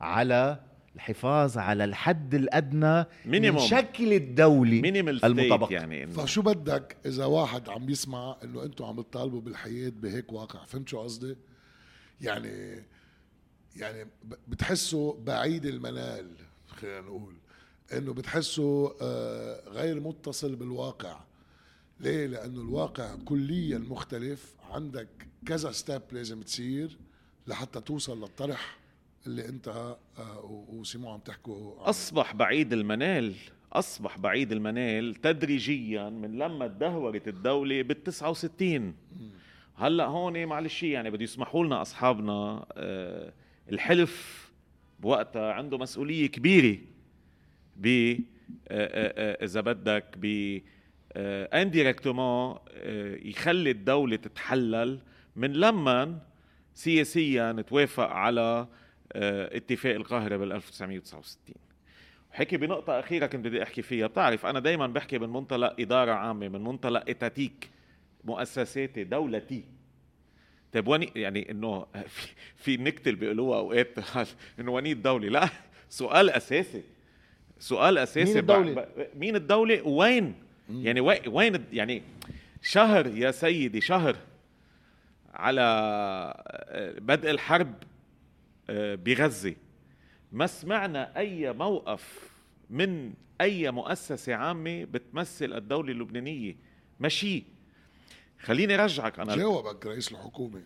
على 0.00 0.60
الحفاظ 0.94 1.58
على 1.58 1.84
الحد 1.84 2.34
الأدنى 2.34 3.04
مينيموم. 3.26 3.62
من 3.62 3.68
شكل 3.68 4.12
الدولي 4.12 5.00
المطبق 5.24 5.72
يعني 5.72 6.06
فشو 6.06 6.42
بدك 6.42 6.96
إذا 7.06 7.24
واحد 7.24 7.68
عم 7.68 7.90
يسمع 7.90 8.36
إنه 8.44 8.62
أنتم 8.62 8.84
عم 8.84 9.00
تطالبوا 9.00 9.40
بالحياة 9.40 9.92
بهيك 10.02 10.32
واقع؟ 10.32 10.64
فهمت 10.64 10.88
شو 10.88 11.00
قصدي؟ 11.00 11.36
يعني 12.20 12.84
يعني 13.76 14.06
بتحسوا 14.48 15.14
بعيد 15.24 15.66
المنال 15.66 16.30
خلينا 16.66 17.00
نقول 17.00 17.34
إنه 17.92 18.12
بتحسوا 18.12 18.90
آه، 19.02 19.68
غير 19.68 20.00
متصل 20.00 20.56
بالواقع. 20.56 21.20
ليه؟ 22.00 22.26
لأنه 22.26 22.60
الواقع 22.60 23.16
كليا 23.24 23.78
مختلف. 23.78 24.54
عندك 24.70 25.08
كذا 25.46 25.72
ستيب 25.72 26.02
لازم 26.12 26.42
تصير 26.42 26.98
لحتى 27.46 27.80
توصل 27.80 28.20
للطرح 28.20 28.78
اللي 29.26 29.48
أنت 29.48 29.68
آه، 30.18 30.66
وسيمو 30.68 31.10
عم 31.10 31.20
تحكوا 31.20 31.88
أصبح 31.88 32.34
بعيد 32.34 32.72
المنال 32.72 33.34
أصبح 33.72 34.18
بعيد 34.18 34.52
المنال 34.52 35.14
تدريجيا 35.14 36.10
من 36.10 36.38
لما 36.38 36.66
تدهورت 36.66 37.28
الدولة 37.28 37.82
بال 37.82 38.04
69 38.04 38.94
هلأ 39.76 40.04
هون 40.04 40.46
معلش 40.46 40.82
يعني 40.82 41.10
بده 41.10 41.22
يسمحوا 41.22 41.64
لنا 41.64 41.82
أصحابنا 41.82 42.66
آه، 42.72 43.32
الحلف 43.72 44.44
بوقتها 45.00 45.52
عنده 45.52 45.78
مسؤولية 45.78 46.26
كبيرة 46.26 46.78
ب 47.76 48.16
آه، 48.68 49.44
إذا 49.44 49.60
بدك 49.60 50.04
ب 50.16 50.60
انديركتومون 51.16 52.58
يخلي 53.22 53.70
الدولة 53.70 54.16
تتحلل 54.16 55.00
من 55.36 55.52
لما 55.52 56.18
سياسيا 56.74 57.52
توافق 57.52 58.10
على 58.10 58.66
آه، 59.12 59.56
اتفاق 59.56 59.94
القاهرة 59.94 60.36
بال 60.36 60.52
1969 60.52 61.54
وحكي 62.30 62.56
بنقطة 62.56 63.00
أخيرة 63.00 63.26
كنت 63.26 63.46
بدي 63.46 63.62
أحكي 63.62 63.82
فيها. 63.82 64.06
بتعرف 64.06 64.46
أنا 64.46 64.60
دايما 64.60 64.86
بحكي 64.86 65.18
من 65.18 65.28
منطلق 65.28 65.74
إدارة 65.80 66.12
عامة 66.12 66.48
من 66.48 66.64
منطلق 66.64 67.10
إتاتيك 67.10 67.70
مؤسساتي 68.24 69.04
دولتي. 69.04 69.64
طيب 70.72 70.88
وني 70.88 71.12
يعني 71.16 71.50
إنه 71.50 71.86
في, 72.14 72.28
في 72.56 72.76
نكته 72.76 73.08
اللي 73.08 73.20
بيقولوها 73.20 73.58
أوقات 73.58 73.98
إنه 74.60 74.72
ونيت 74.72 74.96
دولي 74.96 75.28
لا 75.28 75.48
سؤال 75.88 76.30
أساسي. 76.30 76.82
سؤال 77.58 77.98
أساسي 77.98 78.24
مين 78.24 78.38
الدولة؟ 78.38 78.86
مين 79.16 79.36
الدولة؟ 79.36 79.82
وين؟ 79.88 80.34
يعني 80.70 81.00
وين 81.26 81.64
يعني 81.72 82.02
شهر 82.62 83.06
يا 83.06 83.30
سيدي 83.30 83.80
شهر 83.80 84.16
على 85.34 85.60
آه، 86.68 86.98
بدء 86.98 87.30
الحرب 87.30 87.74
آه، 88.70 88.94
بغزة. 88.94 89.54
ما 90.32 90.46
سمعنا 90.46 91.16
أي 91.18 91.52
موقف 91.52 92.30
من 92.70 93.12
أي 93.40 93.70
مؤسسة 93.70 94.34
عامة 94.34 94.84
بتمثل 94.84 95.52
الدولة 95.52 95.92
اللبنانية؟ 95.92 96.56
ماشي 97.00 97.44
خليني 98.40 98.74
ارجعك 98.74 99.18
أنا 99.20 99.36
جاوبك 99.36 99.86
رئيس 99.86 100.12
الحكومة. 100.12 100.62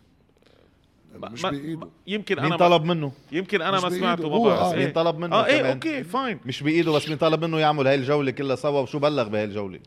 مش 1.15 1.43
بإيده. 1.43 1.89
يمكن 2.07 2.39
أنا 2.39 2.49
مين 2.49 2.59
طلب 2.59 2.85
منه؟ 2.85 3.13
يمكن 3.33 3.63
أنا 3.63 3.81
ما 3.81 3.91
سمعته 3.91 4.29
ما 4.29 4.49
بعرف. 4.49 4.61
آه 4.61 4.77
مين 4.77 4.93
طلب 4.93 5.19
منه 5.19 5.37
آه 5.37 5.47
إيه 5.47 5.73
okay 5.73 6.05
fine. 6.05 6.41
مش 6.47 6.63
بإيده 6.63 6.93
بس 6.93 7.09
مين 7.09 7.19
طلب 7.19 7.45
منه 7.45 7.59
يعمل 7.59 7.87
هاي 7.87 7.95
الجولة 7.95 8.31
كلها 8.31 8.57
سوا؟ 8.57 8.81
وشو 8.81 8.99
بلغ 8.99 9.29
بهي 9.29 9.45
الجوله 9.45 9.81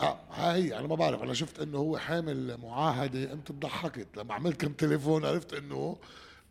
آه 0.00 0.18
هاي 0.34 0.78
أنا 0.78 0.86
ما 0.86 0.94
بعرف. 0.94 1.22
أنا 1.22 1.34
شفت 1.34 1.60
إنه 1.60 1.78
هو 1.78 1.98
حامل 1.98 2.56
معاهدة 2.62 3.32
أنت 3.32 3.52
ضحكت. 3.52 4.08
لما 4.16 4.34
عملت 4.34 4.60
كم 4.60 4.72
تليفون 4.72 5.24
عرفت 5.24 5.54
إنه 5.54 5.96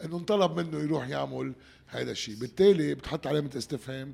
إنه 0.05 0.17
انطلب 0.17 0.59
منه 0.59 0.83
يروح 0.83 1.07
يعمل 1.07 1.53
هذا 1.87 2.11
الشيء 2.11 2.35
بالتالي 2.35 2.95
بتحط 2.95 3.27
علامه 3.27 3.49
استفهام. 3.57 4.13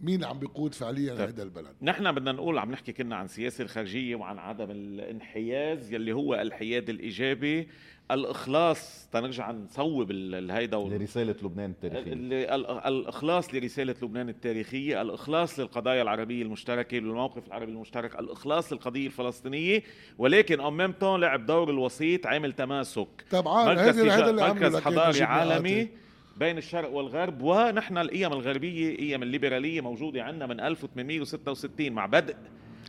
مين 0.00 0.24
عم 0.24 0.38
بيقود 0.38 0.74
فعليا 0.74 1.14
طيب. 1.14 1.28
هذا 1.28 1.42
البلد؟ 1.42 1.72
نحن 1.82 2.12
بدنا 2.12 2.32
نقول 2.32 2.58
عم 2.58 2.70
نحكي 2.70 2.92
كنا 2.92 3.16
عن 3.16 3.28
سياسة 3.28 3.64
الخارجية 3.64 4.16
وعن 4.16 4.38
عدم 4.38 4.70
الانحياز 4.70 5.92
يلي 5.92 6.12
هو 6.12 6.34
الحياد 6.34 6.90
الإيجابي. 6.90 7.68
الإخلاص 8.10 9.08
تنرجع 9.12 9.50
نصوب 9.50 10.10
الهيدا 10.10 10.76
لرسالة 10.76 11.34
لبنان 11.42 11.70
التاريخية. 11.70 12.12
الإخلاص 12.88 13.54
لرسالة 13.54 13.94
لبنان 14.02 14.28
التاريخية 14.28 15.02
الإخلاص 15.02 15.60
للقضايا 15.60 16.02
العربية 16.02 16.42
المشتركة 16.42 16.96
للموقف 16.96 17.46
العربي 17.46 17.72
المشترك 17.72 18.20
الإخلاص 18.20 18.72
للقضية 18.72 19.06
الفلسطينية. 19.06 19.82
ولكن 20.18 20.60
ام 20.60 20.76
ميم 20.76 20.92
طون 20.92 21.20
لعب 21.20 21.46
دور 21.46 21.70
الوسيط 21.70 22.26
عامل 22.26 22.52
تماسك. 22.52 23.08
طبعا 23.30 23.64
مركز, 23.64 23.98
هذا 23.98 24.30
اللي 24.30 24.42
مركز 24.42 24.76
حضاري 24.76 25.22
عالمي 25.22 25.88
بين 26.36 26.58
الشرق 26.58 26.90
والغرب 26.90 27.42
ونحن 27.42 27.98
القيم 27.98 28.32
الغربية 28.32 28.96
قيم 28.96 29.22
الليبرالية 29.22 29.80
موجودة 29.80 30.22
عندنا 30.22 30.46
من 30.46 30.60
1866 30.60 31.92
مع 31.92 32.06
بدء 32.06 32.36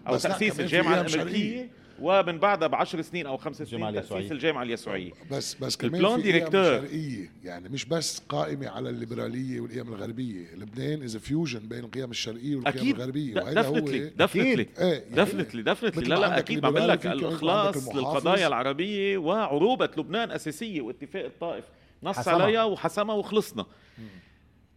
أو 0.08 0.18
تأسيس 0.18 0.60
الجامعة 0.60 1.02
الأمريكية. 1.02 1.70
ومن 2.02 2.40
بعدها 2.40 2.68
بعشر 2.68 3.02
سنين 3.02 3.26
أو 3.26 3.38
خمس 3.38 3.62
سنين 3.62 3.94
تأسيس 3.94 4.32
الجامعة 4.32 4.64
اليسوعيه 4.64 5.12
بس 5.32 5.56
بس 5.56 5.78
كمان 5.78 5.96
ال 5.96 6.01
plan 6.01 6.22
directeur. 6.22 6.64
شرقية. 6.64 7.32
يعني 7.44 7.70
مش 7.70 7.86
بس 7.86 8.20
قائمة 8.30 8.70
على 8.70 8.90
الليبرالية 8.90 9.60
والقيم 9.60 9.94
الغربية. 9.94 10.56
لبنان 10.56 11.04
is 11.04 11.18
fusion 11.18 11.60
بين 11.60 11.80
القيم 11.80 12.12
الشرقية 12.12 12.56
والقيم 12.56 12.78
أكيد. 12.78 12.96
الغربية. 12.96 13.36
وهذا 13.42 13.62
هو 13.62 13.80
definitely 13.80 14.68
definitely 15.12 15.64
definitely 15.64 16.10
لا 16.10 16.16
لا 16.16 16.40
أكيد 16.40 16.60
بعمل 16.60 16.88
لك 16.88 17.06
الأخلاص 17.08 17.96
للقضايا 17.96 18.48
العربية 18.48 19.18
وعروبة 19.18 19.90
لبنان 19.98 20.32
أساسية 20.32 20.82
واتفاق 20.82 21.26
الطائف 21.26 21.66
نص 22.04 22.28
عليها 22.28 22.64
وحسمها 22.64 23.16
وخلصنا. 23.16 23.66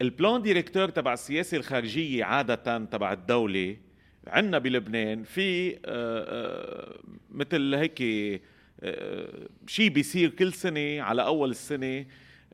ال 0.02 0.10
plan 0.10 0.42
directeur 0.42 0.88
تبع 0.88 1.12
السياسة 1.12 1.56
الخارجية 1.56 2.24
عادة 2.24 2.78
تبع 2.84 3.12
الدولة 3.12 3.76
عندنا 4.26 4.58
بلبنان 4.58 5.22
في 5.22 5.70
مثل 7.30 7.74
هيك 7.74 7.98
شيء 9.66 9.88
بيصير 9.88 10.30
كل 10.30 10.52
سنة 10.52 11.02
على 11.02 11.22
أول 11.26 11.50
السنة 11.50 12.06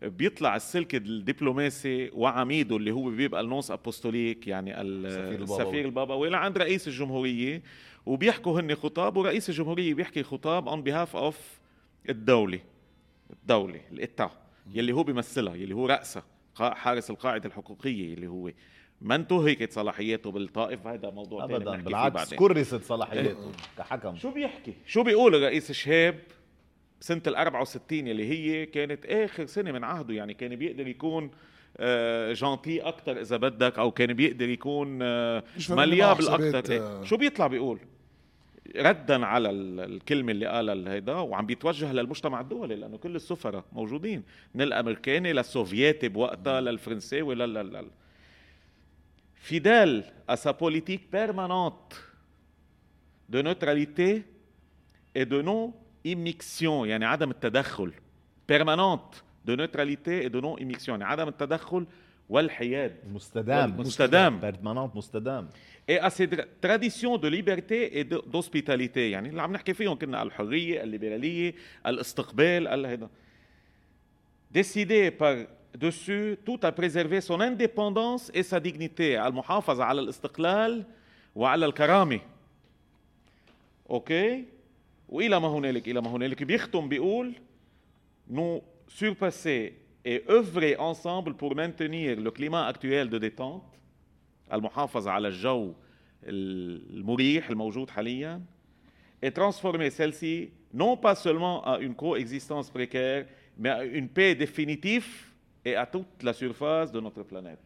بيطلع 0.03 0.57
السلك 0.57 0.95
الدبلوماسي 0.95 2.11
وعميده 2.12 2.77
اللي 2.77 2.91
هو 2.91 3.11
بيبقى 3.11 3.41
ال 3.41 3.46
nonce 3.46 3.71
apostolique 3.71 4.47
يعني 4.47 4.81
السفير 4.81 5.85
البابوي 5.85 6.29
لعند 6.29 6.59
رئيس 6.59 6.89
الجمهورية 6.89 7.62
وبيحكوا 8.07 8.61
هن 8.61 8.75
خطاب 8.75 9.16
ورئيس 9.16 9.49
الجمهورية 9.49 9.95
بيحكي 9.95 10.23
خطاب 10.23 10.68
on 10.68 10.83
behalf 10.83 11.16
of 11.16 11.61
الدولة 12.09 12.61
الدولة 13.33 13.81
ال 13.93 14.00
État 14.00 14.31
يلي 14.75 14.93
هو 14.93 15.03
بيمثلها 15.03 15.55
يلي 15.55 15.75
هو 15.75 15.87
رأسها 15.87 16.25
حارس 16.57 17.11
القاعدة 17.11 17.47
الحقوقية 17.49 18.14
اللي 18.14 18.27
هو. 18.27 18.51
ما 19.01 19.15
انتهكت 19.15 19.73
صلاحياته 19.73 20.31
بالطائف 20.31 20.87
هذا 20.87 21.11
موضوع 21.11 21.45
ابدا 21.45 21.77
بالعكس 21.77 22.35
كرست 22.35 22.83
صلاحياته 22.83 23.29
إيه. 23.29 23.53
كحكم. 23.79 24.17
شو 24.17 24.31
بيحكي؟ 24.31 24.75
شو 24.87 25.03
بيقول 25.03 25.35
الرئيس 25.35 25.73
شهاب 25.73 26.19
سنة 27.01 27.23
ال 27.27 27.37
64 27.37 28.09
اللي 28.09 28.29
هي 28.29 28.67
كانت 28.67 29.07
آخر 29.07 29.47
سنة 29.47 29.73
من 29.73 29.85
عهده؟ 29.85 30.15
يعني 30.15 30.35
كان 30.35 30.57
بيقدر 30.57 30.89
يكون 30.89 31.31
gentil 32.33 32.83
آه، 32.83 32.89
أكثر 32.89 33.21
إذا 33.21 33.37
بدك 33.37 33.79
أو 33.79 33.91
كان 33.91 34.13
بيقدر 34.13 34.49
يكون 34.49 34.99
آه، 35.03 35.45
مليابل 35.71 36.29
أكثر 36.29 36.73
إيه؟ 36.73 36.81
آه. 36.81 37.05
شو 37.05 37.17
بيطلع 37.17 37.47
بيقول؟ 37.47 37.79
ردا 38.77 39.27
على 39.27 39.51
الكلمة 39.51 40.33
اللي 40.33 40.47
قالها 40.47 40.93
هيدا 40.93 41.15
وعم 41.15 41.47
بيتوجه 41.47 41.93
للمجتمع 41.93 42.41
الدولي 42.41 42.77
لأنه 42.77 42.97
كل 42.97 43.17
السفراء 43.17 43.65
موجودين 43.73 44.23
من 44.55 44.63
الأمريكاني 44.63 45.33
للسوفياتي 45.33 46.09
بوقتها 46.09 46.61
للفرنساوي 46.61 47.35
لا 47.35 47.47
لا 47.47 47.63
لا 47.63 47.85
fidèle 49.39 50.04
à 50.28 50.36
sa 50.38 50.54
politique 50.54 51.10
permanente 51.10 51.96
de 53.30 53.41
neutralité 53.41 54.24
et 55.16 55.26
de 55.26 55.41
non-immixtion 55.41 56.86
يعني 56.86 57.06
عدم 57.06 57.32
التدخل 57.32 57.93
permanente 58.48 59.24
de 59.46 59.56
neutralité 59.56 60.26
et 60.26 60.30
de 60.30 60.39
non-immixtion 60.41 60.89
يعني 60.89 61.04
عدم 61.04 61.28
التدخل 61.28 61.86
والحياد 62.30 62.96
مستدام 63.14 63.80
مستدام 63.80 64.41
permanente 64.41 64.96
مستدام 64.96 65.50
et 65.88 66.00
à 66.00 66.10
ces 66.10 66.28
traditions 66.62 67.18
de 67.18 67.28
liberté 67.28 68.00
et 68.00 68.04
d'hospitalité 68.04 68.98
يعني 68.98 69.30
اللي 69.30 69.41
عم 69.41 69.54
نحكي 69.54 69.74
فيهم 69.74 69.98
كنا 69.98 70.24
الحرية 70.24 70.84
الليبرالية 70.84 71.56
الاستقبال 71.88 72.86
هذا 72.86 73.10
décidé 74.58 75.12
par 75.12 75.36
dessus 75.76 76.38
tout 76.46 76.60
à 76.64 76.72
préserver 76.72 77.22
son 77.22 77.39
indépendance 77.41 78.32
et 78.34 78.43
sa 78.43 78.60
dignité 78.60 79.18
المحافظة 79.18 79.84
على 79.84 80.02
الاستقلال 80.02 80.86
وعلى 81.36 81.66
الكرامة 81.66 82.20
اوكي 83.89 84.46
والى 85.10 85.39
ما 85.39 85.48
هنالك 85.48 85.88
الى 85.88 86.02
ما 86.02 86.10
هنالك 86.10 86.43
بيختم 86.43 86.89
بيقول 86.89 87.34
nous 88.32 88.62
surpasser 88.88 89.74
et 90.06 90.24
œuvrer 90.30 90.76
ensemble 90.78 91.34
pour 91.36 91.56
maintenir 91.56 92.20
le 92.20 92.32
climat 92.32 92.66
actuel 92.68 93.10
de 93.10 93.18
détente 93.20 93.64
المحافظة 94.54 95.12
على 95.12 95.28
الجو 95.28 95.74
المريح 96.24 97.50
الموجود 97.50 97.89
حاليا 97.89 98.41
et 99.26 99.32
transformer 99.32 99.89
celle-ci 99.89 100.52
non 100.74 100.98
pas 100.98 101.16
seulement 101.16 101.64
à 101.66 101.80
une 101.80 101.96
coexistence 101.96 102.70
précaire 102.70 103.26
mais 103.58 103.70
à 103.70 103.84
une 103.84 104.10
paix 104.10 104.36
définitive 104.36 105.29
et 105.67 105.77
à 105.77 105.87
toute 105.87 106.23
la 106.23 106.33
surface 106.33 106.91
de 106.93 107.01
notre 107.01 107.23
planète. 107.23 107.59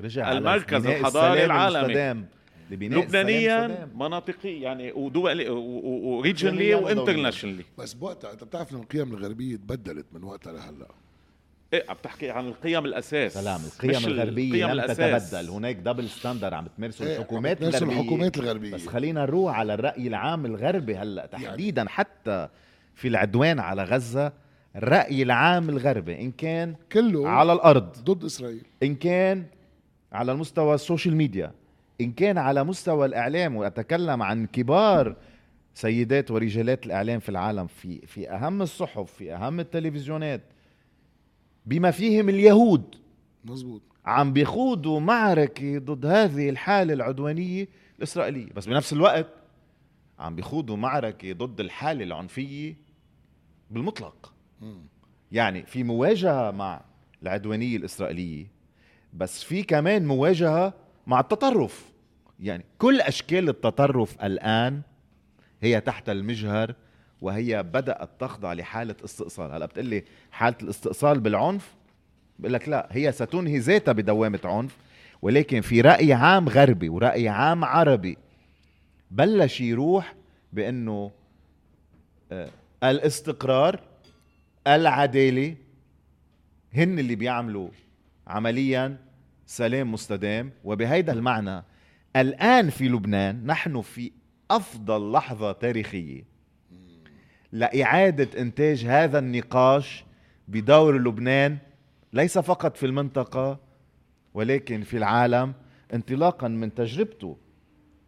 رجع 0.00 0.32
المركز 0.32 0.86
الحضاري 0.86 1.44
العالمي. 1.44 2.24
لبنانيا 2.70 3.88
مناطقي 3.94 4.60
يعني 4.60 4.92
ودول 4.92 5.48
وريجنلي 5.50 6.74
وانترناشونالي 6.74 7.64
بس 7.78 7.94
بوقتها 7.94 8.32
انت 8.32 8.44
بتعرف 8.44 8.72
إن 8.72 8.78
القيم 8.78 9.14
الغربية 9.14 9.56
تبدلت 9.56 10.06
من 10.12 10.24
وقتها 10.24 10.52
لهلأ. 10.52 10.88
إيه 11.72 11.84
عم 11.88 11.96
تحكي 12.02 12.30
عن 12.30 12.48
القيم 12.48 12.84
الأساس. 12.84 13.34
سلام 13.34 13.60
القيم 13.64 14.06
الغربية 14.06 14.64
لم 14.64 14.70
الأساس. 14.70 15.30
تتبدل. 15.30 15.50
هناك 15.50 15.76
double 15.76 16.08
standard 16.08 16.54
عم 16.54 16.66
تمارسه 16.76 17.06
إيه 17.06 17.16
الحكومات 17.16 17.62
الغربية. 17.62 18.00
الحكومات 18.00 18.38
الغربية. 18.38 18.74
بس 18.74 18.86
خلينا 18.86 19.22
نروح 19.22 19.58
على 19.58 19.74
الرأي 19.74 20.06
العام 20.06 20.46
الغربي 20.46 20.96
هلأ. 20.96 21.28
يعني 21.32 21.44
تحديدا 21.46 21.80
يعني. 21.82 21.88
حتى 21.88 22.48
في 22.94 23.08
العدوان 23.08 23.60
على 23.60 23.84
غزة 23.84 24.32
الرأي 24.76 25.22
العام 25.22 25.68
الغربي 25.68 26.20
إن 26.20 26.30
كان 26.32 26.74
كله 26.92 27.28
على 27.28 27.52
الأرض 27.52 27.96
ضد 28.04 28.24
إسرائيل. 28.24 28.66
إن 28.82 28.94
كان 28.94 29.46
على 30.12 30.32
المستوى 30.32 30.74
ال 30.74 30.80
social 30.80 31.16
media 31.16 31.52
إن 32.00 32.12
كان 32.12 32.38
على 32.38 32.64
مستوى 32.64 33.06
الإعلام 33.06 33.56
وأتكلم 33.56 34.22
عن 34.22 34.46
كبار 34.46 35.16
سيدات 35.74 36.30
ورجالات 36.30 36.86
الإعلام 36.86 37.20
في 37.20 37.28
العالم 37.28 37.66
في 37.66 38.06
في 38.06 38.30
أهم 38.30 38.62
الصحف 38.62 39.12
في 39.12 39.34
أهم 39.34 39.60
التلفزيونات 39.60 40.40
بما 41.66 41.90
فيهم 41.90 42.28
اليهود. 42.28 42.94
مزبوط 43.44 43.82
عم 44.06 44.32
بيخوضوا 44.32 45.00
معركة 45.00 45.78
ضد 45.78 46.06
هذه 46.06 46.50
الحالة 46.50 46.94
العدوانية 46.94 47.68
الإسرائيلية. 47.98 48.52
بس 48.52 48.66
بنفس 48.66 48.92
الوقت 48.92 49.26
عم 50.18 50.36
بيخوضوا 50.36 50.76
معركة 50.76 51.32
ضد 51.32 51.60
الحالة 51.60 52.04
العنفية 52.04 52.76
بالمطلق. 53.70 54.29
يعني 55.32 55.66
في 55.66 55.82
مواجهة 55.82 56.50
مع 56.50 56.80
العدوانيه 57.22 57.76
الاسرائيليه 57.76 58.46
بس 59.14 59.44
في 59.44 59.62
كمان 59.62 60.06
مواجهة 60.06 60.74
مع 61.06 61.20
التطرف. 61.20 61.90
يعني 62.40 62.64
كل 62.78 63.00
أشكال 63.00 63.48
التطرف 63.48 64.24
الآن 64.24 64.80
هي 65.60 65.80
تحت 65.80 66.08
المجهر 66.08 66.74
وهي 67.20 67.62
بدأت 67.62 68.10
تخضع 68.18 68.52
لحالة 68.52 68.96
استئصال. 69.04 69.52
هلا 69.52 69.66
بتقلي 69.66 70.04
حالة 70.30 70.56
الاستئصال 70.62 71.20
بالعنف 71.20 71.74
بقول 72.38 72.52
لك 72.52 72.68
لا 72.68 72.88
هي 72.90 73.12
ستنهي 73.12 73.58
ذاتها 73.58 73.92
بدوامة 73.92 74.40
عنف 74.44 74.76
ولكن 75.22 75.60
في 75.60 75.80
رأي 75.80 76.12
عام 76.12 76.48
غربي 76.48 76.88
ورأي 76.88 77.28
عام 77.28 77.64
عربي 77.64 78.18
بلش 79.10 79.60
يروح 79.60 80.14
بأنه 80.52 81.10
آه، 82.32 82.48
الاستقرار 82.84 83.80
العدالة 84.76 85.56
هن 86.74 86.98
اللي 86.98 87.14
بيعملوا 87.14 87.68
عمليا 88.26 88.98
سلام 89.46 89.92
مستدام. 89.92 90.52
وبهيدا 90.64 91.12
المعنى 91.12 91.64
الآن 92.16 92.70
في 92.70 92.88
لبنان 92.88 93.46
نحن 93.46 93.80
في 93.80 94.12
أفضل 94.50 95.12
لحظة 95.12 95.52
تاريخية 95.52 96.24
لإعادة 97.52 98.40
إنتاج 98.42 98.84
هذا 98.84 99.18
النقاش 99.18 100.04
بدور 100.48 100.98
لبنان 100.98 101.58
ليس 102.12 102.38
فقط 102.38 102.76
في 102.76 102.86
المنطقة 102.86 103.60
ولكن 104.34 104.82
في 104.82 104.96
العالم 104.96 105.54
انطلاقا 105.94 106.48
من 106.48 106.74
تجربته 106.74 107.36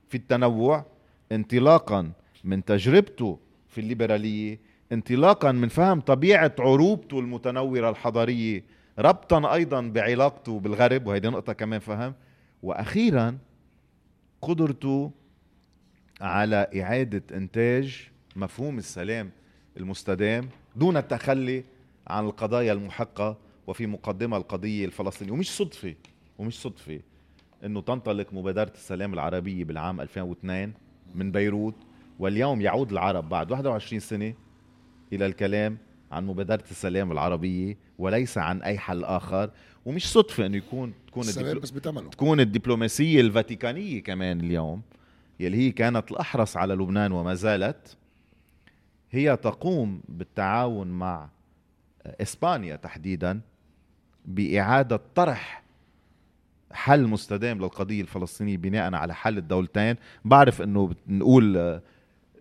في 0.09 0.15
التنوع 0.15 0.87
انطلاقا 1.33 2.13
من 2.45 2.65
تجربته 2.65 3.39
في 3.69 3.81
الليبرالية 3.81 4.59
انطلاقا 4.93 5.53
من 5.53 5.69
فهم 5.69 6.01
طبيعة 6.01 6.55
عروبته 6.59 7.21
المتنورة 7.21 7.91
الحضارية 7.91 8.65
ربطا 8.99 9.55
أيضا 9.55 9.81
بعلاقته 9.81 10.61
بالغرب 10.61 11.07
وهيدي 11.07 11.29
نقطة 11.29 11.53
كمان 11.53 11.81
فهم. 11.81 12.15
وأخيرا 12.63 13.39
قدرته 14.43 15.11
على 16.21 16.67
إعادة 16.77 17.23
إنتاج 17.37 18.09
مفهوم 18.37 18.79
السلام 18.79 19.31
المستدام 19.77 20.49
دون 20.77 20.97
التخلي 20.97 21.65
عن 22.07 22.25
القضايا 22.25 22.73
المحقة 22.73 23.37
وفي 23.67 23.87
مقدمة 23.87 24.37
القضية 24.37 24.85
الفلسطينية. 24.85 25.33
ومش 25.33 25.51
صدفة 25.51 25.95
ومش 26.39 26.61
صدفة 26.61 27.01
إنه 27.65 27.81
تنطلق 27.81 28.27
مبادرة 28.33 28.73
السلام 28.75 29.15
العربية 29.15 29.65
بالعام 29.65 30.01
2002 30.01 30.73
من 31.15 31.33
بيروت 31.33 31.75
واليوم 32.19 32.61
يعود 32.61 32.93
العرب 32.93 33.29
بعد 33.29 33.51
21 33.51 34.01
سنة 34.01 34.35
إلى 35.13 35.27
الكلام 35.27 35.79
عن 36.13 36.27
مبادرة 36.27 36.65
السلام 36.71 37.13
العربية 37.13 37.77
وليس 37.99 38.39
عن 38.39 38.63
أي 38.63 38.79
حل 38.79 39.05
آخر 39.05 39.51
ومش 39.85 40.13
صدفة 40.13 40.47
أنه 40.47 40.57
يكون 40.57 40.93
تكون 41.07 41.23
السلام 41.23 41.59
بس 41.59 41.71
بتمنه. 41.71 42.11
تكون 42.11 42.41
الدبلوماسية 42.41 43.21
الفاتيكانية 43.21 44.03
كمان 44.03 44.41
اليوم 44.41 44.83
يلي 45.41 45.57
هي 45.57 45.71
كانت 45.71 46.11
الأحرص 46.11 46.57
على 46.57 46.75
لبنان 46.75 47.13
وما 47.13 47.35
زالت 47.35 47.97
هي 49.11 49.37
تقوم 49.37 50.01
بالتعاون 50.09 50.87
مع 50.89 51.29
إسبانيا 52.07 52.77
تحديدا 52.77 53.41
بإعادة 54.25 55.01
طرح 55.15 55.63
حل 56.73 57.07
مستدام 57.07 57.59
للقضية 57.59 58.01
الفلسطينية 58.01 58.57
بناء 58.57 58.95
على 58.95 59.15
حل 59.15 59.39
الدولتين 59.39 59.97
بعرف 60.25 60.63
أنه 60.63 60.95
نقول 61.09 61.81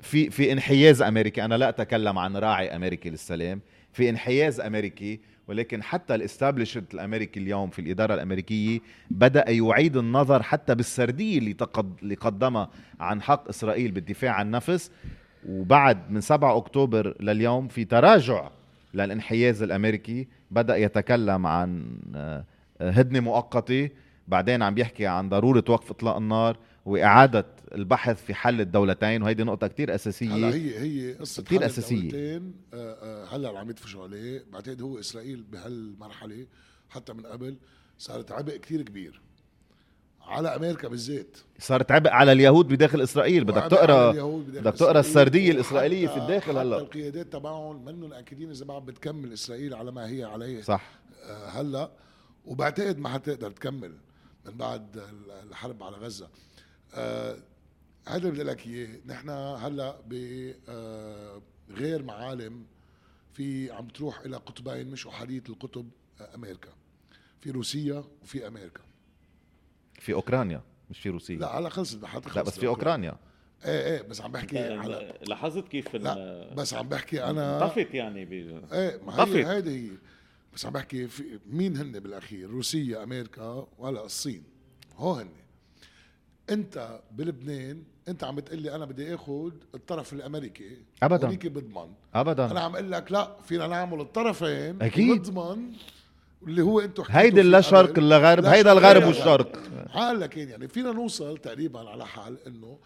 في 0.02 0.30
في 0.30 0.52
انحياز 0.52 1.02
أمريكي. 1.02 1.46
أنا 1.46 1.56
لا 1.56 1.70
أتكلم 1.70 2.18
عن 2.18 2.38
راعي 2.38 2.76
أمريكي 2.76 3.10
للسلام. 3.10 3.62
في 3.94 4.10
انحياز 4.10 4.60
أمريكي 4.60 5.20
ولكن 5.48 5.84
حتى 5.84 6.16
الاستابلشمنت 6.16 6.94
الأمريكي 6.94 7.40
اليوم 7.40 7.70
في 7.70 7.80
الإدارة 7.80 8.14
الأمريكية 8.14 8.80
بدأ 9.10 9.50
يعيد 9.50 9.98
النظر 9.98 10.44
حتى 10.44 10.76
بالسردية 10.76 11.38
اللي 11.38 11.54
تقد 11.54 11.94
اللي 12.04 12.16
قدمها 12.16 12.70
عن 13.00 13.22
حق 13.22 13.50
إسرائيل 13.50 13.92
بالدفاع 13.92 14.32
عن 14.32 14.46
النفس 14.46 14.92
وبعد 15.50 16.12
من 16.12 16.22
7 16.22 16.58
أكتوبر 16.58 17.16
لليوم 17.20 17.68
في 17.68 17.86
تراجع 17.86 18.50
للانحياز 18.94 19.64
الأمريكي 19.64 20.28
بدأ 20.52 20.78
يتكلم 20.78 21.48
عن 21.48 21.98
آه، 22.16 22.44
هدنة 22.82 23.20
مؤقتة. 23.20 23.90
بعدين 24.28 24.62
عم 24.62 24.74
بيحكي 24.74 25.08
عن 25.08 25.30
ضرورة 25.30 25.64
وقف 25.70 25.92
إطلاق 25.92 26.18
النار. 26.18 26.58
وإعادة 26.86 27.46
البحث 27.76 28.24
في 28.26 28.34
حل 28.34 28.62
الدولتين 28.62 29.24
وهيدي 29.24 29.44
نقطة 29.44 29.68
كتير 29.68 29.96
أساسية. 29.96 30.36
هلا 30.36 30.48
هي 30.56 30.80
هي 30.80 31.14
قصة 31.14 31.44
كتير 31.44 31.60
حل 31.60 31.66
أساسية. 31.66 31.96
الدولتين، 31.98 32.54
آه، 32.74 33.24
آه، 33.24 33.36
هلا 33.36 33.60
عم 33.60 33.70
يدفشوا 33.70 34.04
عليه. 34.04 34.44
بعتقد 34.54 34.82
هو 34.82 35.00
إسرائيل 35.00 35.44
بهالمرحلة 35.44 36.46
حتى 36.90 37.14
من 37.14 37.26
قبل 37.26 37.56
صارت 37.98 38.32
عبء 38.32 38.58
كتير 38.58 38.82
كبير. 38.82 39.22
على 40.22 40.56
أمريكا 40.56 40.88
بالذات. 40.88 41.38
صارت 41.60 41.92
عبء 41.92 42.10
على 42.10 42.32
اليهود 42.32 42.68
بداخل 42.68 43.02
إسرائيل. 43.02 43.44
بدك 43.44 43.62
تقرا 43.72 44.12
بدك 44.38 44.74
تقرأ 44.74 45.00
السردية 45.00 45.52
الإسرائيلية 45.52 46.08
في 46.08 46.18
الداخل 46.18 46.58
هلا. 46.58 46.78
القيادات 46.78 47.34
تبعهم 47.34 47.86
منهم 47.86 48.14
أكيدين 48.14 48.50
إذا 48.50 48.66
بعد 48.66 48.86
بتكمل 48.86 49.34
إسرائيل 49.34 49.74
على 49.74 49.92
ما 49.92 50.10
هي 50.10 50.24
عليه. 50.24 50.62
صح. 50.62 50.84
آه، 51.24 51.48
هلا. 51.50 51.92
وبعتقد 52.46 52.98
ما 53.00 53.10
حتقدر 53.10 53.52
تكمل 53.52 53.92
من 54.46 54.58
بعد 54.58 54.98
ال- 54.98 55.32
الحرب 55.50 55.84
على 55.84 55.98
غزة. 55.98 56.28
هذا 56.94 58.18
اللي 58.18 58.32
بدي 58.32 58.44
لك 58.44 58.68
إياه. 58.68 59.00
نحن 59.06 59.30
هلأ 59.30 59.96
بغير 61.70 62.04
معالم 62.04 62.66
في 63.34 63.72
عم 63.72 63.88
تروح 63.88 64.20
إلى 64.20 64.38
قطبين 64.38 64.88
مش 64.92 65.08
أحادية 65.08 65.44
القطب 65.50 65.90
آه، 66.22 66.36
أمريكا. 66.36 66.70
في 67.42 67.52
روسيا 67.52 68.04
وفي 68.24 68.48
أمريكا. 68.48 68.82
في 70.00 70.14
أوكرانيا 70.14 70.62
مش 70.90 71.00
في 71.00 71.10
روسيا. 71.10 71.36
لا 71.36 71.60
هلا 71.60 71.70
خلصت 71.70 72.06
حتى 72.06 72.30
لا 72.36 72.42
بس 72.42 72.60
في 72.60 72.68
أوكرانيا. 72.68 73.18
إيه 73.66 73.86
إيه 73.96 74.02
بس 74.02 74.22
عم 74.22 74.32
بحكي 74.32 74.60
على 74.74 75.14
لاحظت 75.28 75.68
كيف 75.68 75.96
لا 75.96 76.54
بس 76.54 76.74
عم 76.74 76.90
بحكي 76.90 77.24
أنا 77.24 77.68
طفت 77.68 77.94
يعني 77.94 78.26
ب... 78.26 78.32
إيه 78.74 79.02
ما 79.06 79.12
طفت. 79.12 79.36
هي 79.36 79.48
هيدي 79.48 79.92
هي 79.92 79.98
بس 80.54 80.66
عم 80.66 80.74
بحكي 80.74 81.08
في 81.08 81.40
مين 81.48 81.78
هن 81.78 82.00
بالأخير؟ 82.00 82.50
روسيا 82.50 83.04
أمريكا 83.04 83.68
ولا 83.78 84.06
الصين. 84.06 84.44
هو 84.96 85.14
هن 85.14 85.30
انت 86.50 87.00
بلبنان 87.12 87.84
انت 88.08 88.24
عم 88.24 88.36
بتقول 88.36 88.60
لي 88.62 88.76
أنا 88.76 88.86
بدي 88.86 89.16
اخذ 89.16 89.52
الطرف 89.76 90.14
الامريكي. 90.14 90.78
أبداً. 91.04 91.28
هونيك 91.28 91.48
بضمن. 91.48 91.92
ابدا. 92.16 92.52
أنا 92.52 92.60
عم 92.60 92.74
أقول 92.76 92.92
لك 92.92 93.12
لا 93.12 93.36
فينا 93.48 93.68
نعمل 93.68 94.02
الطرفين 94.02 94.82
أكيد. 94.82 95.22
بضمن 95.30 95.72
اللي 96.48 96.62
هو 96.62 96.80
أنتم 96.80 97.04
هيدي 97.10 97.42
لا. 97.42 97.62
شرق 97.62 98.00
لا 98.00 98.18
غرب. 98.18 98.46
هيدا 98.46 98.72
الغرب 98.72 99.04
والشرق. 99.06 99.60
حال 99.90 100.20
لكن 100.20 100.50
يعني 100.50 100.68
فينا 100.68 100.92
نوصل 100.92 101.38
تقريبا 101.38 101.90
على 101.90 102.06
حال 102.08 102.38
إنه 102.48 102.78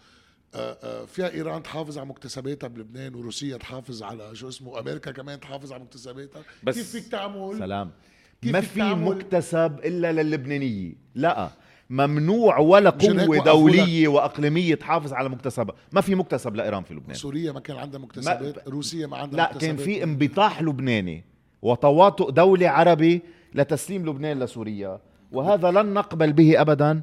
آه، 0.54 0.78
آه، 0.82 1.04
فيها 1.04 1.30
إيران 1.30 1.62
تحافظ 1.62 1.98
على 1.98 2.06
مكتسباتها 2.08 2.66
بلبنان 2.68 3.14
وروسيا 3.14 3.56
تحافظ 3.56 4.02
على 4.02 4.36
شو 4.36 4.48
اسمه 4.48 4.78
أمريكا 4.78 5.10
كمان 5.10 5.40
تحافظ 5.40 5.72
على 5.72 5.82
مكتسباتها. 5.82 6.42
بس- 6.64 6.74
كيف 6.74 6.90
فيك 6.90 7.08
تعمل؟ 7.08 7.58
سلام. 7.58 7.90
كيف 8.42 8.52
ما 8.52 8.60
في 8.60 8.82
مكتسب 8.82 9.78
إلا 9.84 10.12
للبنانية. 10.22 10.92
لا. 11.14 11.50
ممنوع 11.90 12.58
ولا 12.58 12.90
وقفوا 12.90 13.44
دولية 13.44 14.08
وأقليمية 14.08 14.74
تحافظ 14.74 15.12
على 15.12 15.28
مكتسبها. 15.28 15.76
ما 15.92 16.00
في 16.00 16.14
مكتسب 16.14 16.56
لإيران 16.56 16.82
في 16.82 16.94
لبنان. 16.94 17.16
سوريا 17.16 17.52
ما 17.52 17.60
كان 17.60 17.76
عندها 17.76 18.00
مكتسبات 18.00 18.68
روسيا 18.68 19.06
ما 19.06 19.16
عندها 19.16 19.36
لا 19.36 19.44
مكتسبات. 19.44 19.64
كان 19.64 19.76
في 19.76 20.04
انبطاح 20.04 20.62
لبناني 20.62 21.24
وتواطؤ 21.62 22.30
دولي 22.30 22.66
عربي 22.66 23.22
لتسليم 23.54 24.08
لبنان 24.08 24.38
لسوريا. 24.38 25.00
وهذا 25.32 25.70
لن 25.70 25.94
نقبل 25.94 26.32
به 26.32 26.60
أبدا. 26.60 27.00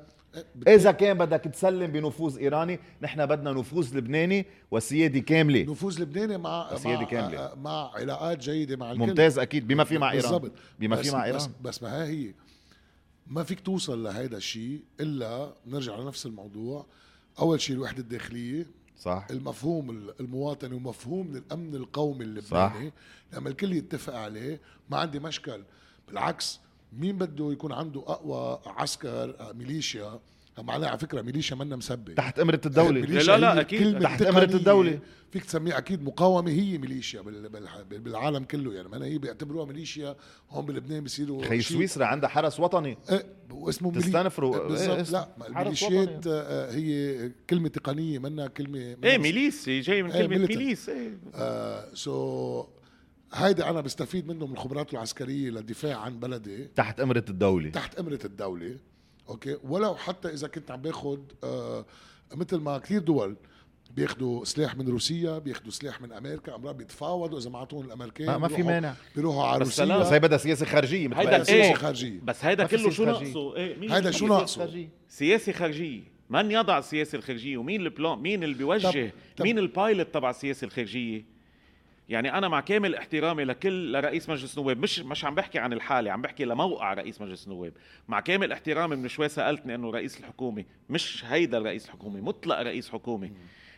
إذا 0.68 0.92
كان 0.92 1.18
بدك 1.18 1.40
تسلم 1.40 1.92
بنفوذ 1.92 2.38
إيراني 2.38 2.80
نحن 3.02 3.26
بدنا 3.26 3.52
نفوذ 3.52 3.98
لبناني 3.98 4.46
وسيادة 4.72 5.20
كاملة. 5.20 5.64
نفوذ 5.64 6.02
لبناني 6.02 6.38
مع 6.38 6.76
سيادة 6.76 7.02
مع, 7.02 7.08
كاملة. 7.08 7.40
آه، 7.40 7.56
مع 7.56 7.92
علاقات 7.96 8.38
جيدة 8.38 8.76
مع 8.76 8.92
الكل. 8.92 9.08
ممتاز 9.08 9.40
أكيد. 9.40 9.68
بما 9.68 9.84
في 9.84 9.98
مع 9.98 10.12
إيران. 10.12 10.32
بالضبط. 10.32 10.52
بما 10.80 10.96
بس 10.96 11.10
في 11.10 11.16
مع 11.16 11.20
بس, 11.20 11.26
إيران. 11.26 11.52
بس 11.62 11.84
ما 11.84 12.06
هي. 12.06 12.34
ما 13.28 13.44
فيك 13.44 13.60
توصل 13.60 14.04
لهيدا 14.04 14.38
الشيء 14.38 14.82
إلا 15.00 15.54
نرجع 15.68 15.96
لنفس 16.00 16.26
الموضوع. 16.26 16.86
أول 17.40 17.62
شيء 17.62 17.76
الوحدة 17.76 18.00
الداخلية 18.00 18.66
صح. 19.00 19.28
المفهوم 19.32 20.10
المواطني 20.20 20.76
ومفهوم 20.76 21.36
الأمن 21.36 21.76
القومي 21.76 22.42
صح. 22.42 22.58
اللبناني 22.58 22.94
لما 23.34 23.50
الكل 23.50 23.74
يتفق 23.74 24.14
عليه 24.16 24.62
ما 24.90 24.98
عندي 24.98 25.20
مشكل. 25.20 25.64
بالعكس 26.08 26.60
مين 26.94 27.18
بده 27.18 27.52
يكون 27.52 27.72
عنده 27.72 28.02
أقوى 28.02 28.60
عسكر 28.66 29.36
آه، 29.40 29.52
ميليشيا؟ 29.52 30.20
معناها 30.62 30.90
على 30.90 30.98
فكرة 31.00 31.22
ميليشيا 31.22 31.56
منا 31.56 31.76
مسبه 31.76 32.14
تحت 32.14 32.40
إمرة 32.40 32.62
الدولة. 32.66 33.02
ميليشيا 33.02 33.38
لا، 33.38 33.56
لا،. 33.56 33.64
كلمة 33.64 34.00
تحت 34.00 34.22
إمرة 34.22 34.44
تقنية. 34.46 34.56
الدولة. 34.58 35.00
فيك 35.32 35.46
تسميه 35.46 35.78
أكيد 35.78 36.04
مقاومة 36.04 36.52
هي 36.52 36.78
ميليشيا 36.78 37.22
بال- 37.22 37.50
بال- 37.50 38.00
بالعالم 38.00 38.44
كله 38.44 38.74
يعني. 38.74 38.90
ما 38.90 39.06
هي 39.06 39.18
بيعتبروها 39.18 39.66
ميليشيا 39.66 40.16
هون 40.50 40.66
بلبنان 40.66 41.04
بيصيروا 41.04 41.46
خي 41.46 41.62
سويسرا 41.62 42.06
عندها 42.06 42.30
حرس 42.30 42.60
وطني. 42.60 42.98
إيه، 43.12 43.26
واسمه 43.52 43.90
ميلي- 43.92 44.02
تستنفروا. 44.04 44.56
إيه، 44.62 44.68
بالضبط. 44.68 44.98
اس- 45.00 45.12
لا 45.14 45.28
ما 45.38 45.44
حرس 45.56 45.84
الميليشيات 45.84 46.28
آه، 46.28 46.72
هي 46.72 47.32
كلمة 47.50 47.68
تقنية 47.70 48.20
منها 48.20 48.48
كلمه 48.48 48.96
إيه 49.04 49.18
ميليس 49.18 49.70
جاي 49.70 50.04
من 50.04 50.12
إيه، 50.12 50.28
كلمة 50.28 50.46
military. 50.46 50.50
ميليس 50.58 50.90
إيه. 50.90 51.18
آه 51.36 51.86
سو 51.94 52.66
هيدا 53.34 53.70
أنا 53.70 53.82
بستفيد 53.82 54.28
منه 54.28 54.46
من 54.48 54.54
الخبرات 54.54 54.94
العسكرية 54.94 55.50
للدفاع 55.50 55.98
عن 55.98 56.20
بلدي. 56.20 56.64
تحت 56.76 57.00
إمرة 57.00 57.26
الدولة. 57.30 57.70
تحت 57.70 58.00
أمرة 58.00 58.20
الدولة. 58.26 58.78
أوكي 59.30 59.58
ولو 59.64 59.96
حتى 59.96 60.30
إذا 60.30 60.48
كنت 60.48 60.72
عم 60.72 60.82
باخذ 60.82 61.20
آه 61.44 61.86
مثل 62.36 62.58
ما 62.58 62.78
كثير 62.78 63.00
دول 63.02 63.36
بياخذوا 63.96 64.46
سلاح 64.46 64.76
من 64.78 64.88
روسيا 64.88 65.40
بياخذوا 65.40 65.72
سلاح 65.72 66.02
من 66.02 66.12
أمريكا 66.12 66.56
امرار 66.56 66.74
بيتفاوضوا 66.74 67.40
إذا 67.40 67.50
ما 67.50 67.58
أعطوهم 67.58 67.86
الامريكان 67.86 68.28
ما, 68.28 68.38
ما 68.38 68.48
في 68.48 68.64
مانع 68.64 68.94
بيروحوا 69.16 69.44
على 69.44 69.60
بس 69.60 69.76
سلام. 69.76 69.98
بس 70.00 70.04
روسيا 70.04 70.16
هي 70.16 70.20
بدها 70.20 70.38
سياسة 70.38 70.66
خارجية 70.66 71.08
مثل 71.08 71.18
هيدا. 71.20 71.38
إيه. 71.38 71.44
سياسه 71.44 71.74
خارجية 71.74 72.20
بس 72.24 72.46
هيدا 72.46 72.66
كله 72.66 72.90
شو. 72.90 73.06
ناقصه 73.06 73.56
إيه 73.56 73.78
مين 73.78 73.92
هيدا 73.92 74.12
شو 74.12 74.28
ناقصه؟ 74.28 74.60
خارجية. 74.62 74.90
سياسة 75.10 75.52
خارجية 75.52 76.02
من 76.30 76.52
يضع 76.52 76.78
السياسة 76.78 77.16
الخارجية 77.16 77.58
ومين 77.58 77.82
ال 77.82 77.89
plan 77.89 78.20
مين 78.20 78.44
اللي 78.44 78.56
بيوجه 78.56 78.88
طب- 78.88 79.12
طب- 79.38 79.44
مين 79.44 79.60
ال 79.60 79.69
pilot 79.69 80.14
تبع 80.14 80.30
السياسة 80.30 80.66
الخارجية 80.66 81.26
يعني 82.10 82.38
أنا 82.38 82.48
مع 82.48 82.60
كامل 82.62 82.96
احترامي 82.96 83.44
لكل 83.44 83.92
لرئيس 83.92 84.30
مجلس 84.30 84.58
النواب 84.58 84.80
مش 84.80 85.00
مش 85.00 85.26
عم 85.26 85.36
بحكي 85.36 85.60
عن 85.60 85.74
الحالة 85.74 86.12
عم 86.12 86.22
بحكي 86.22 86.46
لموقع 86.46 86.94
رئيس 86.94 87.22
مجلس 87.22 87.48
النواب. 87.48 87.74
مع 88.08 88.20
كامل 88.20 88.52
احترامي 88.52 88.96
من 88.96 89.08
شوي 89.08 89.30
سألتني 89.30 89.76
إنه 89.76 89.90
رئيس 89.90 90.20
الحكومة 90.20 90.66
مش 90.90 91.26
هيدا 91.26 91.58
الرئيس 91.58 91.86
الحكومة 91.86 92.22
مطلق 92.22 92.62
رئيس 92.62 92.90
حكومة. 92.90 93.32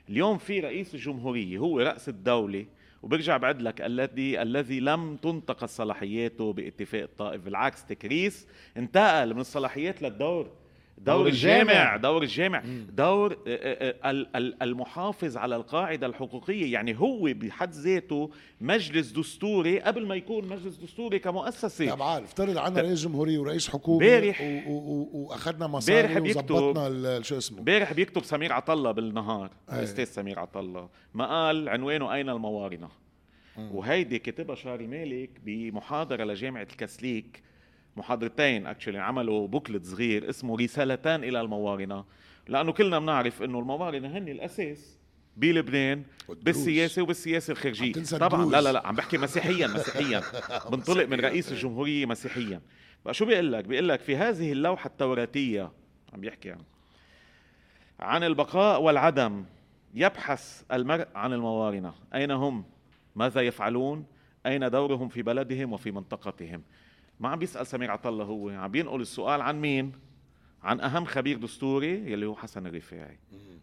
اليوم 0.10 0.38
في 0.38 0.60
رئيس 0.60 0.96
الجمهورية 0.96 1.58
هو 1.58 1.80
رأس 1.80 2.10
الدولة 2.10 2.66
وبرجع 3.04 3.38
بعد 3.38 3.62
لك 3.62 3.82
الذي 3.82 4.42
الذي 4.42 4.80
لم 4.80 5.16
تنتقص 5.16 5.76
صلاحياته 5.76 6.54
باتفاق 6.54 7.02
الطائف 7.02 7.42
بالعكس 7.42 7.86
تكريس 7.86 8.48
انتقل 8.78 9.34
من 9.34 9.40
الصلاحيات 9.42 10.02
للدور. 10.02 10.52
دور, 10.98 11.16
دور 11.18 11.28
الجامع. 11.28 11.96
دور 11.98 12.24
الجامع. 12.24 12.64
دور 12.90 13.34
آه، 13.34 13.38
آه، 13.48 14.12
ال- 14.12 14.36
ال- 14.36 14.64
المحافظ 14.64 15.38
على 15.38 15.56
القاعدة 15.56 16.08
الحقوقية. 16.08 16.74
يعني 16.74 17.00
هو 17.00 17.34
بحد 17.36 17.72
ذاته 17.74 18.32
مجلس 18.62 19.12
دستوري 19.12 19.80
قبل 19.80 20.08
ما 20.08 20.16
يكون 20.16 20.48
مجلس 20.48 20.76
دستوري 20.76 21.20
كمؤسسة. 21.20 21.90
طب 21.96 22.02
عارف 22.02 22.26
افترض 22.26 22.58
عندنا 22.58 22.82
رئيس 22.88 23.04
جمهورية 23.04 23.40
ورئيس 23.40 23.70
حكومة 23.70 24.00
بارح- 24.00 24.42
و- 24.42 24.70
و- 24.72 25.10
و- 25.14 25.28
وأخذنا 25.28 25.58
بارح 25.68 25.72
مصاري 25.72 26.20
بيكتب- 26.20 26.52
وظبطنا 26.52 26.88
ال- 26.88 27.26
شو 27.26 27.38
اسمه. 27.38 27.60
امبارح 27.60 27.94
بيكتب 27.94 28.24
سمير 28.24 28.54
عطلة 28.54 28.92
بالنهار. 28.92 29.50
الأستاذ 29.74 30.06
سمير 30.06 30.40
عطلة. 30.40 30.90
مقال 31.14 31.70
عنوانه 31.70 32.14
أين 32.14 32.30
الموارنة 32.30 32.90
وهيدي 33.58 34.20
كتبها 34.20 34.56
شاري 34.56 34.88
مالك 34.88 35.30
بمحاضرة 35.46 36.24
لجامعة 36.24 36.62
الكسليك 36.72 37.42
محاضرتين 37.96 38.68
اكشلي 38.68 39.00
عملوا 39.00 39.48
بوكلت 39.48 39.86
صغير 39.86 40.30
اسمه 40.30 40.58
رسالتان 40.58 41.24
إلى 41.24 41.42
الموارنة 41.42 42.06
لأنه 42.48 42.72
كلنا 42.72 43.00
بنعرف 43.00 43.44
إنه 43.44 43.60
الموارنة 43.60 44.18
هن 44.18 44.28
الأساس 44.28 44.98
بلبنان. 45.38 46.04
بالسياسة 46.30 47.02
وبالسياسه 47.02 47.52
الخارجية 47.52 47.94
طبعا 47.94 48.44
الدروس. 48.44 48.54
لا 48.54 48.62
لا 48.62 48.72
لا 48.72 48.88
عم 48.88 48.96
بحكي 48.96 49.18
مسيحيا 49.18 49.68
مسيحيا 49.68 50.24
بنطلق 50.72 51.06
من 51.06 51.20
رئيس 51.20 51.52
الجمهورية 51.52 52.06
مسيحيا 52.06 52.62
بقى 53.06 53.14
شو 53.14 53.26
بيقول 53.26 53.54
لك 53.54 53.66
بيقول 53.66 53.90
لك 53.90 54.00
في 54.00 54.16
هذه 54.16 54.52
اللوحة 54.52 54.88
التوراتية 54.88 55.72
عم 56.14 56.22
بيحكي 56.22 56.52
عن 56.52 56.62
عن 58.00 58.24
البقاء 58.24 58.82
والعدم 58.82 59.46
يبحث 59.94 60.64
المرء 60.72 61.08
عن 61.16 61.34
الموارنة 61.34 61.94
أين 62.16 62.32
هم؟ 62.32 62.64
ماذا 63.16 63.42
يفعلون؟ 63.42 64.06
أين 64.46 64.70
دورهم 64.70 65.10
في 65.10 65.22
بلدهم 65.22 65.74
وفي 65.74 65.92
منطقتهم؟ 65.92 66.64
ما 67.20 67.30
عم 67.30 67.40
بيسأل 67.40 67.68
سمير 67.68 67.92
عطلة 67.92 68.24
هو 68.24 68.50
عم 68.50 68.72
بينقل 68.72 69.02
السؤال 69.02 69.42
عن 69.42 69.62
مين؟ 69.62 69.92
عن 70.64 70.80
أهم 70.80 71.06
خبير 71.06 71.38
دستوري 71.38 72.12
يلي 72.12 72.26
هو 72.26 72.36
حسن 72.36 72.68
الرفاعي 72.68 73.18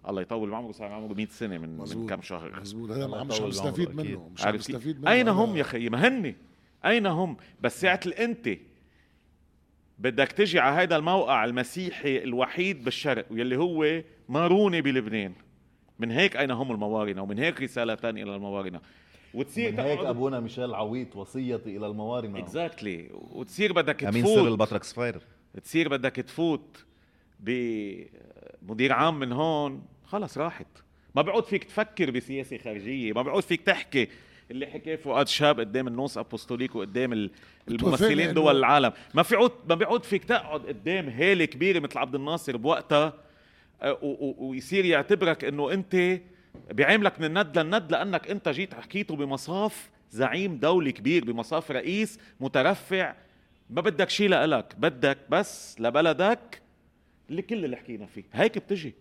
الله 0.09 0.23
يطول 0.23 0.51
بعمره 0.51 0.73
صار 0.73 0.93
عمره 0.93 1.15
100 1.15 1.27
سنة 1.27 1.59
من, 1.59 1.69
من 1.69 1.77
مزبوط. 1.79 2.11
كم 2.11 2.23
شهر. 2.23 2.61
مزبوط. 2.61 2.91
هذا 2.91 3.05
الله 3.05 3.25
مش 3.25 3.41
عم 3.41 3.49
نستفيد. 3.49 3.95
منه 3.95 4.29
مش 4.35 4.45
عم؟ 4.47 4.55
نستفيد 4.55 5.01
منه. 5.01 5.11
أين 5.11 5.29
هذا- 5.29 5.37
هم 5.39 5.57
يا 5.57 5.63
خيي؟ 5.63 5.89
ما 5.89 6.09
هن 6.09 6.35
أين 6.85 7.07
هم؟ 7.07 7.37
بس 7.61 7.81
ساعة 7.81 8.01
انت 8.21 8.49
بدك 9.99 10.33
تجي 10.33 10.59
على 10.61 10.83
هذا 10.83 10.97
الموقع 10.97 11.45
المسيحي 11.45 12.19
الوحيد 12.19 12.85
بالشرق 12.85 13.27
واللي 13.31 13.57
هو 13.57 14.03
ماروني 14.29 14.83
بلبنان. 14.83 15.33
من 15.99 16.11
هيك 16.11 16.37
أين 16.37 16.51
هم 16.51 16.73
الموارنة؟ 16.73 17.23
ومن 17.23 17.39
هيك 17.39 17.61
رسالتان 17.63 18.19
إلى 18.19 18.35
الموارنة. 18.37 18.81
وتصير 19.35 19.73
من 19.73 19.79
هيك 19.81 19.99
أبونا 19.99 20.41
ميشيل 20.41 20.75
عويط 20.75 21.17
وصيتي 21.17 21.77
إلى 21.77 21.87
الموارنه 21.87 22.39
exactly 22.39 23.09
exactly. 23.09 23.37
وتصير 23.37 23.73
بدك 23.73 23.97
تفوت. 24.01 24.09
امين 24.09 24.27
سر 24.27 24.49
البطرك 24.49 24.85
صفير 24.85 25.21
تصير 25.65 25.89
بدك 25.89 26.17
تفوت 26.17 26.85
بمدير 27.41 28.93
عام 28.93 29.19
من 29.19 29.33
هون. 29.33 29.83
خلص 30.05 30.39
راحت. 30.39 30.67
ما 31.15 31.23
بيعود 31.23 31.45
فيك 31.45 31.65
تفكر 31.65 32.11
بسياسة 32.11 32.59
خارجية. 32.59 33.13
ما 33.13 33.23
بيعود 33.23 33.43
فيك 33.43 33.61
تحكي 33.61 34.09
اللي 34.51 34.67
حكاه 34.67 34.97
فؤاد 34.97 35.29
شاب 35.29 35.61
قدام 35.61 35.89
النص 35.89 36.19
أبوستوليك 36.19 36.77
وقدام 36.77 37.31
الممثلين 37.69 38.35
دول 38.35 38.57
العالم. 38.57 38.93
ما 39.15 39.23
في 39.23 39.37
عود 39.37 39.53
ما 39.69 39.75
بيعود 39.75 40.05
فيك 40.05 40.25
تقعد 40.25 40.67
قدام 40.67 41.09
هاله 41.09 41.45
كبيرة 41.45 41.81
مثل 41.81 41.99
عبد 41.99 42.15
الناصر 42.15 42.57
بوقتها 42.57 43.13
آه، 43.83 43.99
ويصير 44.39 44.85
يعتبرك 44.85 45.45
إنه 45.45 45.73
أنت 45.73 46.21
بيعاملك 46.71 47.21
من 47.21 47.25
الند 47.25 47.59
للند 47.59 47.93
لأنك 47.93 48.31
أنت 48.31 48.49
جيت 48.49 48.75
حكيته 48.75 49.17
بمصاف 49.17 49.91
زعيم 50.11 50.57
دولي 50.57 50.93
كبير 50.93 51.25
بمصاف 51.25 51.71
رئيس 51.71 52.19
مترفع. 52.41 53.15
ما 53.71 53.81
بدك 53.81 54.11
شيء 54.11 54.29
لإلك 54.29 54.75
بدك 54.79 55.19
بس 55.31 55.81
لبلدك 55.81 56.63
اللي 57.31 57.43
كل 57.43 57.65
اللي 57.65 57.77
حكينا 57.77 58.07
فيه. 58.07 58.25
هيك 58.33 58.59
بتجي. 58.59 58.95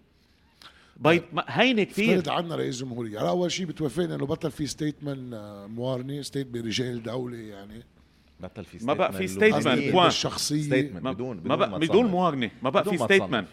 بيض 0.98 1.24
هينة 1.48 1.84
كثير 1.84 2.20
افترض 2.20 2.34
عنا 2.34 2.56
رئيس 2.56 2.80
جمهوريه 2.80 3.20
على 3.20 3.30
أول 3.30 3.52
شيء 3.52 3.66
بتوافقنا 3.66 4.16
إنه 4.16 4.26
بطل 4.26 4.52
في 4.52 4.68
ستيتمنت 4.68 5.34
موارنه 5.70 6.22
ستيت 6.22 6.48
برجال 6.48 7.04
دولة 7.04 7.38
يعني. 7.38 7.84
بطل 8.40 8.66
في 8.66 8.86
ما 8.86 8.94
بقى 8.94 9.14
في 9.14 9.28
ستيتمنت 9.28 9.96
الشخصيه 9.96 10.92
ما 11.02 11.12
بدون 11.12 11.42
ما 11.46 11.56
بقى 11.56 11.80
بدون 11.80 12.06
موارنه 12.06 12.52
ما 12.64 12.70
بقى 12.70 12.84
في 12.84 12.98
ستيتمنت 12.98 13.48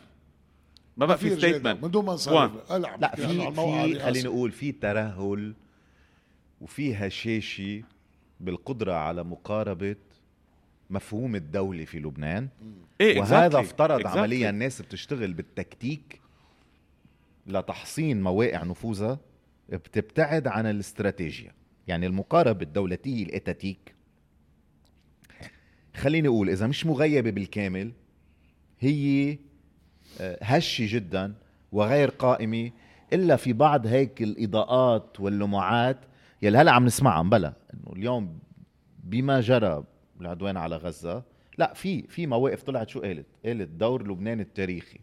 ما 0.98 1.06
بقى 1.06 1.18
في 1.18 1.36
ستيتمنت 1.36 1.84
من 1.84 1.90
دون 1.90 2.04
ما 2.04 2.12
نصرف. 2.12 2.72
لا 2.72 3.16
في 3.16 3.26
في 3.52 3.98
خلينا 3.98 4.28
نقول 4.28 4.52
في 4.52 4.72
ترهل 4.72 5.54
وفي 6.60 6.94
هشاشه 6.94 7.82
بالقدرة 8.40 8.92
على 8.92 9.24
مقاربة 9.24 9.96
مفهوم 10.90 11.36
الدولة 11.36 11.84
في 11.84 11.98
لبنان. 11.98 12.48
إيه 13.00 13.20
وهذا 13.20 13.60
افترض 13.60 14.02
exactly. 14.02 14.06
عمليا 14.06 14.50
الناس 14.50 14.82
بتشتغل 14.82 15.32
بالتكتيك 15.32 16.20
لتحصين 17.46 18.22
مواقع 18.22 18.64
نفوذها 18.64 19.18
بتبتعد 19.68 20.46
عن 20.46 20.66
الاستراتيجية. 20.66 21.54
يعني 21.88 22.06
المقاربة 22.06 22.62
الدولتية 22.62 23.22
الإتاتيك. 23.22 23.94
خليني 25.96 26.28
أقول 26.28 26.50
إذا 26.50 26.66
مش 26.66 26.86
مغيبة 26.86 27.30
بالكامل 27.30 27.92
هي 28.80 29.38
هشة 30.42 30.86
جدا 30.88 31.34
وغير 31.72 32.10
قائمة 32.10 32.70
إلا 33.12 33.36
في 33.36 33.52
بعض 33.52 33.86
هيك 33.86 34.22
الإضاءات 34.22 35.20
واللمعات. 35.20 35.98
يلي 36.42 36.58
هلا 36.58 36.72
عم 36.72 36.84
نسمعها 36.84 37.22
بلا. 37.22 37.52
إنه 37.74 37.92
اليوم 37.92 38.38
بما 39.04 39.40
جرى 39.40 39.84
العدوان 40.20 40.56
على 40.56 40.76
غزة 40.76 41.22
لا 41.58 41.74
في 41.74 42.02
في 42.02 42.26
مواقف 42.26 42.62
طلعت 42.62 42.88
شو 42.88 43.00
قالت؟ 43.00 43.26
قالت 43.44 43.68
دور 43.68 44.08
لبنان 44.08 44.40
التاريخي 44.40 45.00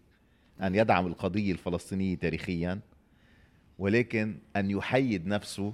أن 0.62 0.76
يدعم 0.76 1.08
القضية 1.08 1.52
الفلسطينية 1.52 2.16
تاريخيا 2.16 2.80
ولكن 3.80 4.38
أن 4.56 4.72
يحيد 4.72 5.28
نفسه 5.28 5.74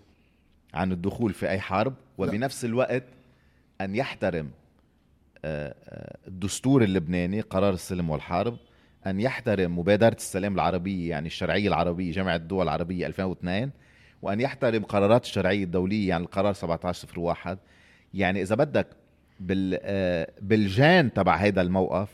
عن 0.73 0.91
الدخول 0.91 1.33
في 1.33 1.49
أي 1.49 1.59
حرب 1.59 1.93
وبنفس 2.17 2.65
الوقت 2.65 3.03
أن 3.81 3.95
يحترم 3.95 4.51
آه، 5.45 5.75
آه، 5.83 6.17
الدستور 6.27 6.83
اللبناني 6.83 7.41
قرار 7.41 7.73
السلم 7.73 8.09
والحرب. 8.09 8.57
أن 9.07 9.19
يحترم 9.19 9.79
مبادرة 9.79 10.15
السلام 10.17 10.55
العربية 10.55 11.09
يعني 11.09 11.27
الشرعية 11.27 11.67
العربية 11.67 12.11
جامعة 12.11 12.35
الدول 12.35 12.63
العربية 12.63 13.07
2002 13.07 13.71
وأن 14.21 14.41
يحترم 14.41 14.83
قرارات 14.83 15.23
الشرعية 15.25 15.63
الدولية 15.63 16.09
يعني 16.09 16.23
القرار 16.23 16.49
1701 16.49 17.57
يعني 18.13 18.41
إذا 18.41 18.55
بدك 18.55 18.87
بال 19.39 19.79
آه، 19.81 20.31
بالجان 20.41 21.13
تبع 21.13 21.35
هذا 21.35 21.61
الموقف 21.61 22.09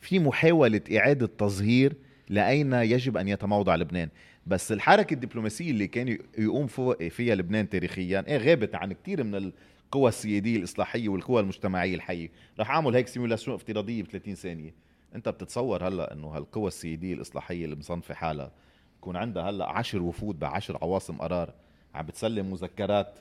في 0.00 0.18
محاولة 0.18 0.80
إعادة 0.96 1.26
تظهير 1.26 1.96
لأين 2.28 2.72
يجب 2.72 3.16
أن 3.16 3.28
يتموضع 3.28 3.76
لبنان. 3.76 4.08
بس 4.46 4.72
الحركة 4.72 5.14
الدبلوماسية 5.14 5.70
اللي 5.70 5.86
كان 5.86 6.18
يقوم 6.38 6.66
فيها 7.10 7.34
لبنان 7.34 7.68
تاريخيا 7.68 8.24
إيه 8.28 8.36
غابت 8.36 8.74
عن 8.74 8.92
كثير 8.92 9.24
من 9.24 9.34
القوى 9.34 10.08
السيادية 10.08 10.56
الإصلاحية 10.56 11.08
والقوى 11.08 11.40
المجتمعية 11.40 11.94
الحية. 11.94 12.30
رح 12.60 12.70
أعمل 12.70 12.94
هيك 12.94 13.08
سيمولاسيون 13.08 13.54
افتراضية 13.56 14.02
ب 14.02 14.06
30 14.06 14.34
ثانية. 14.34 14.74
أنت 15.14 15.28
بتتصور 15.28 15.88
هلا 15.88 16.12
إنه 16.12 16.28
هالقوى 16.28 16.68
السيادية 16.68 17.14
الإصلاحية 17.14 17.64
اللي 17.64 17.76
مصنفة 17.76 18.14
حالها 18.14 18.52
يكون 18.98 19.16
عندها 19.16 19.50
هلا 19.50 19.66
عشر 19.66 20.02
وفود 20.02 20.38
بعشر 20.38 20.78
عواصم 20.82 21.16
قرار؟ 21.16 21.54
عم 21.94 22.06
بتسلم 22.06 22.50
مذكرات؟ 22.50 23.18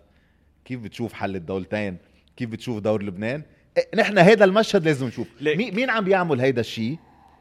كيف 0.65 0.79
بتشوف 0.79 1.13
حل 1.13 1.35
الدولتين؟ 1.35 1.97
كيف 2.37 2.49
بتشوف 2.49 2.79
دور 2.79 3.03
لبنان؟ 3.03 3.43
إيه 3.77 3.87
نحن 3.95 4.17
هذا 4.17 4.45
المشهد 4.45 4.85
لازم 4.85 5.07
نشوف. 5.07 5.27
مين 5.57 5.89
عم 5.89 6.03
بيعمل 6.03 6.41
هيدا 6.41 6.61
الشيء 6.61 6.97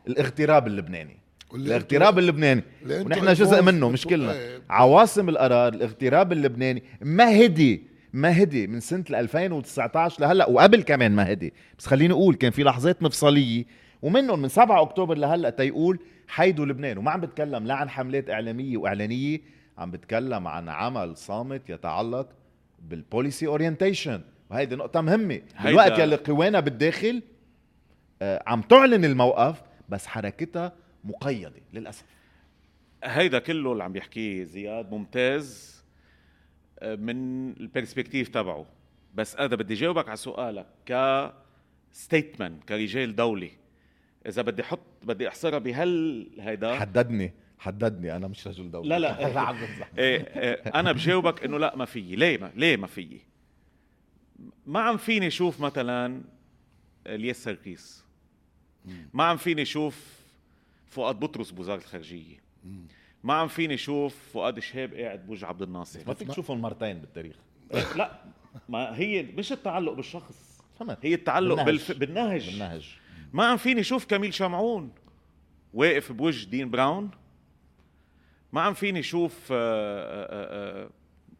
الاغتراب 0.07 0.67
اللبناني. 0.67 1.17
الاغتراب 1.55 2.19
اللبناني. 2.19 2.63
ونحن 2.91 3.33
جزء 3.33 3.63
منه 3.63 3.89
مش 3.89 4.05
كلنا 4.05 4.61
عواصم 4.71 5.29
القرار 5.29 5.73
الاغتراب 5.73 6.33
اللبناني 6.33 6.83
ما 7.01 7.45
هدي 7.45 7.83
ما 8.13 8.43
هدي 8.43 8.67
من 8.67 8.81
سنة 8.81 9.05
2019 9.11 10.21
لهلا 10.21 10.49
وقبل 10.49 10.83
كمان 10.83 11.13
ما 11.13 11.33
هدي. 11.33 11.53
بس 11.79 11.87
خليني 11.87 12.13
أقول 12.13 12.35
كان 12.35 12.51
في 12.51 12.63
لحظات 12.63 13.03
مفصلية 13.03 13.65
ومنهم 14.03 14.43
من 14.43 14.49
7 14.49 14.83
أكتوبر 14.83 15.17
لهلأ 15.19 15.51
تيقول 15.51 15.99
حيدوا 16.29 16.67
لبنان. 16.67 16.99
وما 16.99 17.11
عم 17.11 17.21
بتكلم 17.21 17.67
لا 17.67 17.75
عن 17.75 17.89
حملات 17.91 18.31
إعلامية 18.31 18.77
وإعلانية 18.77 19.41
عم 19.79 19.91
بتكلم 19.91 20.49
عن 20.49 20.69
عمل 20.69 21.17
صامت 21.17 21.71
يتعلق 21.71 22.29
بال 22.83 22.99
policy 22.99 23.47
orientation 23.47 24.20
وهيدي 24.51 24.77
نقطة 24.77 25.01
مهمة. 25.01 25.41
بالوقت 25.65 25.99
يلي 25.99 26.17
قوانا 26.17 26.61
بالداخل 26.61 27.23
آه، 28.23 28.43
عم 28.47 28.63
تعلن 28.63 29.05
الموقف 29.05 29.63
بس 29.89 30.07
حركتها 30.07 30.73
مقيدة 31.05 31.53
للأسف. 31.73 32.05
هيدا 33.05 33.39
كله 33.39 33.73
اللي 33.73 33.85
عم 33.85 33.93
بيحكيه 33.93 34.45
زياد 34.45 34.91
ممتاز 34.93 35.73
آه، 36.79 36.95
من 36.95 37.51
ال 37.51 37.57
perspective 37.57 38.29
تبعه. 38.29 38.67
بس 39.15 39.37
أنا 39.37 39.57
بدي 39.57 39.75
جاوبك 39.75 40.09
على 40.09 40.17
سؤالك 40.17 40.67
ك 40.87 40.93
statesmen 41.93 42.64
كرجال 42.65 43.17
دولي 43.17 43.51
إذا 44.27 44.43
بدي 44.43 44.62
أحط 44.62 44.81
بدي 45.03 45.29
أحصرها 45.29 45.59
بهال 45.59 46.27
هيدا. 46.39 46.75
حددني 46.75 47.33
حددني 47.59 48.16
أنا 48.16 48.29
مش 48.29 48.47
رجل 48.47 48.70
دولي 48.70 48.89
لا 48.89 48.99
لا. 48.99 49.18
إيه 49.99 50.18
إيه 50.18 50.55
أنا 50.55 50.93
بجاوبك 50.93 51.45
إنه 51.45 51.59
لا 51.59 51.77
ما 51.77 51.85
فيي. 51.85 52.16
ليه 52.16 52.39
ما 52.39 52.53
ليه 52.57 52.77
ما 52.77 52.87
فيي؟ 52.87 53.20
ما 54.66 54.81
عم 54.81 54.97
فيني 54.97 55.27
أشوف 55.27 55.61
مثلا 55.61 56.23
إلياس 57.07 57.45
سركيس 57.45 58.05
ما 59.12 59.25
عم 59.25 59.37
فيني 59.37 59.62
أشوف 59.62 60.20
فؤاد 60.87 61.20
بطرس 61.20 61.51
بوزارة 61.51 61.79
الخارجية. 61.79 62.37
ما 63.25 63.35
عم 63.35 63.49
فيني 63.49 63.75
أشوف 63.75 64.16
فؤاد 64.33 64.59
شهاب 64.59 64.95
قاعد 64.95 65.27
بوجه 65.27 65.47
عبد 65.47 65.62
الناصر. 65.62 66.01
ما 66.07 66.14
فيك 66.14 66.29
تشوفهم 66.29 66.61
مرتين 66.61 66.99
بالتاريخ. 66.99 67.37
لا 67.97 68.23
ما 68.68 68.99
هي 68.99 69.23
مش 69.23 69.53
التعلق 69.53 69.93
بالشخص. 69.93 70.62
فهمت. 70.79 70.99
هي 71.03 71.14
التعلق 71.14 71.62
بالنهج. 71.62 71.93
بالنهج. 71.93 72.51
بالنهج. 72.51 72.97
ما 73.33 73.45
عم 73.45 73.57
فيني 73.57 73.80
أشوف 73.80 74.05
كميل 74.05 74.35
شمعون. 74.35 74.91
واقف 75.74 76.12
بوجه 76.12 76.49
دين 76.49 76.70
براون. 76.70 77.11
ما 78.53 78.61
عم 78.61 78.74
فيني 78.74 79.01
أشوف 79.01 79.53
آآ 79.53 79.57
آه، 79.57 80.22
آآ 80.22 80.83
آه، 80.83 80.85
آه، 80.85 80.91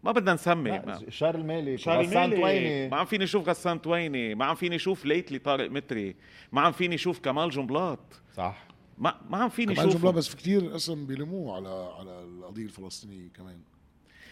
ما 0.05 0.13
بدنا 0.13 0.35
نسمي. 0.35 0.83
شارل 1.09 1.47
مالك 1.47 1.77
شارل 1.77 2.07
غسان 2.07 2.31
تويني. 2.31 2.89
ما 2.89 2.97
عم 2.97 3.05
فيني 3.05 3.25
أشوف 3.25 3.49
غسان 3.49 3.83
تويني. 3.83 4.35
ما 4.35 4.45
عم 4.45 4.55
فيني 4.55 4.77
أشوف 4.77 5.05
lately 5.05 5.39
طارق 5.39 5.71
متري. 5.71 6.17
ما 6.53 6.61
عم 6.61 6.73
فيني 6.73 6.95
أشوف 6.95 7.19
كمال 7.19 7.51
جنبلاط 7.51 8.23
صح. 8.37 8.65
ما 8.99 9.21
ما 9.31 9.39
عم 9.39 9.49
فيني 9.49 9.73
أشوف 9.73 10.07
بس 10.07 10.29
في 10.29 10.37
كثير 10.37 10.77
اسم 10.77 11.07
بيلموه 11.07 11.57
على 11.57 11.93
على 11.99 12.25
القضية 12.25 12.65
الفلسطينية 12.65 13.29
كمان. 13.29 13.61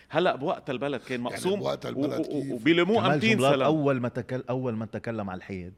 هلا 0.08 0.36
بوقت 0.36 0.70
البلد 0.70 1.00
كان 1.00 1.11
يعني 1.11 1.22
مقسوم. 1.22 1.52
يعني 1.52 1.62
بوقت 1.62 1.86
البلد 1.86 2.26
كيف؟ 2.26 2.52
وبيلموه 2.52 3.14
أمتين 3.14 3.38
سلام. 3.38 3.62
أول 3.62 4.00
ما 4.00 4.08
تكل 4.08 4.44
أول 4.50 4.76
ما 4.76 4.86
تكلم 4.86 5.30
على 5.30 5.38
الحياد. 5.38 5.72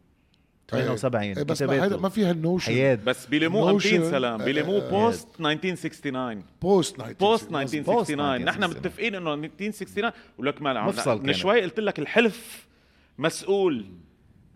78 0.70 1.36
إيه 1.36 1.44
بس 1.44 1.62
ما, 1.62 1.96
ما 1.96 2.08
فيها 2.08 2.30
النوشن. 2.30 2.72
حياد. 2.72 3.04
بس 3.04 3.26
بيلموه 3.26 3.70
امتين 3.70 4.10
سلام. 4.10 4.44
بيلموه 4.44 4.90
بوست 4.90 5.28
1969 5.40 6.42
بوست 6.62 6.96
بوست 7.20 7.52
1969 7.52 8.44
نحن 8.44 8.64
متفقين 8.64 9.14
إنه 9.14 9.34
1969 9.34 10.10
ولك 10.38 10.62
ما 10.62 10.92
من 11.06 11.32
شوي 11.32 11.62
قلت 11.62 11.80
لك 11.80 11.98
الحلف 11.98 12.66
مسؤول 13.18 13.86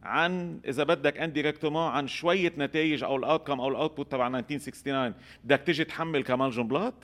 عن 0.03 0.61
إذا 0.69 0.85
بدك 0.85 1.19
انديركتومون 1.19 1.91
عن 1.91 2.09
شوية 2.09 2.53
نتائج 2.59 3.05
أو 3.05 3.17
الاوتكم 3.17 3.61
أو 3.61 3.69
الاوتبوت 3.69 4.13
تبع 4.13 4.27
1969 4.27 5.15
بدك 5.45 5.63
تيجي 5.67 5.85
تحمل 5.85 6.23
كمال 6.23 6.51
جنبلاط 6.51 6.95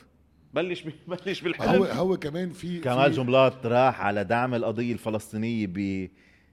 بلش 0.54 0.84
بلش 1.08 1.40
بالحلم 1.40 1.82
هو 1.82 1.84
هو 1.84 2.16
كمان 2.16 2.50
في 2.50 2.80
كمال 2.80 3.12
جنبلاط 3.12 3.66
راح 3.66 4.00
على 4.00 4.24
دعم 4.24 4.54
القضية 4.54 4.92
الفلسطينية 4.92 5.66
ب 5.66 6.08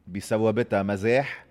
بثوابتها 0.07 0.83
مزاح. 0.83 1.48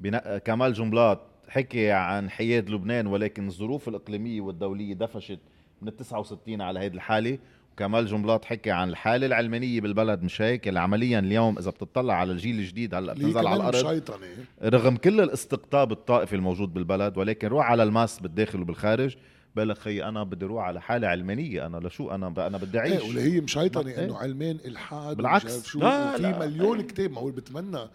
بنا... 0.00 0.38
كمال 0.38 0.72
جنبلاط 0.72 1.20
حكي 1.48 1.90
عن 1.90 2.30
حياد 2.30 2.70
لبنان 2.70 3.06
ولكن 3.06 3.46
الظروف 3.46 3.88
الإقليمية 3.88 4.40
والدولية 4.40 4.94
دفشت 4.94 5.38
من 5.82 5.88
ال 5.88 5.96
69 5.96 6.60
على 6.60 6.80
هيدي 6.80 6.96
الحالة. 6.96 7.38
وكمال 7.72 8.06
جنبلاط 8.06 8.44
حكي 8.44 8.70
عن 8.70 8.88
الحالة 8.88 9.26
العلمانية 9.26 9.80
بالبلد 9.80 10.22
مش 10.22 10.42
هيك؟ 10.42 10.68
اللي 10.68 10.80
عمليا 10.80 11.18
اليوم 11.18 11.58
إذا 11.58 11.70
بتطلع 11.70 12.14
على 12.14 12.32
الجيل 12.32 12.58
الجديد 12.58 12.94
هلأ 12.94 13.12
بتنزل 13.12 13.46
على 13.46 13.56
الأرض. 13.56 13.76
شيطنة 13.76 14.26
رغم 14.62 14.96
كل 14.96 15.20
الاستقطاب 15.20 15.92
الطائفي 15.92 16.36
الموجود 16.36 16.74
بالبلد 16.74 17.18
ولكن 17.18 17.48
روح 17.48 17.70
على 17.70 17.82
الماس 17.82 18.20
بالداخل 18.20 18.60
وبالخارج. 18.60 19.16
بالك 19.56 19.78
خي 19.78 20.02
أنا 20.02 20.24
بدي 20.24 20.44
أروح 20.44 20.64
على 20.64 20.80
حالة 20.80 21.08
علمانية. 21.08 21.66
أنا 21.66 21.76
لشو؟ 21.76 22.10
أنا 22.10 22.46
أنا 22.46 22.58
بدي 22.58 22.78
أعيش. 22.78 22.92
إيه 22.92 23.06
واللي 23.08 23.20
هي 23.20 23.40
مشيطنه 23.40 23.88
إيه. 23.90 24.04
إنه 24.04 24.16
علمان 24.16 24.58
الحاد 24.64 25.16
بالعكس. 25.16 25.66
شو. 25.66 25.80
لا، 25.80 26.16
في 26.16 26.22
لا. 26.22 26.38
مليون 26.38 26.80
كتاب 26.80 27.10
ما 27.10 27.20
هو 27.20 27.30
بتمنى 27.30 27.88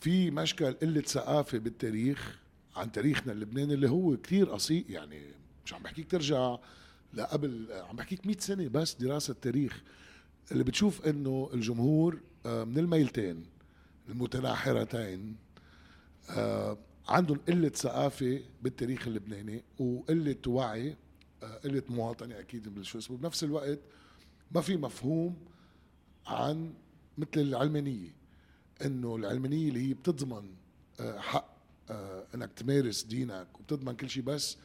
في 0.00 0.30
مشكل 0.30 0.72
قلة 0.72 1.00
ثقافة 1.00 1.58
بالتاريخ 1.58 2.38
عن 2.76 2.92
تاريخنا 2.92 3.32
اللبناني 3.32 3.74
اللي 3.74 3.90
هو 3.90 4.16
كتير 4.16 4.50
قصير 4.50 4.84
يعني 4.88 5.22
مش 5.64 5.74
عم 5.74 5.82
بحكيك 5.82 6.10
ترجع 6.10 6.56
لقبل 7.14 7.68
عم 7.72 7.96
بحكيك 7.96 8.26
100 8.26 8.36
سنة 8.38 8.68
بس 8.68 8.94
دراسة 8.94 9.34
تاريخ 9.42 9.82
اللي 10.52 10.64
بتشوف 10.64 11.06
إنه 11.06 11.50
الجمهور 11.54 12.20
آه، 12.46 12.64
من 12.64 12.78
الميلتين 12.78 13.46
المتناحرتين 14.08 15.36
آه، 16.30 16.78
عندهم 17.08 17.38
قلة 17.48 17.68
ثقافة 17.68 18.40
بالتاريخ 18.62 19.06
اللبناني 19.06 19.64
وقلة 19.78 20.36
وعي 20.46 20.96
آه، 21.42 21.56
قلة 21.58 21.82
مواطنة 21.88 22.38
أكيد 22.38 22.82
شو 22.82 22.98
اسمه. 22.98 23.16
بنفس 23.16 23.44
الوقت 23.44 23.78
ما 24.52 24.60
في 24.60 24.76
مفهوم 24.76 25.36
عن 26.26 26.72
مثل 27.18 27.30
العلمانية. 27.40 28.19
إنه 28.84 29.16
العلمانية 29.16 29.68
اللي 29.68 29.88
هي 29.88 29.94
بتضمن 29.94 30.50
آه، 31.00 31.18
حق 31.18 31.56
آه، 31.90 32.26
إنك 32.34 32.50
تمارس 32.52 33.02
دينك 33.02 33.46
وبتضمن 33.60 33.92
كل 33.96 34.10
شيء 34.10 34.22
بس 34.22 34.56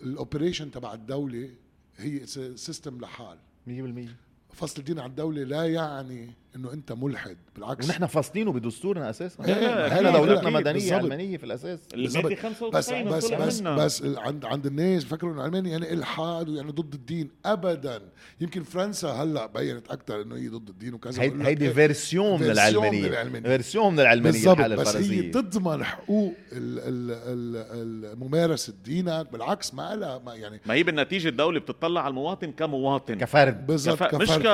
ال 0.00 0.07
operation 0.07 0.70
تبع 0.70 0.94
الدولة 0.94 1.50
هي 1.96 2.26
system 2.56 3.00
لحال. 3.00 3.38
100% 3.66 4.08
فصل 4.54 4.78
الدين 4.78 4.98
عن 4.98 5.10
الدولة 5.10 5.42
لا 5.42 5.66
يعني 5.66 6.30
إنه 6.56 6.72
أنت 6.72 6.92
ملحد 6.92 7.36
بالعكس 7.56 7.84
ونحن 7.86 8.06
فاصلينه 8.06 8.52
بدستورنا 8.52 9.10
أساسا 9.10 9.44
إيه، 9.44 9.54
إيه، 9.54 9.86
أكيد، 9.86 10.12
دولتنا 10.12 10.50
مدنيه. 10.50 10.94
علمانيه 10.94 11.36
في 11.36 11.44
الأساس 11.44 11.78
المادة 11.94 12.28
بس 12.28 12.40
95 12.40 13.04
بس 13.08 13.32
بس. 13.32 13.60
بس 14.02 14.02
عند 14.18 14.44
عند 14.44 14.66
الناس 14.66 15.04
بفكروا 15.04 15.32
إنه 15.32 15.40
العلماني 15.40 15.70
يعني 15.70 15.92
إلحاد 15.92 16.48
ويعني 16.48 16.70
ضد 16.72 16.94
الدين 16.94 17.30
ابدا 17.44 18.02
يمكن 18.40 18.62
فرنسا 18.62 19.08
هلأ 19.08 19.46
بينت 19.46 19.90
أكثر 19.90 20.22
إنه 20.22 20.36
هي 20.36 20.48
ضد 20.48 20.68
الدين 20.68 20.94
وكذا 20.94 21.22
هيدي 21.22 21.44
هيدي 21.46 21.66
إيه، 21.66 21.72
version 21.72 22.40
من 22.40 22.50
العلمانيه. 22.50 23.40
version 23.42 23.92
من 23.92 24.00
العلمانيه 24.00 24.30
بالضبط 24.32 24.56
الحالة 24.56 24.76
بس 24.76 24.96
هي 24.96 25.22
تضمن 25.22 25.84
حقوق 25.84 26.34
ال- 26.52 26.78
ال- 26.78 27.10
ال- 27.10 28.12
ال- 28.14 28.18
ممارسه 28.20 28.74
دينك 28.84 29.32
بالعكس 29.32 29.74
ما 29.74 29.94
لها 29.96 30.18
ما 30.26 30.34
يعني 30.34 30.60
ما 30.66 30.74
هي 30.74 30.82
بالنتيجة 30.82 31.28
الدولة 31.28 31.60
بتطلع 31.60 32.00
على 32.00 32.10
المواطن 32.10 32.52
كمواطن 32.52 33.14
كفرد 33.14 33.66
بالضبط 33.66 34.02
كف... 34.02 34.14
مش 34.14 34.28
كفرد. 34.28 34.42
ك 34.42 34.46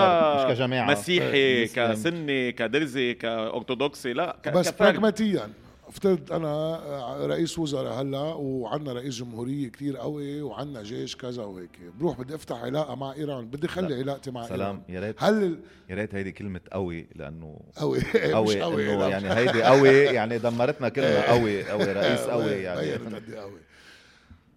مش 0.51 0.55
كجماعة. 0.57 0.91
مسيحي 0.93 1.65
مسلم. 1.65 1.84
كسني 1.93 2.53
كدرزي 2.53 3.15
كأرثوذكسي 3.15 4.13
لا 4.13 4.37
ك... 4.45 4.49
بس. 4.49 4.71
براغماتيا 4.71 5.51
افترض 5.89 6.33
أنا 6.33 7.27
رئيس 7.27 7.59
وزراء 7.59 7.93
هلأ 8.01 8.19
وعندنا 8.19 8.93
رئيس 8.93 9.15
جمهورية 9.15 9.69
كتير 9.69 9.97
قوي 9.97 10.43
وعندنا 10.43 10.83
جيش 10.83 11.17
كذا 11.17 11.43
وهيك. 11.43 11.71
بروح 11.99 12.19
بدي 12.21 12.35
أفتح 12.35 12.57
علاقة 12.57 12.95
مع 12.95 13.13
إيران 13.13 13.47
بدي 13.47 13.69
خلي 13.69 13.95
علاقتي 13.95 14.31
مع 14.31 14.47
سلام 14.47 14.61
ايران 14.61 14.83
يا 14.89 15.01
ريت. 15.01 15.23
هل 15.23 15.59
يا 15.91 15.95
ريت 15.95 16.15
هيدي 16.15 16.33
كلمة 16.33 16.61
قوي 16.73 17.07
لأنه 17.15 17.61
قوي. 17.77 17.99
مش 18.15 18.15
قوي 18.33 18.63
قوي 18.63 18.97
لا. 18.97 19.09
يعني 19.09 19.29
هيدي 19.35 19.63
قوي 19.63 19.89
يعني 19.89 20.39
دمرتنا 20.39 20.89
كلمه 20.89 21.21
قوي 21.33 21.65
قوي 21.71 21.85
رئيس 21.85 22.21
قوي 22.35 22.51
يعني. 22.51 22.81
إيه 22.81 22.99
قوي. 23.37 23.61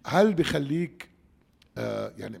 هل 0.06 0.34
بخليك 0.34 1.08
آه 1.78 2.12
يعني 2.18 2.40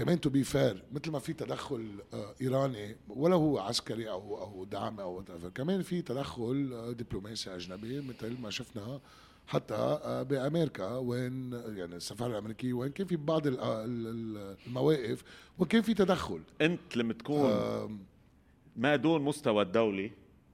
كمان 0.00 0.20
to 0.20 0.30
be 0.30 0.44
fair 0.44 0.82
مثل 0.92 1.10
ما 1.10 1.18
في 1.18 1.32
تدخل 1.32 1.86
آه 2.14 2.34
إيراني 2.40 2.96
ولا 3.08 3.34
هو 3.34 3.58
عسكري 3.58 4.10
أو 4.10 4.38
أو 4.42 4.64
دعم 4.64 5.00
أو 5.00 5.22
whatever، 5.22 5.46
كمان 5.54 5.82
في 5.82 6.02
تدخل 6.02 6.70
آه 6.72 6.92
دبلوماسي 6.92 7.54
أجنبي 7.56 8.00
مثل 8.00 8.40
ما 8.40 8.50
شفنا 8.50 9.00
حتى 9.46 9.74
آه 9.74 10.22
بأمريكا 10.22 10.96
وين 10.96 11.52
يعني 11.52 11.96
السفارة 11.96 12.30
الأمريكية 12.30 12.72
وين 12.72 12.90
كان 12.92 13.06
في 13.06 13.16
بعض 13.16 13.46
ال- 13.46 13.60
ال- 13.60 14.06
ال- 14.06 14.56
المواقف 14.66 15.22
وكان 15.58 15.82
في 15.82 15.94
تدخل. 15.94 16.40
أنت 16.60 16.96
لما 16.96 17.12
تكون 17.12 17.50
ما 18.76 18.96
دون 18.96 19.22
مستوى 19.22 19.62
الدولة 19.62 20.10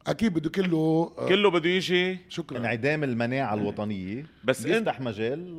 أكيد 0.07 0.35
بده 0.35 0.51
كله 0.51 1.13
آه 1.19 1.29
كله 1.29 1.51
بده 1.51 1.69
يجي 1.71 2.19
شكرا. 2.29 2.59
انعدام 2.59 3.05
المناعة 3.05 3.55
الوطنية 3.55 4.27
بس 4.45 4.61
بس 4.61 4.67
يفتح 4.67 5.01
مجال. 5.01 5.59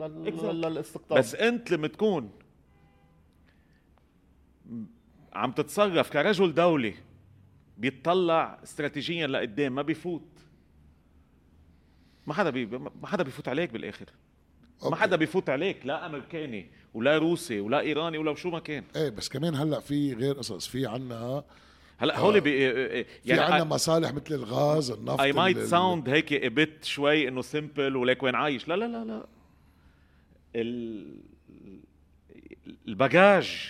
للاستقطاب. 0.62 1.18
بس 1.20 1.36
أنت 1.36 1.72
لما 1.72 1.88
تكون 1.88 2.30
عم 5.38 5.52
تتصرف 5.52 6.10
كرجل 6.10 6.54
دولة 6.54 6.94
بيطلع 7.78 8.60
استراتيجيا 8.64 9.28
لقدام 9.28 9.76
ما 9.76 9.82
بيفوت. 9.82 10.28
ما 12.28 12.34
حدا 12.34 12.50
بي 12.50 12.66
ما 12.66 13.08
حدا 13.08 13.24
بيفوت 13.24 13.48
عليك 13.48 13.72
بالآخر. 13.72 14.06
ما 14.82 14.88
أوكي. 14.88 14.96
حدا 14.96 15.16
بيفوت 15.16 15.50
عليك 15.50 15.86
لا 15.86 16.06
أمريكاني 16.06 16.70
ولا 16.94 17.18
روسي 17.18 17.60
ولا 17.60 17.80
إيراني 17.80 18.18
ولا 18.18 18.36
شو 18.36 18.50
ما 18.50 18.60
كان. 18.60 18.84
إيه 18.96 19.10
بس 19.10 19.30
كمان 19.30 19.56
هلأ 19.56 19.80
في 19.80 20.14
غير 20.14 20.34
قصص 20.34 20.68
في 20.68 20.86
عنا 20.86 21.44
هلأ 21.98 22.20
هول 22.20 22.42
بي 22.42 22.62
يعني 22.62 23.06
في 23.26 23.34
عنا 23.34 23.64
مصالح 23.64 24.14
مثل 24.14 24.36
الغاز 24.36 24.92
النفط 24.92 25.22
I 25.22 25.34
might 25.34 25.60
sound 25.60 26.10
هيك 26.10 26.34
a 26.34 26.46
bit 26.46 26.84
شوي 26.84 27.28
إنه 27.28 27.42
simple 27.42 27.96
وليك 27.96 28.24
وين 28.24 28.36
عايش. 28.36 28.68
لا 28.68 28.74
لا 28.76 28.86
لا 28.86 29.06
لا. 29.06 29.28
ال 30.56 31.22
ال 32.88 32.98
baggage 32.98 33.70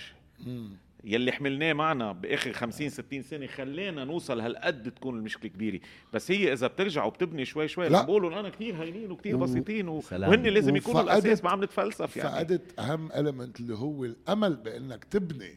يلي 1.08 1.32
حملناه 1.32 1.72
معنا 1.72 2.12
بآخر 2.12 2.52
50 2.52 2.88
60 2.88 3.22
سنة 3.22 3.46
خلينا 3.46 4.04
نوصل 4.04 4.40
هالقد 4.40 4.90
تكون 4.90 5.18
المشكلة 5.18 5.50
كبيرة. 5.50 5.80
بس 6.12 6.30
هي 6.30 6.52
إذا 6.52 6.66
بترجع 6.66 7.04
وبتبني 7.04 7.44
شوي 7.44 7.68
شوي 7.68 7.88
لا. 7.88 7.98
رح 7.98 8.04
بقولوا 8.04 8.40
أنا 8.40 8.48
كثير 8.48 8.82
هينين 8.82 9.10
وكثير 9.10 9.36
و- 9.36 9.38
بسيطين 9.38 9.88
و... 9.88 10.02
وهن 10.12 10.42
لازم 10.42 10.76
يكونوا 10.76 11.00
الأساس 11.02 11.44
ما 11.44 11.50
عم 11.50 11.64
نتفلسف 11.64 12.16
يعني. 12.16 12.30
فقدت 12.30 12.78
أهم 12.80 13.12
element 13.12 13.60
اللي 13.60 13.74
هو 13.74 14.04
الأمل 14.04 14.56
بإنك 14.56 15.04
تبني. 15.04 15.54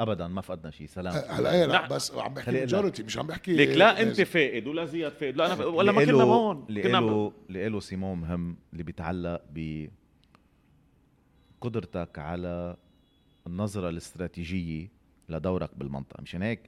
ابدا 0.00 0.28
ما 0.28 0.40
فقدنا 0.40 0.70
شيء 0.70 0.86
سلام. 0.86 1.14
هلا 1.28 1.52
إيه 1.54 1.64
لا. 1.66 1.88
بس 1.88 2.12
عم 2.14 2.34
بحكي 2.34 2.50
ماجورتي 2.50 3.02
مش 3.02 3.18
عم 3.18 3.26
بحكي 3.26 3.52
ليك 3.52 3.68
لا 3.68 4.02
أنت. 4.02 4.20
فائد 4.20 4.66
ولا 4.66 4.84
زياد 4.84 5.12
فائد. 5.12 5.36
لا 5.36 5.54
أنا 5.54 5.64
ولا 5.64 5.92
ما 5.92 6.04
كنا 6.04 6.22
هون. 6.22 6.64
اللي 6.68 6.82
كنا 6.82 7.00
ب- 7.00 7.04
له 7.04 7.32
اللي 7.48 7.68
له 7.68 7.80
سيمون 7.80 8.18
مهم 8.18 8.56
اللي 8.72 8.82
بيتعلق 8.82 9.42
بقدرتك 11.60 12.18
على 12.18 12.76
النظرة 13.46 13.88
الاستراتيجية 13.88 14.88
لدورك 15.28 15.70
بالمنطقة 15.76 16.22
مشان 16.22 16.42
هيك 16.42 16.60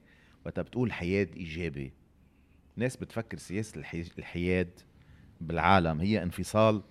وقتها 0.45 0.61
بتقول 0.61 0.93
حياد 0.93 1.35
إيجابي 1.35 1.93
ناس 2.75 2.97
بتفكر 2.97 3.37
سياسة 3.37 3.77
الحي... 3.79 4.03
الحياد 4.19 4.69
بالعالم 5.41 5.99
هي 6.01 6.23
انفصال 6.23 6.81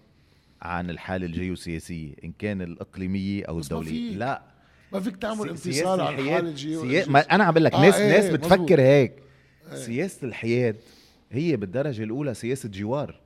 عن 0.63 0.91
الحالة 0.91 1.27
الجيوسياسية 1.27 2.13
إن 2.25 2.33
كان 2.39 2.63
ما 3.55 3.61
الدولية 3.61 4.11
فيك. 4.11 4.19
لا 4.19 4.43
ما 4.93 5.01
فيك 5.01 5.17
تعمل 5.17 5.49
انفصال 5.49 6.01
عن 6.01 6.15
الحياد- 6.15 6.35
حال 6.35 6.47
الجيو 6.49 6.83
سيا... 6.91 7.07
ما 7.09 7.21
أنا 7.21 7.45
عم 7.45 7.53
بقول 7.53 7.65
لك 7.65 7.73
آه، 7.75 7.81
ناس 7.81 7.95
إيه، 7.95 8.09
ناس 8.13 8.31
بتفكر 8.33 8.57
مزبوط. 8.63 8.79
هيك 8.81 9.23
سياسة 9.75 10.27
الحياد 10.27 10.77
هي 11.33 11.57
بالدرجة 11.57 12.03
الأولى 12.05 12.35
سياسة 12.35 12.69
جوار 12.69 13.21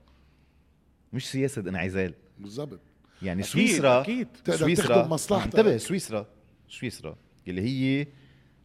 مش 1.13 1.27
سياسة 1.31 1.61
انعزال 1.61 2.13
بالضبط 2.39 2.79
يعني 3.21 3.41
أكيد، 3.41 3.51
سويسرا 3.51 4.01
أكيد. 4.01 4.27
سويسرا 4.49 4.95
تخدم 4.97 5.09
مصلحتك. 5.13 5.45
انتبه 5.59 5.77
سويسرا 5.77 6.27
سويسرا 6.69 7.15
اللي 7.47 7.61
هي 7.61 8.07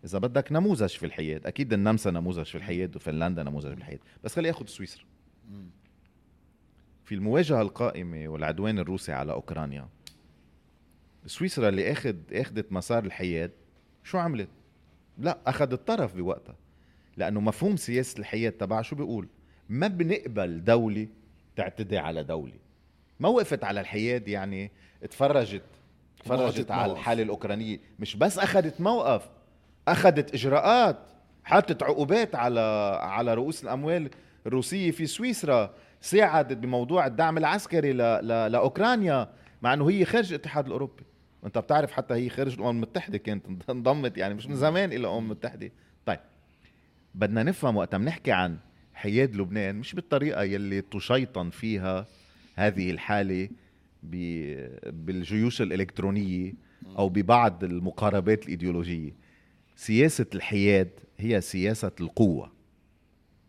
إذا 0.04 0.18
بدك 0.18 0.52
نموذج 0.52 0.88
في 0.88 1.06
الحياد 1.06 1.46
أكيد 1.46 1.72
النمسا 1.72 2.10
نموذج 2.10 2.44
في 2.44 2.54
الحياد 2.54 2.96
وفنلندا 2.96 3.42
نموذج 3.42 3.68
في 3.68 3.78
الحياد 3.78 3.98
بس 4.24 4.34
خلي 4.34 4.50
آخذ 4.50 4.66
سويسرا. 4.66 5.04
في 7.04 7.14
المواجهة 7.14 7.62
القائمة 7.62 8.28
والعدوان 8.28 8.78
الروسي 8.78 9.12
على 9.12 9.32
أوكرانيا 9.32 9.88
سويسرا 11.26 11.68
اللي 11.68 11.92
اخذ 11.92 12.16
آخذت 12.32 12.72
مسار 12.72 13.04
الحياد 13.04 13.50
شو 14.04 14.18
عملت؟ 14.18 14.48
لا 15.18 15.38
أخذت 15.46 15.86
طرف 15.88 16.16
بوقتها 16.16 16.56
لأنه 17.16 17.40
مفهوم 17.40 17.76
سياسة 17.76 18.18
الحياد 18.18 18.52
تبعها 18.52 18.82
شو 18.82 18.96
بيقول؟ 18.96 19.28
ما 19.68 19.86
بنقبل 19.88 20.64
دولة 20.64 21.08
تعتدي 21.56 21.98
على 21.98 22.24
دولة. 22.24 22.58
ما 23.20 23.28
وقفت 23.28 23.64
على 23.64 23.80
الحياد 23.80 24.28
يعني 24.28 24.70
تفرجت 25.10 25.62
وقفت 26.30 26.70
على. 26.70 26.92
الحاله 26.92 27.22
الاوكرانيه 27.22 27.80
مش 27.98 28.16
بس 28.16 28.38
أخذت 28.38 28.80
موقف 28.80 29.22
أخذت 29.88 30.34
إجراءات 30.34 30.98
حطت 31.44 31.82
عقوبات 31.82 32.34
على 32.34 32.60
على 33.02 33.34
رؤوس 33.34 33.64
الأموال 33.64 34.10
الروسية 34.46 34.90
في 34.90 35.06
سويسرا 35.06 35.74
ساعدت 36.00 36.56
بموضوع 36.56 37.06
الدعم 37.06 37.38
العسكري 37.38 37.92
ل... 37.92 37.98
ل... 37.98 38.52
لأوكرانيا 38.52 39.28
مع 39.62 39.74
إنه 39.74 39.90
هي 39.90 40.04
خارج 40.04 40.28
الاتحاد 40.28 40.66
الأوروبي. 40.66 41.02
وأنت 41.42 41.58
بتعرف 41.58 41.92
حتى 41.92 42.14
هي 42.14 42.28
خارج 42.28 42.52
الأمم 42.52 42.70
المتحدة 42.70 43.18
كانت 43.18 43.46
انضمت 43.70 44.18
يعني 44.18 44.34
مش 44.34 44.46
من 44.46 44.56
زمان 44.56 44.88
إلى 44.92 45.00
الأمم 45.00 45.24
المتحدة. 45.24 45.70
طيب 46.06 46.20
بدنا 47.14 47.42
نفهم 47.42 47.76
وقت 47.76 47.94
بنحكي 47.94 48.32
عن 48.32 48.58
حياد 48.94 49.36
لبنان 49.36 49.76
مش 49.76 49.94
بالطريقة 49.94 50.42
يلي 50.42 50.80
تشيطن 50.80 51.50
فيها 51.50 52.06
هذه 52.56 52.90
الحالة. 52.90 53.48
بالجيوش 54.86 55.62
الإلكترونية 55.62 56.54
أو 56.98 57.08
ببعض 57.08 57.64
المقاربات 57.64 58.44
الإيديولوجية. 58.44 59.12
سياسة 59.76 60.26
الحياد 60.34 60.90
هي 61.18 61.40
سياسة 61.40 61.92
القوة. 62.00 62.52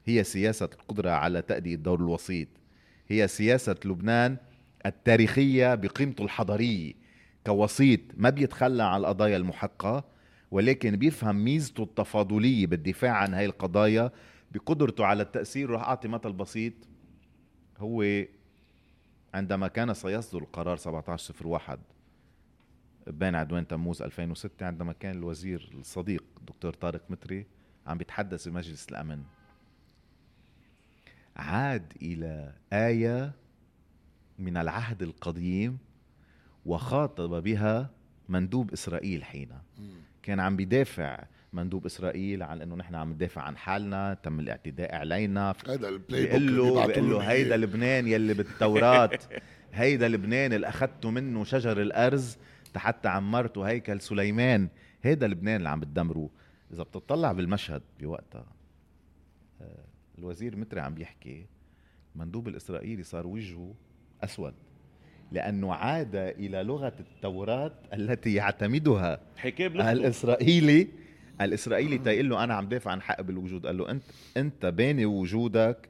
هي 0.05 0.23
سياسة 0.23 0.69
القدرة 0.73 1.09
على 1.09 1.41
تاديه 1.41 1.75
الدور 1.75 1.99
الوسيط. 1.99 2.47
هي 3.07 3.27
سياسة 3.27 3.75
لبنان 3.85 4.37
التاريخية 4.85 5.75
بقيمته 5.75 6.23
الحضارية. 6.23 6.93
كوسيط 7.45 7.99
ما 8.17 8.29
بيتخلى 8.29 8.83
عن 8.83 8.99
القضايا 8.99 9.37
المحقة 9.37 10.03
ولكن 10.51 10.95
بيفهم 10.95 11.43
ميزته 11.43 11.83
التفاضلية 11.83 12.67
بالدفاع 12.67 13.11
عن 13.11 13.33
هاي 13.33 13.45
القضايا 13.45 14.11
بقدرته 14.51 15.05
على 15.05 15.23
التأثير. 15.23 15.69
رح 15.69 15.81
أعطي 15.81 16.07
مثل 16.07 16.33
بسيط. 16.33 16.73
هو 17.77 18.03
عندما 19.35 19.67
كان 19.67 19.93
سيصدر 19.93 20.41
القرار 20.41 20.73
1701 20.73 21.79
بين 23.07 23.35
عدوان 23.35 23.67
تموز 23.67 24.01
2006 24.01 24.65
عندما 24.65 24.93
كان 24.93 25.15
الوزير 25.15 25.69
الصديق 25.73 26.23
الدكتور 26.37 26.73
طارق 26.73 27.01
متري 27.09 27.45
عم 27.87 27.97
بيتحدث 27.97 28.47
بمجلس 28.47 28.89
الأمن. 28.89 29.23
عاد 31.35 31.93
إلى 32.01 32.53
آية 32.73 33.31
من 34.39 34.57
العهد 34.57 35.03
القديم 35.03 35.77
وخاطب 36.65 37.43
بها 37.43 37.89
مندوب 38.29 38.71
إسرائيل 38.71 39.23
حينها. 39.23 39.63
كان 40.23 40.39
عم 40.39 40.55
بيدافع 40.55 41.23
مندوب 41.55 41.85
إسرائيل 41.85 42.43
عن 42.43 42.61
إنه 42.61 42.75
نحن 42.75 42.95
عم 42.95 43.11
ندافع 43.11 43.41
عن 43.41 43.57
حالنا 43.57 44.13
تم 44.13 44.39
الاعتداء 44.39 44.95
علينا. 44.95 45.55
هذا 45.67 45.89
البلاي 45.89 46.25
بيقول 46.25 46.57
له 46.57 46.85
بيقول 46.85 47.09
له 47.09 47.19
هيدا 47.19 47.57
لبنان 47.57 48.07
يلي 48.07 48.33
بالتوراة. 48.33 49.19
هيدا 49.73 50.07
لبنان 50.07 50.53
اللي 50.53 50.67
اخذته 50.67 51.11
منه 51.11 51.43
شجر 51.43 51.81
الأرز 51.81 52.37
حتى 52.75 53.07
عمرته 53.07 53.63
هيكل 53.63 54.01
سليمان. 54.01 54.69
هيدا 55.03 55.27
لبنان 55.27 55.55
اللي 55.55 55.69
عم 55.69 55.79
بتدمروه. 55.79 56.29
إذا 56.73 56.83
بتطلع 56.83 57.31
بالمشهد 57.31 57.81
بوقتها 57.99 58.45
آه، 59.61 59.85
الوزير 60.17 60.55
متري 60.55 60.79
عم 60.79 60.93
بيحكي 60.95 61.45
المندوب 62.15 62.47
الإسرائيلي 62.47 63.03
صار 63.03 63.27
وجهه 63.27 63.75
أسود 64.23 64.53
لأنه 65.31 65.73
عاد 65.73 66.15
إلى 66.15 66.63
لغة 66.63 66.93
التوراة 66.99 67.71
التي 67.93 68.33
يعتمدها 68.33 69.19
الإسرائيلي. 69.91 70.87
الإسرائيلي 71.41 71.97
تيقول 71.97 72.29
له 72.29 72.43
أنا 72.43 72.53
عم 72.53 72.67
دافع 72.67 72.91
عن 72.91 73.01
حق 73.01 73.21
بالوجود. 73.21 73.65
قال 73.65 73.77
له 73.77 73.91
انت 73.91 74.03
أنت 74.37 74.65
باني 74.65 75.05
وجودك 75.05 75.89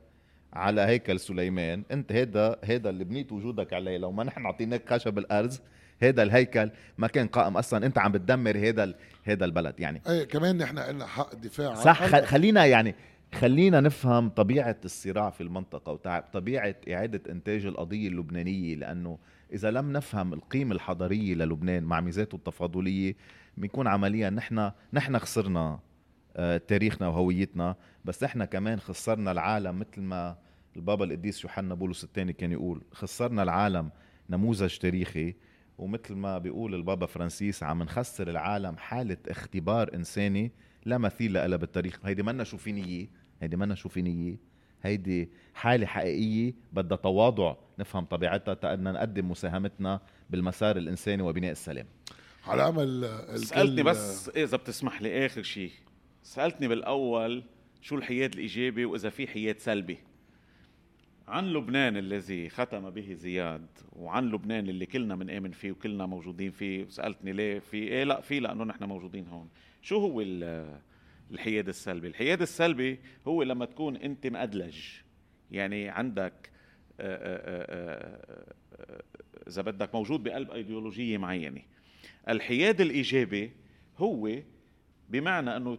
على 0.54 0.82
هيكل 0.82 1.20
سليمان 1.20 1.84
أنت 1.92 2.12
هيدا 2.12 2.60
هيدا 2.64 2.90
اللي 2.90 3.04
بنيت 3.04 3.32
وجودك 3.32 3.74
عليه. 3.74 3.98
لو 3.98 4.12
ما 4.12 4.24
نحن 4.24 4.46
اعطيناك 4.46 4.94
خشب 4.94 5.18
الأرز 5.18 5.62
هيدا 6.02 6.24
الهيكل 6.24 6.70
ما 6.98 7.08
كان 7.08 7.28
قائم 7.28 7.58
أصلا. 7.58 7.86
أنت 7.86 7.98
عم 7.98 8.12
بتدمر 8.12 8.58
هيدا 8.58 8.94
هيدا 9.26 9.46
البلد. 9.46 9.80
يعني 9.80 10.02
إيه 10.10 10.24
كمان 10.24 10.58
نحن 10.58 10.80
لنا 10.80 11.06
حق 11.06 11.34
الدفاع 11.34 11.74
صح 11.74 12.06
خلينا 12.06 12.66
يعني 12.66 12.96
خلينا 13.34 13.82
نفهم 13.82 14.30
طبيعة 14.30 14.78
الصراع 14.86 15.30
في 15.30 15.42
المنطقة 15.42 15.92
وطبيعة 15.92 16.76
إعادة 16.92 17.32
إنتاج 17.32 17.66
القضية 17.66 18.08
اللبنانية 18.08 18.76
لأنه 18.76 19.18
إذا 19.54 19.72
لم 19.72 19.94
نفهم 19.94 20.34
القيمة 20.34 20.76
الحضارية 20.76 21.36
للبنان 21.36 21.84
مع 21.84 22.02
ميزاته 22.02 22.36
التفاضلية 22.36 23.16
بيكون 23.58 23.88
عمليا 23.88 24.30
نحن 24.30 24.72
نحن 24.94 25.20
خسرنا 25.20 25.80
آه، 26.38 26.58
تاريخنا 26.58 27.08
وهويتنا 27.08 27.76
بس 28.06 28.24
إحنا 28.24 28.46
كمان 28.46 28.80
خسرنا 28.80 29.32
العالم 29.32 29.80
مثل 29.80 30.02
ما 30.02 30.38
البابا 30.76 31.06
القديس 31.06 31.44
يوحنا 31.44 31.76
بولس 31.76 32.04
الثاني 32.04 32.34
كان 32.34 32.52
يقول 32.52 32.82
خسرنا 32.92 33.44
العالم 33.44 33.90
نموذج 34.30 34.78
تاريخي 34.78 35.36
ومثل 35.78 36.16
ما 36.16 36.38
بيقول 36.38 36.76
البابا 36.76 37.06
فرانسيس 37.06 37.64
عم 37.64 37.84
نخسر 37.84 38.30
العالم 38.30 38.78
حالة 38.78 39.18
اختبار 39.28 39.94
إنساني 39.96 40.52
لا 40.86 40.98
مثيل 40.98 41.34
لها 41.34 41.58
بالتاريخ 41.58 42.00
هيدي 42.06 42.24
منا 42.24 42.44
شوفينية 42.44 43.08
هيدي 43.42 43.58
منا 43.58 43.76
شوفينية 43.76 44.38
هيدي 44.84 45.30
حالة 45.54 45.86
حقيقية 45.86 46.54
بدها 46.74 46.98
تواضع 46.98 47.56
نفهم 47.80 48.06
طبيعتها 48.06 48.54
تأنا 48.54 48.92
نقدم 48.92 49.32
مساهمتنا 49.32 50.00
بالمسار 50.30 50.78
الإنساني 50.78 51.22
وبناء 51.24 51.52
السلام. 51.52 51.86
على 52.48 52.68
أمل 52.68 53.10
سألتني 53.36 53.84
بس 53.84 54.30
إذا 54.30 54.58
بتسمح 54.58 55.02
لي 55.02 55.26
آخر 55.26 55.44
شيء. 55.44 55.72
سألتني 56.24 56.68
بالأول 56.68 57.44
شو 57.82 57.96
الحياد 57.96 58.34
الإيجابي 58.34 58.86
وإذا 58.86 59.10
في 59.10 59.28
حياد 59.28 59.60
سلبي. 59.60 59.98
عن 61.28 61.54
لبنان 61.54 61.98
الذي 61.98 62.50
ختم 62.50 62.90
به 62.90 63.14
زياد 63.14 63.68
وعن 63.94 64.30
لبنان 64.30 64.70
اللي 64.70 64.86
كلنا 64.86 65.16
بنآمن 65.16 65.52
فيه 65.52 65.72
وكلنا 65.72 66.06
موجودين 66.06 66.52
فيه. 66.52 66.88
سألتني 66.90 67.34
ليه 67.34 67.60
في 67.60 67.78
إيه 67.78 68.04
لا 68.04 68.22
في 68.22 68.40
لأنه 68.40 68.64
نحن 68.64 68.84
موجودين 68.84 69.28
هون. 69.28 69.50
شو 69.82 69.98
هو 69.98 70.22
الحياد 71.32 71.68
السلبي؟ 71.68 72.08
الحياد 72.08 72.42
السلبي 72.42 73.00
هو 73.28 73.44
لما 73.44 73.66
تكون 73.66 73.96
أنت 73.96 74.28
مأدلج. 74.28 74.78
يعني 75.52 75.90
عندك 75.90 76.50
آه، 77.00 77.16
آه، 77.16 78.46
آه، 78.76 79.04
إذا 79.48 79.62
بدك 79.62 79.96
موجود 79.96 80.24
بقلب 80.24 80.52
أيديولوجية 80.52 81.18
معينة. 81.18 81.62
الحياد 82.30 82.82
الإيجابي 82.82 83.52
هو 83.98 84.32
بمعنى 85.10 85.58
أنه 85.58 85.78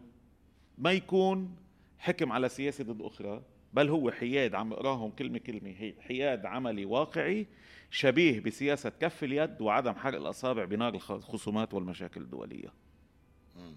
ما 0.79 0.93
يكون 0.93 1.57
حكم 1.99 2.33
على 2.33 2.49
سياسة 2.49 2.85
ضد 2.85 3.03
أخرى 3.03 3.43
بل 3.73 3.89
هو 3.89 4.11
حياد 4.11 4.55
عم 4.55 4.73
اقراهم 4.73 5.11
كلمة 5.11 5.39
كلمة 5.39 5.93
حياد 6.01 6.47
عملي 6.47 6.85
واقعي 6.85 7.47
شبيه 7.91 8.41
بسياسة 8.41 8.89
كف 9.01 9.25
اليد 9.25 9.61
وعدم 9.61 9.93
حرق 9.93 10.19
الأصابع 10.19 10.65
بنار 10.65 10.95
الخصومات 10.95 11.75
والمشاكل 11.75 12.21
الدولية. 12.21 12.73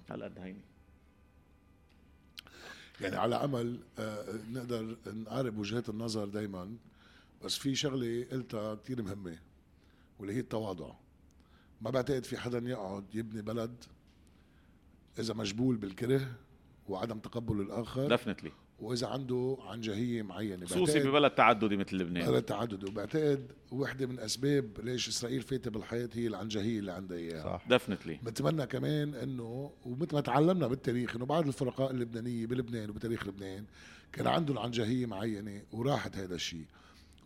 هالقد 0.09 0.39
هيني 0.39 0.61
يعني 3.01 3.15
على 3.15 3.35
أمل 3.35 3.79
آه، 3.99 4.39
نقدر 4.51 4.97
نقارب 5.07 5.57
وجهات 5.57 5.89
النظر 5.89 6.25
دائما 6.25 6.77
بس 7.43 7.57
في 7.57 7.75
شغلة 7.75 8.25
قلتها 8.31 8.75
كثير 8.75 9.01
مهمة 9.01 9.37
واللي 10.19 10.33
هي 10.33 10.39
التواضع. 10.39 10.91
ما 11.81 11.89
بعتقد 11.89 12.23
في 12.23 12.37
حدا 12.37 12.69
يقعد 12.69 13.03
يبني 13.13 13.41
بلد 13.41 13.83
إذا 15.19 15.33
مجبول 15.33 15.75
بالكره 15.75 16.21
وعدم 16.87 17.19
تقبل 17.19 17.61
الآخر. 17.61 18.07
دفنتلي 18.07 18.51
وإذا 18.79 19.07
عنده 19.07 19.57
عنجهيه 19.61 20.21
معينة. 20.21 20.65
خصوصي 20.65 20.99
ببلد 20.99 21.31
تعددي 21.31 21.77
مثل 21.77 21.95
لبنان. 21.95 22.31
بلد 22.31 22.43
تعددي. 22.43 22.85
وبعتقد 22.85 23.51
وحدة 23.71 24.05
من 24.05 24.19
أسباب 24.19 24.69
ليش 24.83 25.07
إسرائيل 25.07 25.41
فاتة 25.41 25.71
بالحياة 25.71 26.09
هي 26.13 26.27
العنجهيه 26.27 26.79
اللي 26.79 26.91
عندها 26.91 27.17
إياها. 27.17 27.43
صح. 27.43 27.65
دفنتلي 27.69 28.19
بتمنى 28.23 28.65
كمان 28.65 29.15
إنه 29.15 29.71
ومثل 29.85 30.15
ما 30.15 30.21
تعلمنا 30.21 30.67
بالتاريخ 30.67 31.15
إنه 31.15 31.25
بعض 31.25 31.47
الفرقاء 31.47 31.91
اللبنانية 31.91 32.45
بلبنان 32.45 32.89
وبتاريخ 32.89 33.27
لبنان 33.27 33.65
كان 34.13 34.27
عندهم 34.27 34.57
عنجهيه 34.57 35.05
معينة 35.05 35.61
وراحت 35.71 36.17
هذا 36.17 36.35
الشيء. 36.35 36.65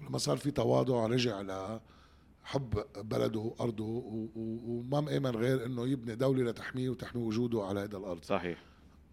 لما 0.01 0.17
صار 0.17 0.37
في 0.37 0.51
تواضع 0.51 1.05
رجع 1.05 1.41
ل 1.41 1.79
حب 2.43 2.83
بلده 2.97 3.39
وارضه 3.39 4.03
وما 4.35 5.01
مآمن 5.01 5.35
غير 5.35 5.65
إنه 5.65 5.87
يبني 5.87 6.15
دولة 6.15 6.43
لتحميه 6.43 6.89
وتحمي 6.89 7.21
وجوده 7.21 7.63
على 7.63 7.79
هذا 7.79 7.97
الأرض. 7.97 8.23
صحيح. 8.23 8.63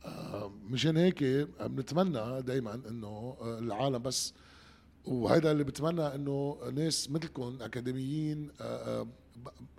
آه، 0.04 0.52
مشان 0.70 0.96
هيك 0.96 1.24
بنتمنى 1.60 2.42
دائما 2.42 2.74
إنه 2.88 3.36
آه، 3.40 3.58
العالم 3.58 3.98
بس 3.98 4.34
وهذا 5.04 5.52
اللي 5.52 5.64
بتمنى 5.64 6.14
إنه 6.14 6.58
ناس 6.74 7.10
مثلكم 7.10 7.58
أكاديميين 7.60 8.50
آه، 8.60 9.06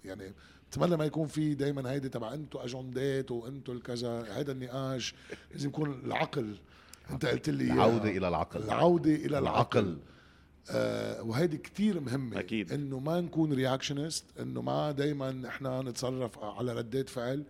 يعني 0.06 0.34
بتمنى 0.70 0.98
ما 0.98 1.06
يكون 1.06 1.28
في 1.28 1.54
دائما 1.54 1.92
هيدي 1.92 2.10
تبع 2.10 2.34
أنتم 2.34 2.60
أجندات 2.60 3.32
وأنتم 3.32 3.74
الكذا 3.74 4.22
هذا 4.22 4.52
النقاش 4.52 5.16
لازم 5.52 5.70
يكون 5.70 6.02
العقل. 6.06 6.58
أنت 7.12 7.26
قلت 7.26 7.50
لي 7.50 7.64
العودة 7.74 8.10
إلى 8.10 8.28
العقل. 8.28 8.64
العودة 8.64 9.16
إلى 9.16 9.40
العقل, 9.40 9.80
العقل. 9.80 9.98
آه 10.70 11.24
وهيدي 11.24 11.58
كتير 11.58 12.00
مهمة 12.00 12.40
أكيد. 12.40 12.74
إنه 12.74 13.00
ما 13.00 13.22
نكون 13.22 13.54
رياكشنست 13.54 14.26
إنه 14.40 14.62
ما 14.62 14.92
دايما 14.92 15.48
إحنا 15.48 15.82
نتصرف 15.82 16.40
على 16.40 16.74
ردات 16.74 17.10
فعل. 17.10 17.44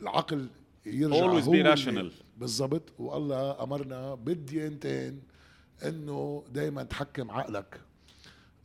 العقل 0.00 0.48
يرجع 0.86 1.40
always 1.40 1.44
be 1.44 1.76
rational. 1.76 2.12
بالضبط. 2.38 2.82
والله 2.98 3.62
أمرنا 3.62 4.14
بالديانتين 4.14 5.22
إنه 5.84 6.44
دائما 6.52 6.82
تحكم 6.82 7.30
عقلك. 7.30 7.80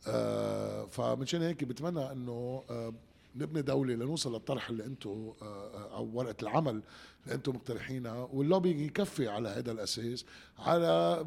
آه 0.06 0.86
فمنشان 0.86 1.42
هيك 1.42 1.64
بتمنى 1.64 2.12
إنه 2.12 2.62
آه 2.70 2.92
نبني 3.36 3.62
دولة 3.62 3.94
لنوصل 3.94 4.32
للطرح 4.32 4.70
اللي 4.70 4.84
أنتم 4.84 5.32
آه, 5.42 5.44
آه، 5.44 5.96
أو 5.96 6.10
ورقة 6.14 6.36
العمل 6.42 6.82
اللي 7.24 7.34
أنتم 7.34 7.54
مقترحينها. 7.54 8.28
وال 8.32 8.42
lobbying 8.42 8.80
يكفي 8.80 9.28
على 9.28 9.48
هذا 9.48 9.72
الأساس. 9.72 10.24
على 10.58 11.24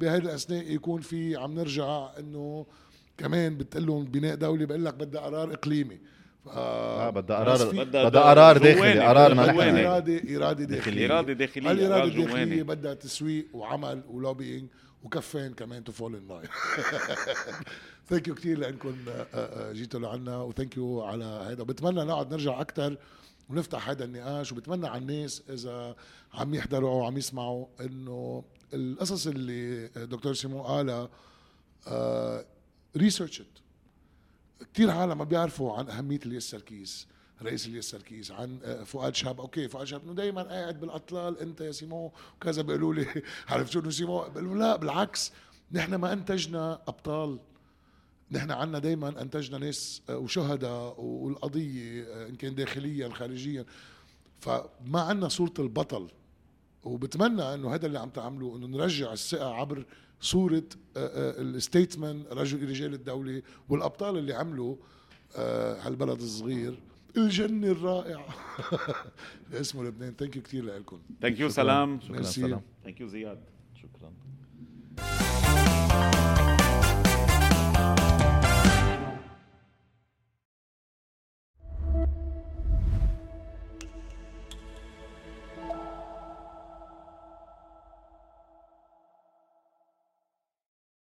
بهذه 0.00 0.22
الأثناء 0.22 0.72
يكون 0.72 1.00
في 1.00 1.36
عم 1.36 1.54
نرجع 1.54 2.10
إنه 2.18 2.66
كمان 3.18 3.56
بتقول 3.56 3.86
لهم 3.86 4.04
بناء 4.04 4.34
دولة 4.34 4.66
بقول 4.66 4.84
لك 4.84 4.94
بدها 4.94 5.20
قرار 5.20 5.52
إقليمي. 5.54 5.98
آه 6.46 7.10
بدها 7.10 7.36
قرار 7.36 7.84
بدها 7.84 8.20
قرار 8.30 8.58
داخلي 8.58 9.00
قرارنا 9.00 9.46
نحن 9.46 9.58
اراده 9.60 10.36
إرادة 10.36 10.64
داخلية. 10.64 11.06
إرادة 11.06 11.32
داخلية 11.32 11.70
الاراده 11.72 12.04
الداخليه 12.04 12.62
بدها 12.62 12.94
تسويق 12.94 13.46
وعمل 13.52 14.02
و 14.08 14.15
lobbying 14.15 14.68
وكفين 15.04 15.54
كمان 15.54 15.84
to 15.84 15.92
fall 15.92 16.16
in 16.16 16.28
line 16.28 16.48
thank 18.08 18.28
you 18.28 18.34
كثير 18.34 18.58
لأنكم 18.58 18.94
جيتوا 19.72 20.00
لعنا 20.00 20.36
و 20.36 20.43
thank 20.43 20.76
you 20.76 21.02
على 21.02 21.24
هذا 21.24 21.62
وبتمنى 21.62 22.04
نقعد 22.04 22.32
نرجع 22.32 22.60
أكثر 22.60 22.96
ونفتح 23.48 23.88
هذا 23.88 24.04
النقاش 24.04 24.52
وبتمنى 24.52 24.86
على 24.86 25.02
الناس 25.02 25.42
إذا 25.50 25.96
عم 26.34 26.54
يحضروا 26.54 26.90
أو 26.90 27.04
عم 27.04 27.16
يسمعوا 27.16 27.66
إنه 27.80 28.44
القصص 28.74 29.26
اللي 29.26 29.88
دكتور 29.88 30.34
سيمون 30.34 30.62
قالها 30.62 31.08
research 32.96 33.42
كثير 34.74 34.90
عالم 34.90 35.18
ما 35.18 35.24
بيعرفوا 35.24 35.72
عن 35.72 35.88
أهمية 35.88 36.20
الياس 36.26 36.42
سركيس 36.42 37.06
رئيس 37.42 37.66
الياس 37.66 37.84
سركيس 37.84 38.30
عن 38.30 38.58
آه، 38.64 38.84
فؤاد 38.84 39.14
شهاب. 39.14 39.40
أوكي 39.40 39.68
فؤاد 39.68 39.86
شهاب 39.86 40.04
إنه 40.04 40.12
دائما 40.12 40.42
قاعد 40.42 40.80
بالأطلال 40.80 41.38
أنت 41.38 41.60
يا 41.60 41.72
سيمون 41.72 42.10
وكذا 42.36 42.62
بيقولوا 42.62 42.94
لي. 42.94 43.06
عرفت 43.48 43.72
شو 43.72 43.80
إنه 43.80 43.90
سيمون 43.90 44.28
بقولوا 44.28 44.54
لا 44.54 44.76
بالعكس. 44.76 45.32
نحن 45.72 45.94
ما 45.94 46.12
أنتجنا 46.12 46.82
أبطال. 46.88 47.38
نحن 48.32 48.50
عنا 48.50 48.78
دائما 48.78 49.22
انتجنا 49.22 49.58
ناس 49.58 50.02
آه، 50.08 50.18
وشهداء 50.18 51.00
والقضية 51.00 52.02
آه، 52.02 52.28
إن 52.28 52.34
كان 52.34 52.54
داخليا 52.54 53.08
خارجيا. 53.08 53.64
فما 54.40 55.00
عنا 55.00 55.28
صورة 55.28 55.54
البطل. 55.58 56.08
وبتمنى 56.84 57.54
إنه 57.54 57.74
هذا 57.74 57.86
اللي 57.86 57.98
عم 57.98 58.10
تعملوه 58.10 58.56
إنه 58.56 58.66
نرجع 58.66 59.12
الثقة 59.12 59.54
عبر 59.54 59.86
صورة 60.20 60.62
ال 60.96 61.09
statesman 61.09 62.22
رجل 62.32 62.68
رجال 62.68 62.94
الدولة 62.94 63.42
والأبطال 63.68 64.18
اللي 64.18 64.34
عملوا 64.34 64.76
هالبلد 65.84 66.20
الصغير. 66.20 66.78
الجنة 67.16 67.66
الرائعة. 67.66 68.26
اسمه 69.52 69.84
لبنان. 69.84 70.14
thank 70.18 70.36
you 70.36 70.42
كثير 70.42 70.64
لكم 70.64 70.98
thank 71.22 71.40
you 71.40 71.48
سلام. 71.48 72.00
شكرا 72.00 72.22
سلام. 72.22 72.62
thank 72.84 73.00
you 73.00 73.06
زياد. 73.06 73.40
شكرا. 73.74 74.12